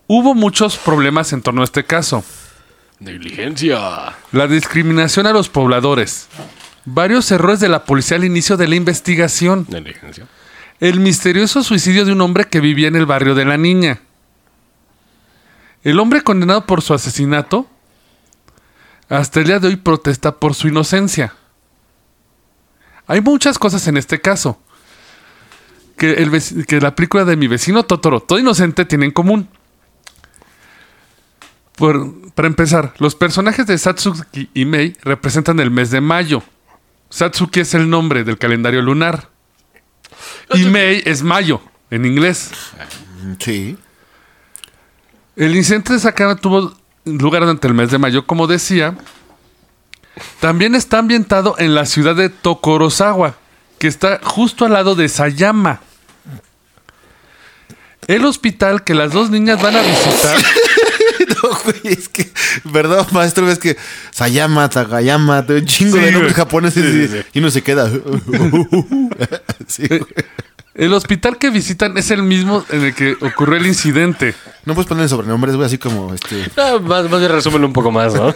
Hubo 0.06 0.36
muchos 0.36 0.78
problemas 0.78 1.34
en 1.34 1.42
torno 1.42 1.62
a 1.62 1.64
este 1.64 1.84
caso. 1.84 2.24
Negligencia. 3.00 4.14
La 4.32 4.46
discriminación 4.46 5.26
a 5.26 5.34
los 5.34 5.50
pobladores. 5.50 6.28
Varios 6.86 7.32
errores 7.32 7.62
de 7.62 7.70
la 7.70 7.84
policía 7.86 8.18
al 8.18 8.26
inicio 8.26 8.58
de 8.58 8.68
la 8.68 8.76
investigación. 8.76 9.66
Negligencia. 9.70 10.28
El 10.80 11.00
misterioso 11.00 11.64
suicidio 11.64 12.06
de 12.06 12.12
un 12.12 12.22
hombre 12.22 12.46
que 12.46 12.60
vivía 12.60 12.90
en 12.90 12.96
el 12.96 13.08
barrio 13.08 13.34
de 13.34 13.46
la 13.46 13.58
niña. 13.58 14.02
El 15.84 16.00
hombre 16.00 16.22
condenado 16.22 16.66
por 16.66 16.82
su 16.82 16.94
asesinato 16.94 17.68
hasta 19.10 19.40
el 19.40 19.48
día 19.48 19.60
de 19.60 19.68
hoy 19.68 19.76
protesta 19.78 20.38
por 20.38 20.54
su 20.56 20.68
inocencia. 20.68 21.34
Hay 23.08 23.20
muchas 23.22 23.58
cosas 23.60 23.88
en 23.88 23.98
este 23.98 24.22
caso 24.22 24.62
que, 25.98 26.12
el 26.14 26.66
que 26.66 26.80
la 26.80 26.96
película 26.96 27.26
de 27.26 27.36
mi 27.36 27.48
vecino 27.48 27.84
Totoro, 27.84 28.22
todo 28.22 28.40
inocente, 28.40 28.86
tiene 28.86 29.06
en 29.06 29.12
común. 29.12 29.50
Por- 31.76 32.32
para 32.34 32.48
empezar, 32.48 32.94
los 33.00 33.16
personajes 33.16 33.66
de 33.68 33.78
Satsuki 33.78 34.50
y 34.54 34.66
Mei 34.66 34.96
representan 35.02 35.60
el 35.60 35.72
mes 35.72 35.90
de 35.92 36.00
mayo. 36.00 36.44
Satsuki 37.10 37.62
es 37.62 37.74
el 37.74 37.90
nombre 37.90 38.24
del 38.24 38.38
calendario 38.38 38.82
lunar. 38.82 39.30
Y 40.54 40.64
Mei 40.66 41.02
es 41.06 41.24
mayo, 41.24 41.62
en 41.90 42.06
inglés. 42.06 42.52
Sí. 43.40 43.78
El 45.36 45.56
incidente 45.56 45.94
de 45.94 46.00
Sakana 46.00 46.36
tuvo 46.36 46.74
lugar 47.06 47.42
durante 47.42 47.68
el 47.68 47.74
mes 47.74 47.92
de 47.92 47.98
mayo, 47.98 48.26
como 48.26 48.48
decía. 48.48 48.96
También 50.40 50.76
está 50.76 51.00
ambientado 51.00 51.56
en 51.58 51.74
la 51.74 51.86
ciudad 51.86 52.16
de 52.16 52.30
Tokorozawa, 52.30 53.36
que 53.80 53.88
está 53.88 54.20
justo 54.24 54.66
al 54.66 54.74
lado 54.74 54.96
de 54.96 55.08
Sayama. 55.08 55.82
El 58.08 58.26
hospital 58.26 58.84
que 58.84 58.94
las 58.94 59.14
dos 59.14 59.30
niñas 59.30 59.62
van 59.62 59.76
a 59.76 59.82
visitar. 59.82 60.38
No, 61.44 61.50
güey, 61.64 61.94
es 61.94 62.10
que, 62.10 62.30
perdón, 62.74 63.06
maestro, 63.12 63.50
es 63.50 63.60
que 63.60 63.78
Sayama, 64.12 64.70
Takayama, 64.70 65.46
un 65.48 65.66
chingo 65.66 65.98
Sí, 65.98 66.04
de 66.04 66.12
nombres 66.12 66.34
japoneses 66.34 66.84
y, 66.84 66.92
Sí, 66.92 67.08
sí, 67.08 67.18
sí. 67.20 67.26
y 67.34 67.40
uno 67.40 67.52
se 67.52 67.62
queda. 67.62 67.90
Güey. 69.80 70.02
El 70.74 70.94
hospital 70.94 71.38
que 71.38 71.50
visitan 71.50 71.98
es 71.98 72.12
el 72.12 72.24
mismo 72.24 72.66
en 72.70 72.86
el 72.86 72.96
que 72.96 73.16
ocurrió 73.22 73.58
el 73.58 73.68
incidente. 73.68 74.34
No 74.66 74.76
puedes 74.76 74.88
poner 74.88 75.10
sobrenombres, 75.10 75.56
güey, 75.56 75.66
así 75.66 75.78
como 75.78 76.14
este. 76.14 76.46
Ah, 76.58 76.78
más, 76.82 77.10
más 77.10 77.20
bien 77.20 77.32
resúmelo 77.32 77.66
un 77.66 77.74
poco 77.74 77.92
más, 77.92 78.14
¿no? 78.14 78.34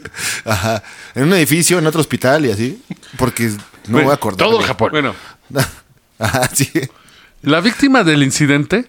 Ajá. 0.44 0.82
En 1.14 1.24
un 1.24 1.34
edificio, 1.34 1.78
en 1.78 1.86
otro 1.86 2.00
hospital 2.00 2.46
y 2.46 2.50
así. 2.50 2.82
Porque 3.18 3.48
no 3.48 3.58
Güey, 3.92 4.04
voy 4.04 4.12
a 4.12 4.14
acordar. 4.14 4.48
Todo. 4.48 4.62
Japón. 4.62 4.90
Bueno, 4.92 5.14
Ajá, 6.18 6.48
sí. 6.54 6.70
la 7.42 7.60
víctima 7.60 8.04
del 8.04 8.22
incidente 8.22 8.88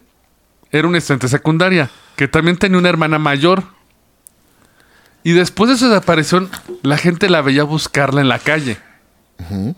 era 0.71 0.88
una 0.88 0.97
estudiante 0.97 1.27
secundaria 1.27 1.89
que 2.15 2.27
también 2.27 2.57
tenía 2.57 2.77
una 2.77 2.89
hermana 2.89 3.19
mayor. 3.19 3.63
Y 5.23 5.33
después 5.33 5.69
de 5.69 5.77
su 5.77 5.89
desaparición, 5.89 6.49
la 6.83 6.97
gente 6.97 7.29
la 7.29 7.41
veía 7.41 7.63
buscarla 7.63 8.21
en 8.21 8.29
la 8.29 8.39
calle. 8.39 8.77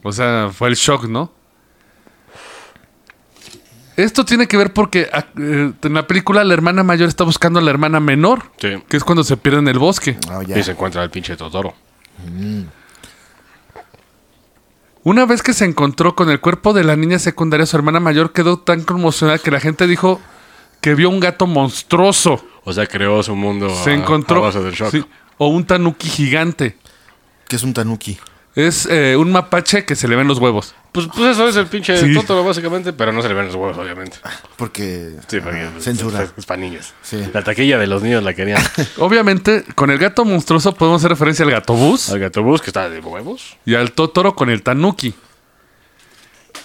O 0.03 0.11
sea, 0.11 0.51
fue 0.53 0.69
el 0.69 0.75
shock, 0.75 1.05
¿no? 1.05 1.33
Esto 4.03 4.23
tiene 4.25 4.47
que 4.47 4.55
ver 4.57 4.73
porque 4.73 5.09
ah, 5.11 5.25
eh, 5.37 5.71
en 5.81 5.93
la 5.93 6.07
película 6.07 6.43
la 6.43 6.53
hermana 6.53 6.83
mayor 6.83 7.09
está 7.09 7.23
buscando 7.23 7.59
a 7.59 7.61
la 7.61 7.69
hermana 7.69 7.99
menor, 7.99 8.43
Sí. 8.57 8.81
que 8.87 8.97
es 8.97 9.03
cuando 9.03 9.23
se 9.23 9.35
pierde 9.37 9.59
en 9.59 9.67
el 9.67 9.79
bosque. 9.79 10.17
Ah. 10.29 10.41
Y 10.47 10.63
se 10.63 10.71
encuentra 10.71 11.03
el 11.03 11.09
pinche 11.09 11.35
Totoro. 11.35 11.73
Una 15.03 15.25
vez 15.25 15.41
que 15.41 15.53
se 15.53 15.65
encontró 15.65 16.15
con 16.15 16.29
el 16.29 16.39
cuerpo 16.39 16.73
de 16.73 16.83
la 16.83 16.95
niña 16.95 17.19
secundaria, 17.19 17.65
su 17.65 17.77
hermana 17.77 17.99
mayor 17.99 18.33
quedó 18.33 18.59
tan 18.59 18.83
conmocionada 18.83 19.39
que 19.39 19.49
la 19.51 19.59
gente 19.59 19.87
dijo 19.87 20.19
que 20.81 20.93
vio 20.93 21.09
un 21.09 21.19
gato 21.19 21.47
monstruoso. 21.47 22.45
O 22.65 22.73
sea, 22.73 22.85
creó 22.85 23.23
su 23.23 23.35
mundo 23.35 23.69
Se 23.83 23.91
a- 23.91 23.93
encontró. 23.93 24.37
a 24.43 24.47
base 24.47 24.61
del 24.61 24.73
shock. 24.73 24.91
sí, 24.91 25.05
o 25.37 25.47
un 25.47 25.65
tanuki 25.65 26.09
gigante. 26.09 26.77
Que 27.47 27.55
es 27.55 27.63
un 27.63 27.73
tanuki. 27.73 28.17
Es 28.67 28.87
eh, 28.91 29.15
un 29.15 29.31
mapache 29.31 29.85
que 29.85 29.95
se 29.95 30.07
le 30.07 30.15
ven 30.15 30.27
los 30.27 30.39
huevos. 30.39 30.75
Pues, 30.91 31.07
pues 31.15 31.31
eso 31.31 31.47
es 31.47 31.55
el 31.55 31.67
pinche 31.67 31.95
Sí. 31.97 32.13
Totoro, 32.13 32.43
básicamente, 32.43 32.91
pero 32.93 33.11
no 33.13 33.21
se 33.21 33.29
le 33.29 33.33
ven 33.33 33.45
los 33.45 33.55
huevos, 33.55 33.77
obviamente. 33.77 34.17
Porque. 34.57 35.11
Sí, 35.27 35.39
porque 35.39 35.59
ah, 35.59 35.71
es- 35.77 35.83
censura. 35.83 36.27
Es, 36.35 36.45
para 36.45 36.59
niños. 36.59 36.93
Sí. 37.01 37.23
La 37.33 37.43
taquilla 37.43 37.77
de 37.77 37.87
los 37.87 38.01
niños 38.01 38.23
la 38.23 38.33
querían. 38.33 38.61
Obviamente, 38.97 39.63
con 39.75 39.91
el 39.91 39.97
gato 39.97 40.25
monstruoso 40.25 40.73
podemos 40.73 40.99
hacer 41.01 41.11
referencia 41.11 41.45
al 41.45 41.51
gato 41.51 41.73
bus 41.73 42.09
Al 42.09 42.19
gatobús, 42.19 42.61
que 42.61 42.71
está 42.71 42.89
de 42.89 42.99
huevos. 42.99 43.55
y 43.65 43.75
al 43.75 43.91
totoro 43.93 44.35
con 44.35 44.49
el 44.49 44.61
tanuki. 44.61 45.13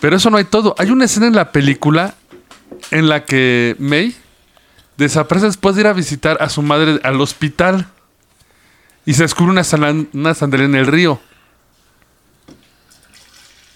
Pero 0.00 0.16
eso 0.16 0.30
no 0.30 0.36
hay 0.38 0.44
todo. 0.44 0.74
Hay 0.78 0.90
una 0.90 1.04
escena 1.04 1.26
en 1.26 1.34
la 1.34 1.52
película 1.52 2.14
en 2.90 3.08
la 3.08 3.24
que 3.24 3.76
May 3.78 4.16
desaparece 4.96 5.46
después 5.46 5.74
de 5.76 5.82
ir 5.82 5.86
a 5.86 5.92
visitar 5.92 6.38
a 6.40 6.48
su 6.48 6.62
madre 6.62 6.98
al 7.04 7.20
hospital 7.20 7.86
y 9.06 9.14
se 9.14 9.22
descubre 9.22 9.52
una, 9.52 9.62
una 10.12 10.34
sandalia 10.34 10.66
en 10.66 10.74
el 10.74 10.86
río. 10.86 11.20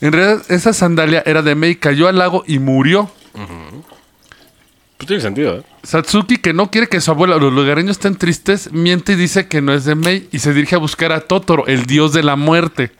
En 0.00 0.12
realidad, 0.12 0.44
esa 0.48 0.72
sandalia 0.72 1.22
era 1.26 1.42
de 1.42 1.54
May, 1.54 1.76
cayó 1.76 2.08
al 2.08 2.18
lago 2.18 2.44
y 2.46 2.58
murió. 2.58 3.10
Pues 4.96 5.06
tiene 5.06 5.22
sentido, 5.22 5.58
¿eh? 5.58 5.62
Satsuki, 5.82 6.38
que 6.38 6.52
no 6.52 6.70
quiere 6.70 6.88
que 6.88 7.00
su 7.00 7.10
abuela 7.10 7.36
o 7.36 7.38
los 7.38 7.52
lugareños 7.52 7.96
estén 7.96 8.16
tristes, 8.16 8.72
miente 8.72 9.12
y 9.12 9.16
dice 9.16 9.48
que 9.48 9.60
no 9.60 9.72
es 9.72 9.84
de 9.84 9.94
Mei 9.94 10.28
y 10.32 10.40
se 10.40 10.52
dirige 10.52 10.74
a 10.74 10.78
buscar 10.78 11.12
a 11.12 11.20
Totoro, 11.20 11.66
el 11.66 11.86
dios 11.86 12.12
de 12.12 12.22
la 12.22 12.36
muerte, 12.36 12.92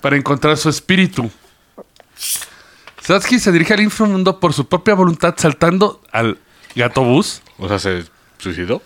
para 0.00 0.16
encontrar 0.16 0.56
su 0.56 0.68
espíritu. 0.68 1.30
Satsuki 3.02 3.38
se 3.38 3.50
dirige 3.50 3.74
al 3.74 3.80
inframundo 3.80 4.38
por 4.38 4.52
su 4.52 4.66
propia 4.66 4.94
voluntad, 4.94 5.34
saltando 5.36 6.00
al 6.12 6.38
gatobús. 6.74 7.42
O 7.58 7.68
sea, 7.68 7.78
se 7.78 8.04
suicidó. 8.38 8.82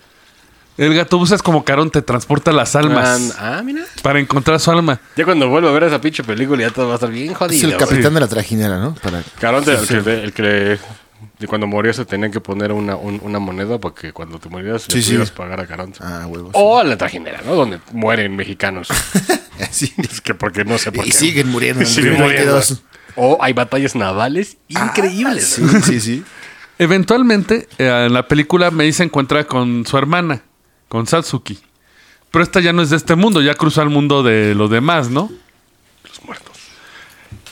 El 0.77 0.93
gatobús 0.95 1.31
es 1.31 1.43
como 1.43 1.65
Carón, 1.65 1.91
te 1.91 2.03
transporta 2.03 2.51
las 2.53 2.75
almas 2.75 3.35
Ah, 3.39 3.63
mira. 3.65 3.83
para 4.03 4.19
encontrar 4.19 4.59
su 4.59 4.71
alma. 4.73 5.01
Ya 5.17 5.25
cuando 5.25 5.49
vuelvo 5.49 5.69
a 5.69 5.73
ver 5.73 5.85
esa 5.85 6.01
pinche 6.01 6.25
película 6.25 6.63
ya 6.63 6.71
todo 6.71 6.87
va 6.89 6.93
a 6.93 6.97
estar 6.97 7.11
bien 7.11 7.31
Es 7.31 7.37
jodido. 7.37 7.69
el 7.71 7.77
capitán 7.77 8.13
de 8.15 8.21
la 8.21 8.27
trajinera, 8.29 8.79
¿no? 8.79 8.95
Para... 8.97 9.23
Caronte, 9.41 9.73
el, 9.73 9.87
que, 9.87 10.23
el 10.25 10.33
que 10.33 10.79
cuando 11.47 11.67
murió 11.67 11.93
se 11.93 12.05
tenían 12.05 12.33
que 12.33 12.41
poner 12.41 12.73
una, 12.73 12.97
un- 12.97 13.21
una 13.23 13.39
moneda 13.39 13.79
porque 13.79 14.13
cuando 14.13 14.39
te 14.39 14.49
morías 14.49 14.83
Sí, 14.83 14.95
le 14.97 15.03
sí. 15.03 15.07
pudieras 15.11 15.31
pagar 15.31 15.61
a 15.61 15.67
Caronte. 15.67 15.99
Ah, 16.03 16.27
huevos. 16.27 16.51
O 16.55 16.79
a 16.79 16.85
la 16.85 16.97
trajinera, 16.97 17.41
¿no? 17.47 17.55
Donde 17.55 17.81
mueren 17.93 18.35
mexicanos. 18.37 18.89
Sí. 19.71 19.93
es 19.99 20.21
que 20.21 20.35
porque 20.35 20.65
no 20.65 20.79
sé 20.79 20.91
por 20.91 21.07
Y 21.07 21.11
qué. 21.11 21.17
siguen 21.17 21.49
muriendo 21.49 21.83
en 21.83 21.87
Y 21.87 21.91
siguen 21.91 22.19
2022. 22.19 22.71
muriendo. 22.71 22.95
O 23.15 23.39
hay 23.41 23.53
batallas 23.53 23.95
navales 23.95 24.57
increíbles. 24.69 25.45
Sí, 25.47 25.63
sí, 25.85 26.01
sí. 26.01 26.25
Eventualmente, 26.81 27.69
eh, 27.79 28.05
en 28.07 28.13
la 28.13 28.27
película 28.27 28.71
Mei 28.73 28.93
se 28.93 29.05
encuentra 29.05 29.45
con 29.45 29.87
su 29.87 29.97
hermana, 29.97 30.43
con 30.95 31.09
Satsuki. 31.09 31.59
Pero 32.31 32.45
esta 32.45 32.61
ya 32.61 32.73
no 32.73 32.81
es 32.81 32.91
de 32.91 32.97
este 32.97 33.17
mundo, 33.17 33.43
ya 33.43 33.57
cruzó 33.57 33.83
al 33.83 33.91
mundo 33.91 34.23
de 34.23 34.55
los 34.55 34.71
demás, 34.71 35.11
¿no? 35.11 35.29
Los 36.09 36.25
muertos. 36.25 36.57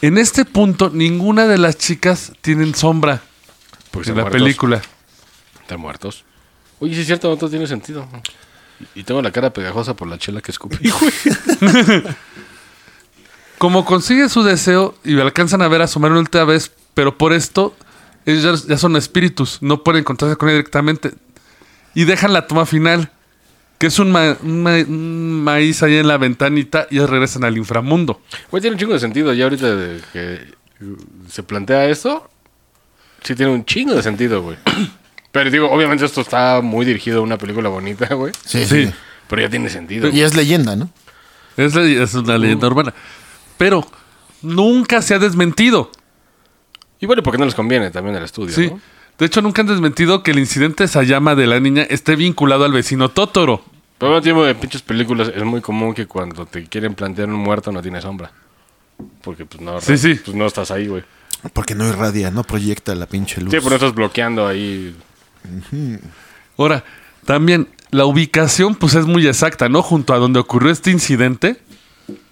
En 0.01 0.17
este 0.17 0.45
punto, 0.45 0.91
ninguna 0.91 1.49
de 1.49 1.59
las 1.59 1.77
chicas 1.77 2.35
tienen 2.41 2.73
sombra 2.73 3.21
Porque 3.91 4.11
en 4.11 4.17
la 4.19 4.23
muertos. 4.23 4.41
película. 4.41 4.81
Están 5.61 5.81
muertos. 5.81 6.25
Oye, 6.79 6.95
sí 6.95 7.01
es 7.01 7.07
cierto, 7.09 7.29
no 7.31 7.37
todo 7.37 7.51
tiene 7.51 7.67
sentido. 7.67 8.07
Y 8.95 9.03
tengo 9.03 9.21
la 9.23 9.33
cara 9.33 9.53
pegajosa 9.53 9.97
por 9.97 10.07
la 10.07 10.19
chela 10.19 10.41
que 10.41 10.53
escupí, 10.53 10.89
güey. 10.89 11.13
Como 13.59 13.85
consigue 13.85 14.29
su 14.29 14.45
deseo 14.45 14.95
y 15.03 15.19
alcanzan 15.19 15.63
a 15.63 15.69
ver 15.69 15.83
a 15.83 15.89
su 15.89 15.99
madre 15.99 16.13
una 16.13 16.21
última 16.21 16.45
vez, 16.45 16.71
pero 16.95 17.19
por 17.19 17.33
esto 17.33 17.75
ellas 18.25 18.69
ya 18.69 18.79
son 18.79 18.95
espíritus, 18.95 19.59
no 19.63 19.83
pueden 19.83 20.03
encontrarse 20.03 20.37
con 20.37 20.49
ella 20.49 20.59
directamente. 20.59 21.15
Y 21.93 22.05
dejan 22.05 22.33
la 22.33 22.47
toma 22.47 22.67
final, 22.67 23.11
que 23.83 23.89
es 23.89 23.99
un, 23.99 24.13
ma- 24.13 24.37
un 24.45 24.63
ma- 24.63 24.77
un 24.77 25.43
maíz 25.43 25.83
ahí 25.83 25.97
en 25.97 26.07
la 26.07 26.17
ventanita 26.17 26.87
y 26.89 27.01
regresan 27.01 27.43
al 27.43 27.57
inframundo. 27.57 28.21
Güey, 28.49 28.61
tiene 28.61 28.75
un 28.77 28.79
chingo 28.79 28.93
de 28.93 29.01
sentido. 29.01 29.33
Ya 29.33 29.43
ahorita 29.43 29.75
de 29.75 30.01
que 30.13 30.39
se 31.29 31.43
plantea 31.43 31.87
esto, 31.89 32.31
sí 33.25 33.35
tiene 33.35 33.51
un 33.51 33.65
chingo 33.65 33.93
de 33.97 34.03
sentido, 34.05 34.41
güey. 34.41 34.57
Pero 35.33 35.51
digo, 35.51 35.69
obviamente 35.69 36.05
esto 36.05 36.21
está 36.21 36.61
muy 36.63 36.87
dirigido 36.87 37.19
a 37.19 37.23
una 37.23 37.39
película 37.39 37.71
bonita, 37.71 38.15
güey. 38.15 38.33
Sí, 38.45 38.65
Sí. 38.67 38.85
sí. 38.87 38.93
Pero 39.27 39.43
ya 39.43 39.51
tiene 39.51 39.69
sentido. 39.69 40.09
Y 40.11 40.21
es 40.21 40.37
leyenda, 40.37 40.77
¿no? 40.77 40.89
Es, 41.57 41.75
es 41.75 42.15
una 42.15 42.39
leyenda 42.39 42.69
urbana. 42.69 42.95
Pero 43.59 43.85
nunca 44.43 45.03
se 45.03 45.15
ha 45.15 45.19
desmentido. 45.19 45.91
Y 47.01 47.07
bueno, 47.07 47.25
porque 47.25 47.39
no 47.39 47.47
les 47.47 47.55
conviene 47.57 47.91
también 47.91 48.15
el 48.15 48.23
estudio, 48.23 48.55
Sí. 48.55 48.69
¿no? 48.69 48.81
De 49.19 49.27
hecho, 49.27 49.43
nunca 49.43 49.63
han 49.63 49.67
desmentido 49.69 50.23
que 50.23 50.31
el 50.31 50.39
incidente 50.39 50.87
Sayama 50.87 51.35
de 51.35 51.49
la 51.49 51.59
niña 51.59 51.83
esté 51.83 52.15
vinculado 52.15 52.65
al 52.65 52.73
vecino 52.73 53.09
Totoro. 53.09 53.65
Pero 54.03 54.17
al 54.17 54.23
tiempo 54.23 54.45
de 54.45 54.53
pinches 54.57 54.83
películas 54.83 55.31
es 55.33 55.45
muy 55.45 55.61
común 55.61 55.95
que 55.95 56.09
cuando 56.09 56.45
te 56.45 56.65
quieren 56.65 56.93
plantear 56.93 57.29
un 57.29 57.37
muerto 57.37 57.71
no 57.71 57.81
tiene 57.81 58.01
sombra. 58.01 58.33
Porque 59.23 59.47
pues 59.47 59.63
no, 59.63 59.81
Sí, 59.81 59.97
sí. 59.97 60.17
Pues 60.17 60.37
no 60.37 60.45
estás 60.45 60.73
ahí, 60.73 60.89
güey. 60.89 61.05
Porque 61.53 61.77
no 61.77 61.87
irradia, 61.87 62.33
no 62.33 62.43
proyecta 62.43 62.97
la 62.97 63.07
pinche 63.07 63.41
luz. 63.41 63.53
Sí, 63.53 63.59
pero 63.59 63.71
no 63.71 63.77
estás 63.77 63.95
bloqueando 63.95 64.49
ahí. 64.49 64.97
Ahora, 66.59 66.83
también 67.25 67.69
la 67.93 68.05
ubicación 68.05 68.75
pues 68.75 68.97
es 68.97 69.07
muy 69.07 69.25
exacta, 69.29 69.69
¿no? 69.69 69.83
Junto 69.83 70.15
a 70.15 70.19
donde 70.19 70.41
ocurrió 70.41 70.73
este 70.73 70.91
incidente. 70.91 71.61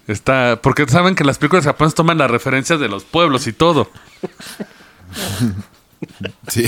Está, 0.09 0.59
porque 0.61 0.89
saben 0.89 1.15
que 1.15 1.23
las 1.23 1.39
películas 1.39 1.67
japonesas 1.67 1.95
toman 1.95 2.19
las 2.19 2.33
referencias 2.33 2.81
de 2.81 2.89
los 2.89 3.05
pueblos 3.05 3.47
y 3.47 3.53
todo. 3.53 3.89
Sí. 6.49 6.67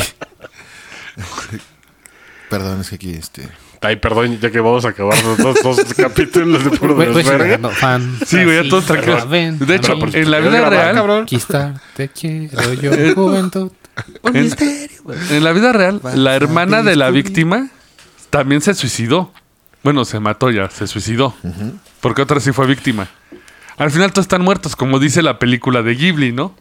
Perdón, 2.50 2.82
es 2.82 2.90
que 2.90 2.96
aquí 2.96 3.14
este. 3.14 3.48
Ay, 3.82 3.96
perdón, 3.96 4.38
ya 4.40 4.50
que 4.50 4.60
vamos 4.60 4.84
a 4.84 4.90
acabar 4.90 5.16
los 5.24 5.38
dos, 5.38 5.56
dos 5.62 5.94
capítulos 5.96 6.64
de 6.64 6.70
puro 6.70 6.94
güey, 6.94 7.12
desvergue. 7.12 7.58
no, 7.58 7.70
fan. 7.70 8.18
Sí, 8.24 8.44
güey, 8.44 8.62
ya 8.62 8.68
todos 8.70 8.86
tranquilos. 8.86 9.28
ven, 9.28 9.58
De 9.58 9.74
hecho, 9.76 9.96
mí, 9.96 10.02
en 10.14 10.30
la 10.30 10.38
¿Quieres 10.38 10.42
vida 10.52 10.60
grabar, 10.60 10.70
real, 10.70 10.94
cabrón? 10.94 11.22
Aquí 11.24 11.36
está, 11.36 11.80
te 11.94 12.08
quiero 12.08 12.72
yo, 12.74 12.92
juventud. 13.14 13.72
Un 14.22 14.36
En- 14.36 14.44
misterio. 14.44 14.98
güey. 15.04 15.18
en 15.30 15.44
la 15.44 15.52
vida 15.52 15.72
real, 15.72 15.98
Vas 16.02 16.14
la 16.16 16.34
hermana 16.36 16.82
de 16.82 16.96
la 16.96 17.10
víctima 17.10 17.68
también 18.30 18.60
se 18.62 18.72
suicidó. 18.74 19.32
Bueno, 19.82 20.04
se 20.04 20.20
mató 20.20 20.50
ya, 20.50 20.70
se 20.70 20.86
suicidó. 20.86 21.34
Porque 22.00 22.22
otra 22.22 22.38
sí 22.40 22.52
fue 22.52 22.66
víctima. 22.66 23.08
Al 23.76 23.90
final 23.90 24.12
todos 24.12 24.24
están 24.26 24.42
muertos, 24.42 24.76
como 24.76 24.98
dice 25.00 25.22
la 25.22 25.38
película 25.40 25.82
de 25.82 25.94
Ghibli, 25.96 26.30
¿no? 26.32 26.54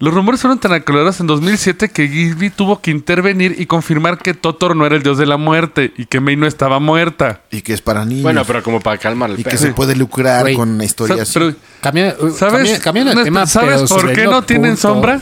Los 0.00 0.14
rumores 0.14 0.40
fueron 0.40 0.60
tan 0.60 0.72
acalorados 0.72 1.18
en 1.18 1.26
2007 1.26 1.88
que 1.88 2.04
Ghibli 2.06 2.50
tuvo 2.50 2.80
que 2.80 2.92
intervenir 2.92 3.56
y 3.58 3.66
confirmar 3.66 4.18
que 4.18 4.32
Totoro 4.32 4.76
no 4.76 4.86
era 4.86 4.94
el 4.94 5.02
dios 5.02 5.18
de 5.18 5.26
la 5.26 5.36
muerte 5.38 5.92
y 5.96 6.06
que 6.06 6.20
Mei 6.20 6.36
no 6.36 6.46
estaba 6.46 6.78
muerta. 6.78 7.40
Y 7.50 7.62
que 7.62 7.72
es 7.72 7.82
para 7.82 8.04
niños. 8.04 8.22
Bueno, 8.22 8.44
pero 8.44 8.62
como 8.62 8.80
para 8.80 8.96
calmar 8.98 9.30
el 9.30 9.40
y 9.40 9.42
que 9.44 9.56
se 9.58 9.72
puede 9.72 9.96
lucrar 9.96 10.42
Güey. 10.42 10.54
con 10.54 10.68
una 10.70 10.84
historia 10.84 11.16
Sa- 11.16 11.22
así. 11.22 11.32
pero, 11.34 11.54
Cambia, 11.80 12.14
uh, 12.20 12.30
¿Sabes, 12.30 12.78
cambia- 12.78 13.02
Néstor, 13.04 13.24
tema, 13.24 13.46
¿sabes 13.48 13.68
pero 13.74 13.88
por 13.88 14.00
sobre 14.02 14.12
qué 14.14 14.22
el 14.22 14.30
no 14.30 14.42
tienen 14.42 14.72
punto. 14.74 14.88
sombra? 14.88 15.20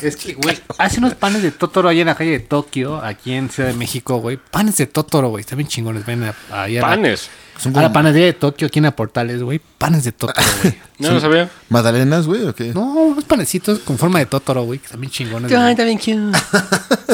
Es 0.00 0.16
que, 0.16 0.32
güey, 0.34 0.58
hace 0.78 0.98
unos 0.98 1.14
panes 1.14 1.42
de 1.42 1.50
Totoro 1.50 1.90
ahí 1.90 2.00
en 2.00 2.06
la 2.06 2.14
calle 2.14 2.30
de 2.30 2.40
Tokio, 2.40 3.02
aquí 3.04 3.32
en 3.34 3.50
Ciudad 3.50 3.68
de 3.68 3.74
México, 3.74 4.16
güey. 4.18 4.38
Panes 4.50 4.76
de 4.78 4.86
Totoro, 4.86 5.28
güey. 5.28 5.40
Están 5.42 5.58
bien 5.58 5.68
chingones. 5.68 6.06
Ven 6.06 6.22
a, 6.24 6.34
ahí 6.62 6.78
a 6.78 6.80
la- 6.80 6.86
Panes. 6.88 7.28
Son 7.58 7.76
A 7.76 7.82
la 7.82 7.92
panadería 7.92 8.26
de 8.26 8.32
Tokio, 8.32 8.66
aquí 8.66 8.78
en 8.78 8.84
la 8.84 8.94
Portales, 8.94 9.42
güey. 9.42 9.60
Panes 9.78 10.04
de 10.04 10.12
Totoro, 10.12 10.46
güey. 10.62 10.74
No 10.98 11.12
lo 11.12 11.20
sabía. 11.20 11.50
magdalenas, 11.68 12.26
güey, 12.26 12.42
o 12.46 12.54
qué? 12.54 12.72
No, 12.74 12.84
unos 12.92 13.24
panecitos 13.24 13.78
con 13.80 13.98
forma 13.98 14.18
de 14.18 14.26
Totoro, 14.26 14.64
güey, 14.64 14.78
que 14.78 14.86
están 14.86 15.00
bien 15.00 15.10
chingones. 15.10 15.52
Ay, 15.52 15.74
bien 15.74 15.98
cute. 15.98 16.38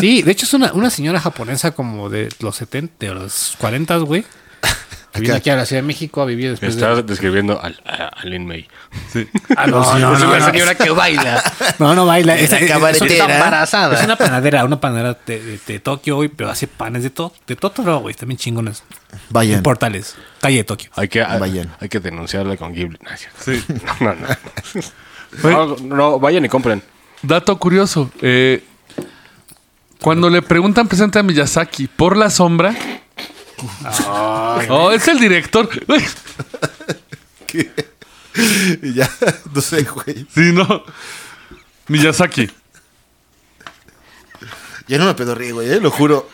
Sí, 0.00 0.22
de 0.22 0.32
hecho 0.32 0.46
es 0.46 0.54
una, 0.54 0.72
una 0.72 0.90
señora 0.90 1.20
japonesa 1.20 1.72
como 1.72 2.08
de 2.08 2.28
los 2.40 2.56
70, 2.56 2.94
de 3.06 3.14
los 3.14 3.54
40, 3.58 3.96
güey. 3.98 4.24
Vino 5.14 5.34
Acá. 5.34 5.38
aquí 5.38 5.50
a 5.50 5.56
la 5.56 5.66
Ciudad 5.66 5.82
de 5.82 5.86
México 5.86 6.22
a 6.22 6.24
vivir 6.24 6.50
después 6.50 6.74
de... 6.74 6.80
Estás 6.80 7.06
describiendo 7.06 7.60
al, 7.62 7.78
a, 7.84 8.06
a 8.06 8.24
Lin 8.24 8.46
May. 8.46 8.66
Ah, 9.56 9.66
no, 9.66 9.80
no, 9.98 10.14
es 10.14 10.20
no, 10.20 10.28
una 10.28 10.38
no. 10.38 10.46
señora 10.46 10.74
que 10.74 10.88
baila. 10.90 11.42
No, 11.78 11.94
no 11.94 12.06
baila. 12.06 12.34
Es, 12.36 12.50
es- 12.50 12.62
es- 12.62 12.68
cabaretera. 12.70 13.24
es- 13.26 13.30
embarazada. 13.34 13.98
Es 13.98 14.04
una 14.04 14.16
panadera, 14.16 14.64
una 14.64 14.80
panadera 14.80 15.18
de, 15.26 15.38
de- 15.42 15.60
de 15.66 15.78
Tokio, 15.80 16.16
güey, 16.16 16.28
pero 16.30 16.48
hace 16.50 16.66
panes 16.66 17.02
de, 17.02 17.10
to, 17.10 17.32
de 17.46 17.56
Totoro, 17.56 17.98
güey. 18.00 18.14
También 18.14 18.38
chingones. 18.38 18.82
Vayan. 19.28 19.58
En 19.58 19.62
Portales, 19.62 20.14
calle 20.40 20.56
de 20.58 20.64
Tokio. 20.64 20.90
Hay 20.96 21.08
que, 21.08 21.22
Vayan. 21.22 21.70
hay 21.78 21.88
que 21.90 22.00
denunciarle 22.00 22.56
con 22.56 22.72
Ghibli. 22.72 22.98
Es. 23.12 23.28
Sí. 23.44 23.62
no, 24.00 24.14
no. 24.14 24.26
No, 25.42 25.76
no, 25.76 26.18
vayan 26.20 26.44
y 26.44 26.48
compren. 26.48 26.82
Dato 27.22 27.58
curioso. 27.58 28.10
eh, 28.22 28.64
cuando 30.00 30.28
le 30.30 30.42
preguntan 30.42 30.88
presente 30.88 31.18
a 31.18 31.22
Miyazaki 31.22 31.86
por 31.86 32.16
la 32.16 32.28
sombra. 32.30 32.74
oh, 34.08 34.31
es 34.92 35.08
el 35.08 35.18
director. 35.18 35.68
Y 38.82 38.94
ya, 38.94 39.10
no 39.54 39.60
sé, 39.60 39.82
güey. 39.82 40.26
sí, 40.34 40.52
no. 40.52 40.84
Miyazaki. 41.88 42.50
Ya 44.88 44.98
no 44.98 45.04
me 45.04 45.14
pedorrí, 45.14 45.50
güey, 45.50 45.70
eh, 45.70 45.80
lo 45.80 45.90
juro. 45.90 46.28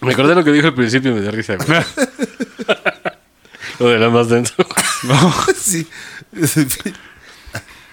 Me 0.00 0.12
acordé 0.12 0.30
de 0.30 0.34
lo 0.36 0.44
que 0.44 0.52
dijo 0.52 0.68
al 0.68 0.74
principio 0.74 1.10
y 1.10 1.14
me 1.14 1.20
dio 1.20 1.30
risa, 1.30 1.56
güey. 1.56 1.68
lo 3.78 3.88
de 3.88 3.98
la 3.98 4.08
más 4.08 4.28
denso. 4.28 4.54
sí. 5.56 5.86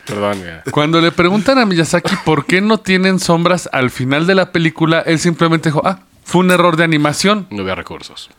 Perdón, 0.06 0.40
güey. 0.40 0.62
Cuando 0.72 1.02
le 1.02 1.12
preguntan 1.12 1.60
a 1.60 1.66
Miyazaki 1.66 2.16
por 2.24 2.46
qué 2.46 2.62
no 2.62 2.80
tienen 2.80 3.20
sombras 3.20 3.70
al 3.72 3.90
final 3.90 4.26
de 4.28 4.36
la 4.36 4.52
película, 4.52 5.02
él 5.02 5.20
simplemente 5.20 5.70
dijo, 5.70 5.82
ah, 5.86 6.00
fue 6.26 6.42
un 6.42 6.52
error 6.52 6.78
de 6.78 6.84
animación. 6.84 7.48
No 7.50 7.62
había 7.64 7.76
recursos. 7.76 8.30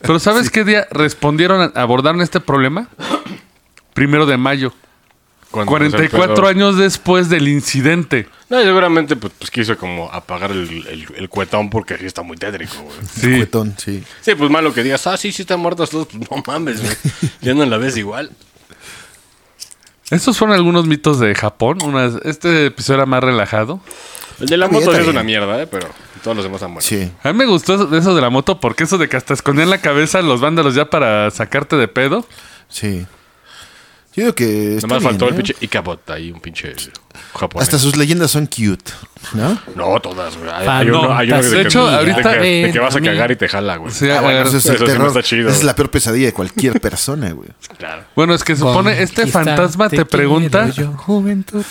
Pero 0.00 0.18
¿sabes 0.18 0.50
qué 0.50 0.64
día 0.64 0.86
respondieron, 0.90 1.60
a- 1.74 1.80
abordaron 1.80 2.20
este 2.22 2.40
problema? 2.40 2.88
Primero 3.94 4.26
de 4.26 4.36
mayo. 4.36 4.72
Cuando 5.50 5.70
44 5.70 6.10
se 6.10 6.26
empezó- 6.32 6.46
años 6.48 6.76
después 6.76 7.28
del 7.30 7.48
incidente. 7.48 8.28
No, 8.50 8.60
seguramente 8.62 9.16
pues, 9.16 9.32
pues, 9.38 9.50
quiso 9.50 9.76
como 9.78 10.10
apagar 10.12 10.50
el, 10.50 10.68
el, 10.86 11.06
el 11.16 11.28
cuetón 11.28 11.70
porque 11.70 11.96
sí 11.96 12.04
está 12.04 12.22
muy 12.22 12.36
tétrico, 12.36 12.74
güey. 12.82 12.96
Sí. 13.10 13.36
Cuetón, 13.38 13.74
sí. 13.78 14.04
Sí, 14.20 14.34
pues 14.34 14.50
malo 14.50 14.74
que 14.74 14.82
digas, 14.82 15.06
ah, 15.06 15.16
sí, 15.16 15.32
sí 15.32 15.42
están 15.42 15.60
muertos 15.60 15.90
todos. 15.90 16.08
Pues 16.08 16.30
no 16.30 16.42
mames, 16.46 16.82
güey. 16.82 16.94
Ya 17.40 17.54
no 17.54 17.64
la 17.64 17.78
ves 17.78 17.96
igual. 17.96 18.30
Estos 20.10 20.36
fueron 20.38 20.54
algunos 20.54 20.86
mitos 20.86 21.18
de 21.18 21.34
Japón. 21.34 21.78
Este 22.24 22.66
episodio 22.66 22.98
era 22.98 23.06
más 23.06 23.24
relajado. 23.24 23.80
El 24.40 24.46
de 24.46 24.56
la 24.56 24.68
moto 24.68 24.92
sí 24.94 25.00
es 25.00 25.06
una 25.08 25.22
mierda, 25.22 25.62
¿eh? 25.62 25.66
Pero 25.66 25.88
todos 26.22 26.36
los 26.36 26.44
demás 26.44 26.56
están 26.58 26.74
buenos. 26.74 26.84
Sí. 26.84 27.10
A 27.22 27.32
mí 27.32 27.38
me 27.38 27.46
gustó 27.46 27.74
eso- 27.74 27.96
eso 27.96 28.14
de 28.14 28.20
la 28.20 28.30
moto 28.30 28.60
porque 28.60 28.84
eso 28.84 28.98
de 28.98 29.08
que 29.08 29.16
hasta 29.16 29.34
escondían 29.34 29.70
la 29.70 29.78
cabeza 29.80 30.20
los 30.22 30.40
vándalos 30.40 30.74
ya 30.74 30.90
para 30.90 31.30
sacarte 31.30 31.76
de 31.76 31.88
pedo. 31.88 32.26
Sí. 32.68 33.06
Yo 34.14 34.22
digo 34.22 34.34
que. 34.34 34.76
está 34.76 34.86
Nomás 34.86 35.02
bien, 35.02 35.10
faltó 35.12 35.26
el 35.28 35.34
¿eh? 35.34 35.36
pinche 35.36 35.54
Icabot 35.60 36.08
ahí, 36.10 36.32
un 36.32 36.40
pinche 36.40 36.74
japonés. 37.38 37.66
Hasta 37.68 37.78
sus 37.78 37.96
leyendas 37.96 38.30
son 38.30 38.46
cute, 38.46 38.90
¿no? 39.34 39.58
No, 39.74 40.00
todas, 40.00 40.38
güey. 40.38 40.50
Hay, 40.50 40.66
Ah, 40.66 40.78
hay 40.78 40.88
uno, 40.88 41.02
no. 41.02 41.14
hay 41.16 41.28
uno 41.30 41.42
De 41.42 41.50
que, 41.50 41.60
hecho, 41.60 41.86
que- 41.86 41.94
ahorita- 41.94 42.28
de 42.32 42.38
que, 42.40 42.66
de 42.66 42.72
que 42.72 42.78
vas 42.78 42.96
a 42.96 43.00
cagar 43.02 43.30
y 43.30 43.36
te 43.36 43.46
jala, 43.46 43.76
güey. 43.76 43.92
Sí, 43.92 44.08
Ah, 44.08 44.22
bueno, 44.22 44.40
eso 44.40 44.56
es 44.56 44.64
el 44.66 44.76
eso 44.76 44.84
sí 44.86 44.90
no 44.92 44.96
terror. 44.98 45.08
está 45.08 45.22
chido, 45.22 45.48
Esa 45.50 45.58
es 45.58 45.64
la 45.64 45.74
peor 45.76 45.90
pesadilla 45.90 46.26
de 46.26 46.32
cualquier 46.32 46.80
persona, 46.80 47.30
güey. 47.32 47.50
Claro. 47.76 48.04
Bueno, 48.16 48.34
es 48.34 48.42
que 48.42 48.56
supone 48.56 49.02
este 49.02 49.26
fantasma 49.26 49.90
te 49.90 50.06
pregunta. 50.06 50.70
quiero 50.74 50.92
yo, 50.92 50.96
juventud, 50.96 51.62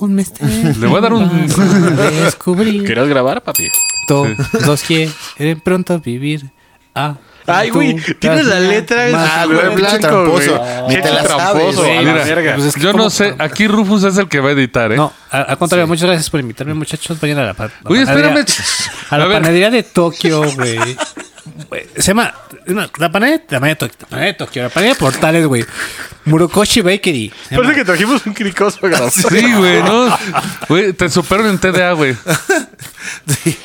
un 0.00 0.14
misterio. 0.14 0.72
Le 0.78 0.86
voy 0.86 0.98
a 0.98 1.00
dar 1.00 1.12
un- 1.12 1.46
descubrir. 2.24 2.84
¿Querías 2.84 3.08
grabar, 3.08 3.42
papi? 3.42 3.68
Todos 4.08 4.82
quieren 4.86 5.60
pronto 5.60 5.98
vivir. 6.00 6.50
Ah, 6.94 7.16
Ay, 7.46 7.68
güey, 7.70 7.96
tienes 8.18 8.46
la 8.46 8.58
letra 8.58 9.06
Ah, 9.14 9.44
güey, 9.46 9.74
blanco, 9.74 10.32
güey. 10.32 10.46
tramposo. 10.46 10.64
Ni 10.88 10.94
te 10.94 11.10
la 11.10 11.22
sabes. 11.24 11.26
tramposo, 11.26 11.82
Mira, 11.82 12.54
pues 12.54 12.66
es 12.66 12.74
que 12.74 12.80
Yo 12.80 12.92
¿cómo- 12.92 13.04
no 13.04 13.10
sé, 13.10 13.34
aquí 13.38 13.66
Rufus 13.68 14.04
es 14.04 14.16
el 14.16 14.28
que 14.28 14.40
va 14.40 14.48
a 14.48 14.52
editar, 14.52 14.90
¿eh? 14.92 14.96
No, 14.96 15.12
a- 15.30 15.42
al 15.42 15.58
contrario, 15.58 15.86
muchas 15.86 16.06
gracias 16.06 16.30
por 16.30 16.40
invitarme, 16.40 16.72
muchachos. 16.74 17.20
Vayan 17.20 17.38
a 17.38 17.42
la, 17.42 17.52
la 17.58 17.70
Oye, 17.84 18.02
espérame. 18.02 18.44
A 19.10 19.18
la 19.18 19.24
A 19.24 19.26
ver. 19.28 19.36
panadería 19.42 19.70
de 19.70 19.82
Tokio, 19.82 20.42
güey. 20.54 20.78
Se 21.96 22.02
llama. 22.02 22.32
no, 22.66 22.82
la 22.98 23.12
panadería, 23.12 23.42
la 23.50 23.60
panadería 23.60 23.68
de 24.18 24.34
Tokio. 24.34 24.62
La 24.62 24.68
panadería 24.70 24.94
de 24.94 25.00
Portales, 25.00 25.46
güey. 25.46 25.64
Murokoshi 26.24 26.80
Bakery. 26.80 27.32
Se 27.48 27.54
llama- 27.54 27.64
Parece 27.64 27.80
que 27.80 27.84
trajimos 27.84 28.26
un 28.26 28.32
cricoso. 28.34 28.78
Sí, 29.10 29.52
güey, 29.54 29.82
no. 29.82 30.16
Güey, 30.68 30.92
te 30.92 31.08
superan 31.08 31.46
en 31.46 31.58
TDA, 31.58 31.92
güey. 31.92 32.16
Sí. 33.26 33.56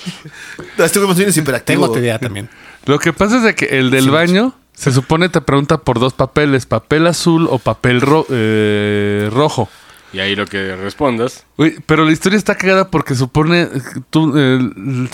No, 0.78 0.84
Estuvimos 0.86 1.18
bien 1.18 1.30
hiperactivo. 1.30 1.86
Tengo 1.88 1.98
idea 2.00 2.20
también. 2.20 2.50
Lo 2.86 3.00
que 3.00 3.14
pasa 3.14 3.38
es 3.38 3.44
de 3.44 3.56
que 3.56 3.66
el 3.80 3.90
del 3.92 4.10
baño 4.10 4.54
se 4.74 4.92
supone 4.92 5.30
te 5.30 5.42
pregunta 5.42 5.78
por 5.80 6.00
dos 6.00 6.14
papeles, 6.14 6.66
papel 6.66 7.08
azul 7.08 7.48
o 7.50 7.60
papel 7.60 8.02
ro- 8.02 8.26
eh, 8.30 9.30
rojo. 9.32 9.70
Y 10.12 10.20
ahí 10.20 10.36
lo 10.36 10.46
que 10.48 10.76
respondas. 10.76 11.46
Güey, 11.58 11.76
pero 11.86 12.04
la 12.04 12.12
historia 12.12 12.38
está 12.38 12.56
cagada 12.56 12.90
porque 12.90 13.14
supone, 13.16 13.68
tú, 14.10 14.34
eh, 14.38 14.60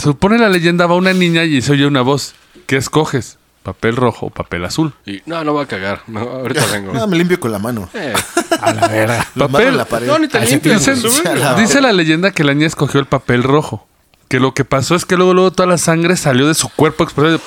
supone 0.01 0.37
la 0.37 0.47
leyenda 0.49 0.85
va 0.87 0.95
una 0.95 1.13
niña 1.13 1.43
y 1.43 1.61
se 1.61 1.73
oye 1.73 1.85
una 1.85 2.01
voz. 2.01 2.33
¿Qué 2.67 2.77
escoges? 2.77 3.37
¿Papel 3.63 3.95
rojo 3.95 4.27
o 4.27 4.29
papel 4.29 4.63
azul? 4.63 4.93
Y 5.07 5.21
no, 5.25 5.43
no 5.43 5.53
voy 5.53 5.63
a 5.63 5.67
cagar. 5.67 6.01
No, 6.07 6.19
ahorita 6.19 6.65
vengo. 6.71 6.93
No, 6.93 7.07
me 7.07 7.17
limpio 7.17 7.39
con 7.39 7.51
la 7.51 7.57
mano. 7.59 7.89
Eh, 7.95 8.13
A 8.61 8.73
la 8.73 8.87
verga. 8.87 9.27
Papel. 9.37 9.75
la 9.77 9.85
pared. 9.85 10.05
no, 10.07 10.19
ni 10.19 10.27
te 10.27 10.37
Ah, 10.37 10.45
limpias. 10.45 10.85
La- 11.23 11.53
güey. 11.53 11.61
dice 11.65 11.81
la 11.81 11.91
leyenda 11.91 12.31
que 12.31 12.43
la 12.43 12.53
niña 12.53 12.67
escogió 12.67 12.99
el 12.99 13.07
papel 13.07 13.41
rojo. 13.43 13.87
Que 14.27 14.39
lo 14.39 14.53
que 14.53 14.65
pasó 14.65 14.95
es 14.95 15.05
que 15.05 15.15
luego, 15.17 15.33
luego 15.33 15.51
toda 15.51 15.67
la 15.67 15.77
sangre 15.77 16.15
salió 16.17 16.47
de 16.47 16.53
su 16.53 16.69
cuerpo 16.69 17.03
explotó. 17.03 17.41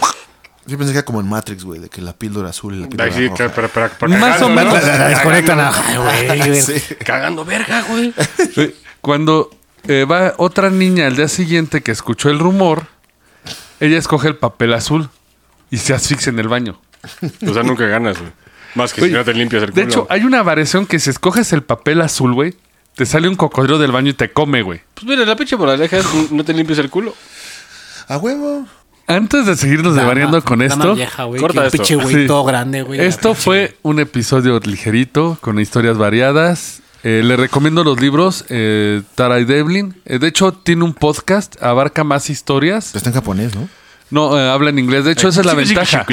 Yo 0.67 0.77
pensé 0.77 0.93
que 0.93 0.99
era 0.99 1.05
como 1.05 1.21
en 1.21 1.29
Matrix, 1.29 1.65
güey, 1.65 1.81
de 1.81 1.89
que 1.89 2.01
la 2.03 2.13
píldora 2.13 2.51
azul 2.51 2.75
y 2.75 2.81
la 2.81 2.89
píldora 2.89 3.11
Ay, 3.11 3.17
sí, 3.17 3.29
roja. 3.29 3.53
pero, 3.55 3.69
pero- 3.73 3.91
pero 3.99 4.13
Más 4.19 4.43
o 4.43 4.49
¿no? 4.49 4.55
menos. 4.55 4.75
La, 4.75 4.99
la 4.99 5.09
desconectan 5.09 5.61
a. 5.61 5.73
Ay, 5.73 6.39
güey. 6.41 6.61
Sí. 6.63 6.75
Cagando 7.05 7.45
verga, 7.45 7.83
güey. 7.89 8.13
Cuando 9.01 9.51
eh, 9.87 10.05
va 10.05 10.35
otra 10.37 10.71
niña 10.71 11.07
al 11.07 11.17
día 11.17 11.29
siguiente 11.29 11.81
que 11.83 11.93
escuchó 11.93 12.29
el 12.31 12.39
rumor, 12.39 12.87
ella 13.81 13.99
escoge 13.99 14.29
el 14.29 14.37
papel 14.37 14.73
azul 14.75 15.09
y 15.71 15.77
se 15.79 15.95
asfixia 15.95 16.31
en 16.31 16.39
el 16.39 16.49
baño. 16.49 16.79
O 17.47 17.53
sea, 17.55 17.63
nunca 17.63 17.87
ganas, 17.87 18.19
güey. 18.19 18.31
Más 18.75 18.93
que 18.93 19.01
Güey, 19.01 19.11
si 19.13 19.17
no 19.17 19.25
te 19.25 19.35
limpias 19.35 19.63
el 19.63 19.71
De 19.73 19.83
culo. 19.83 19.87
hecho, 19.87 20.07
hay 20.11 20.25
una 20.25 20.43
variación 20.43 20.87
que 20.87 20.99
si 20.99 21.11
escoges 21.11 21.53
el 21.53 21.63
papel 21.63 22.01
azul, 22.03 22.35
güey, 22.35 22.55
te 22.95 23.07
sale 23.07 23.29
un 23.29 23.35
cocodrilo 23.37 23.79
del 23.79 23.93
baño 23.93 24.11
y 24.11 24.15
te 24.15 24.31
come, 24.33 24.63
güey. 24.63 24.81
Pues 24.95 25.07
mira, 25.07 25.25
la 25.25 25.37
pinche 25.37 25.57
moraleja 25.57 25.99
es 25.99 26.07
no 26.31 26.45
te 26.45 26.53
limpies 26.53 26.79
el 26.79 26.91
culo. 26.91 27.15
A 28.09 28.19
huevo. 28.19 28.67
Antes 29.07 29.47
de 29.47 29.57
seguirnos 29.57 29.95
Dama- 29.95 30.03
devariando 30.03 30.43
con 30.45 30.61
esto, 30.61 30.95
vieja, 30.95 31.25
güey, 31.25 31.41
Corta 31.41 31.67
esto. 31.67 31.79
pinche 31.79 31.95
güey 31.97 32.15
Sí. 32.15 32.27
todo 32.27 32.45
grande, 32.45 32.83
güey. 32.83 33.01
esto 33.01 33.35
fue 33.35 33.77
un 33.83 34.01
episodio 34.01 34.61
ligerito, 34.63 35.39
con 35.41 35.59
historias 35.59 35.97
variadas. 35.97 36.83
Eh, 37.05 37.23
le 37.25 37.37
recomiendo 37.37 37.85
los 37.85 38.01
libros, 38.01 38.45
eh, 38.49 39.03
Taray 39.15 39.45
Devlin. 39.45 40.01
Eh, 40.05 40.19
de 40.19 40.27
hecho, 40.27 40.53
tiene 40.53 40.85
un 40.85 40.95
podcast, 40.95 41.63
abarca 41.63 42.03
más 42.05 42.29
historias. 42.31 42.95
Está 42.95 43.11
en 43.11 43.15
japonés, 43.15 43.55
¿no? 43.55 43.69
No, 44.11 44.39
eh, 44.39 44.49
habla 44.49 44.71
en 44.71 44.79
inglés. 44.79 45.05
De 45.05 45.13
hecho, 45.13 45.29
esa 45.29 45.41
es 45.41 45.47
la 45.47 45.55
ventaja. 45.55 46.07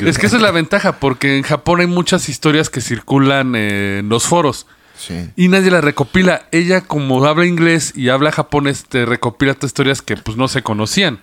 es 0.00 0.18
que 0.18 0.26
esa 0.26 0.36
es 0.36 0.42
la 0.42 0.50
ventaja, 0.50 0.98
porque 0.98 1.36
en 1.36 1.42
Japón 1.44 1.80
hay 1.80 1.86
muchas 1.86 2.28
historias 2.28 2.70
que 2.70 2.80
circulan 2.80 3.54
eh, 3.54 3.98
en 4.00 4.08
los 4.08 4.24
foros. 4.24 4.66
Sí. 4.96 5.30
Y 5.36 5.48
nadie 5.48 5.70
las 5.70 5.82
recopila. 5.84 6.46
Ella, 6.50 6.82
como 6.82 7.24
habla 7.24 7.46
inglés 7.46 7.92
y 7.96 8.08
habla 8.08 8.32
japonés, 8.32 8.84
te 8.84 9.06
recopila 9.06 9.52
estas 9.52 9.68
historias 9.68 10.02
que 10.02 10.16
pues 10.16 10.36
no 10.36 10.48
se 10.48 10.62
conocían. 10.62 11.20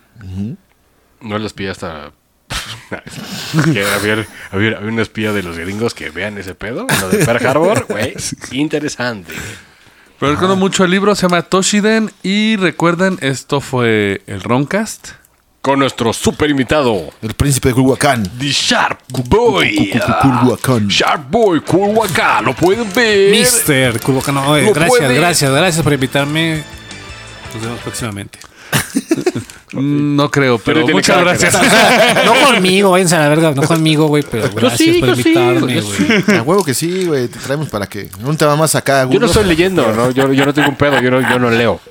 No 1.22 1.38
los 1.40 1.54
pilla 1.54 1.72
hasta. 1.72 2.12
que 3.74 3.86
había, 3.86 4.26
había, 4.52 4.78
había 4.78 4.80
una 4.80 5.02
espía 5.02 5.34
de 5.34 5.44
los 5.44 5.58
gringos 5.58 5.94
que 5.94 6.10
vean 6.10 6.38
ese 6.38 6.56
pedo. 6.56 6.88
Lo 7.02 7.10
de 7.10 7.26
Pearl 7.26 7.46
Harbor, 7.46 7.86
güey. 7.88 8.16
Interesante. 8.52 9.34
Pero 10.20 10.32
recuerdo 10.32 10.56
mucho 10.56 10.84
el 10.84 10.92
libro, 10.92 11.14
se 11.16 11.24
llama 11.24 11.44
Toshiden. 11.44 12.12
Y 12.24 12.56
recuerden, 12.56 13.18
esto 13.22 13.62
fue 13.62 14.22
el 14.26 14.42
Roncast. 14.42 15.10
Con 15.62 15.80
nuestro 15.80 16.14
super 16.14 16.50
invitado, 16.50 17.10
El 17.22 17.34
príncipe 17.34 17.70
de 17.70 17.74
Culhuacán. 17.76 18.24
The 18.40 18.48
Sharp 18.48 19.02
Boy. 19.10 19.92
Culhuacán. 20.22 20.88
Sharp 20.88 21.30
Boy, 21.30 21.60
Culhuacán. 21.60 22.46
Lo 22.46 22.54
pueden 22.56 22.92
ver. 22.94 23.32
Mister 23.32 24.00
Culhuacán. 24.00 24.36
Lo 24.36 24.74
gracias, 24.74 25.12
gracias, 25.12 25.52
gracias 25.52 25.84
por 25.84 25.94
invitarme. 25.94 26.64
Nos 27.54 27.64
vemos 27.64 27.80
próximamente. 27.82 28.40
No 29.74 30.32
creo, 30.32 30.58
pero 30.60 30.88
muchas 30.88 31.18
que 31.18 31.24
gracias. 31.24 31.54
no 32.26 32.34
conmigo, 32.48 32.92
váyanse 32.92 33.16
a 33.16 33.20
la 33.20 33.30
verga, 33.30 33.52
no 33.52 33.64
conmigo, 33.64 34.08
güey, 34.08 34.24
pero 34.24 34.50
gracias 34.50 34.78
sí, 34.78 35.00
por 35.00 35.10
yo 35.10 35.16
invitarme, 35.16 35.82
güey. 35.82 36.38
A 36.38 36.42
huevo 36.42 36.64
que 36.64 36.74
sí, 36.74 37.06
güey. 37.06 37.28
Te 37.28 37.38
traemos 37.38 37.70
para 37.70 37.86
que. 37.86 38.10
Un 38.24 38.38
tema 38.38 38.56
más 38.56 38.76
acá. 38.76 39.08
Yo 39.10 39.20
no 39.20 39.26
estoy 39.26 39.44
leyendo, 39.44 39.92
¿no? 39.92 40.12
Yo, 40.12 40.32
yo 40.32 40.46
no 40.46 40.54
tengo 40.54 40.70
un 40.70 40.78
pedo, 40.78 41.02
yo 41.02 41.12
no, 41.12 41.20
yo 41.20 41.38
no 41.38 41.50
leo. 41.50 41.82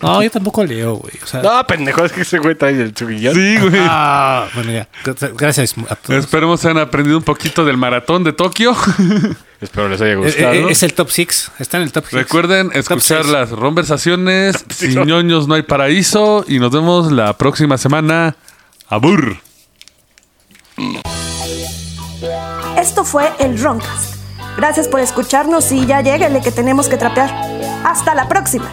No, 0.00 0.22
yo 0.22 0.30
tampoco 0.30 0.64
leo, 0.64 0.96
güey. 0.96 1.14
O 1.22 1.26
sea, 1.26 1.42
No, 1.42 1.66
pendejo, 1.66 2.04
es 2.04 2.12
que 2.12 2.22
ese 2.22 2.38
güey 2.38 2.54
trae 2.54 2.72
el 2.72 2.92
guion. 2.92 3.34
Sí, 3.34 3.58
güey. 3.58 3.72
ah, 3.78 4.48
bueno, 4.54 4.72
ya. 4.72 4.88
Gracias 5.36 5.74
a 5.90 5.96
todos. 5.96 6.18
Esperemos 6.18 6.64
hayan 6.64 6.78
aprendido 6.78 7.18
un 7.18 7.24
poquito 7.24 7.64
del 7.64 7.76
maratón 7.76 8.24
de 8.24 8.32
Tokio. 8.32 8.74
Espero 9.62 9.88
les 9.88 10.00
haya 10.00 10.12
Eh, 10.12 10.16
gustado. 10.16 10.52
eh, 10.52 10.66
Es 10.70 10.82
el 10.82 10.92
top 10.92 11.08
6. 11.10 11.52
Está 11.60 11.76
en 11.78 11.84
el 11.84 11.92
top 11.92 12.04
6. 12.10 12.22
Recuerden 12.22 12.70
escuchar 12.74 13.24
las 13.26 13.48
conversaciones. 13.50 14.56
Sin 14.70 15.04
ñoños 15.06 15.46
no 15.48 15.54
hay 15.54 15.62
paraíso. 15.62 16.44
Y 16.48 16.58
nos 16.58 16.70
vemos 16.72 17.12
la 17.12 17.38
próxima 17.38 17.78
semana. 17.78 18.36
Abur. 18.88 19.36
Esto 22.76 23.04
fue 23.04 23.30
el 23.38 23.58
Roncast. 23.62 24.16
Gracias 24.56 24.88
por 24.88 25.00
escucharnos 25.00 25.70
y 25.72 25.86
ya 25.86 26.00
lléguele 26.02 26.40
que 26.42 26.50
tenemos 26.52 26.88
que 26.88 26.96
trapear. 26.96 27.30
Hasta 27.84 28.14
la 28.14 28.28
próxima. 28.28 28.70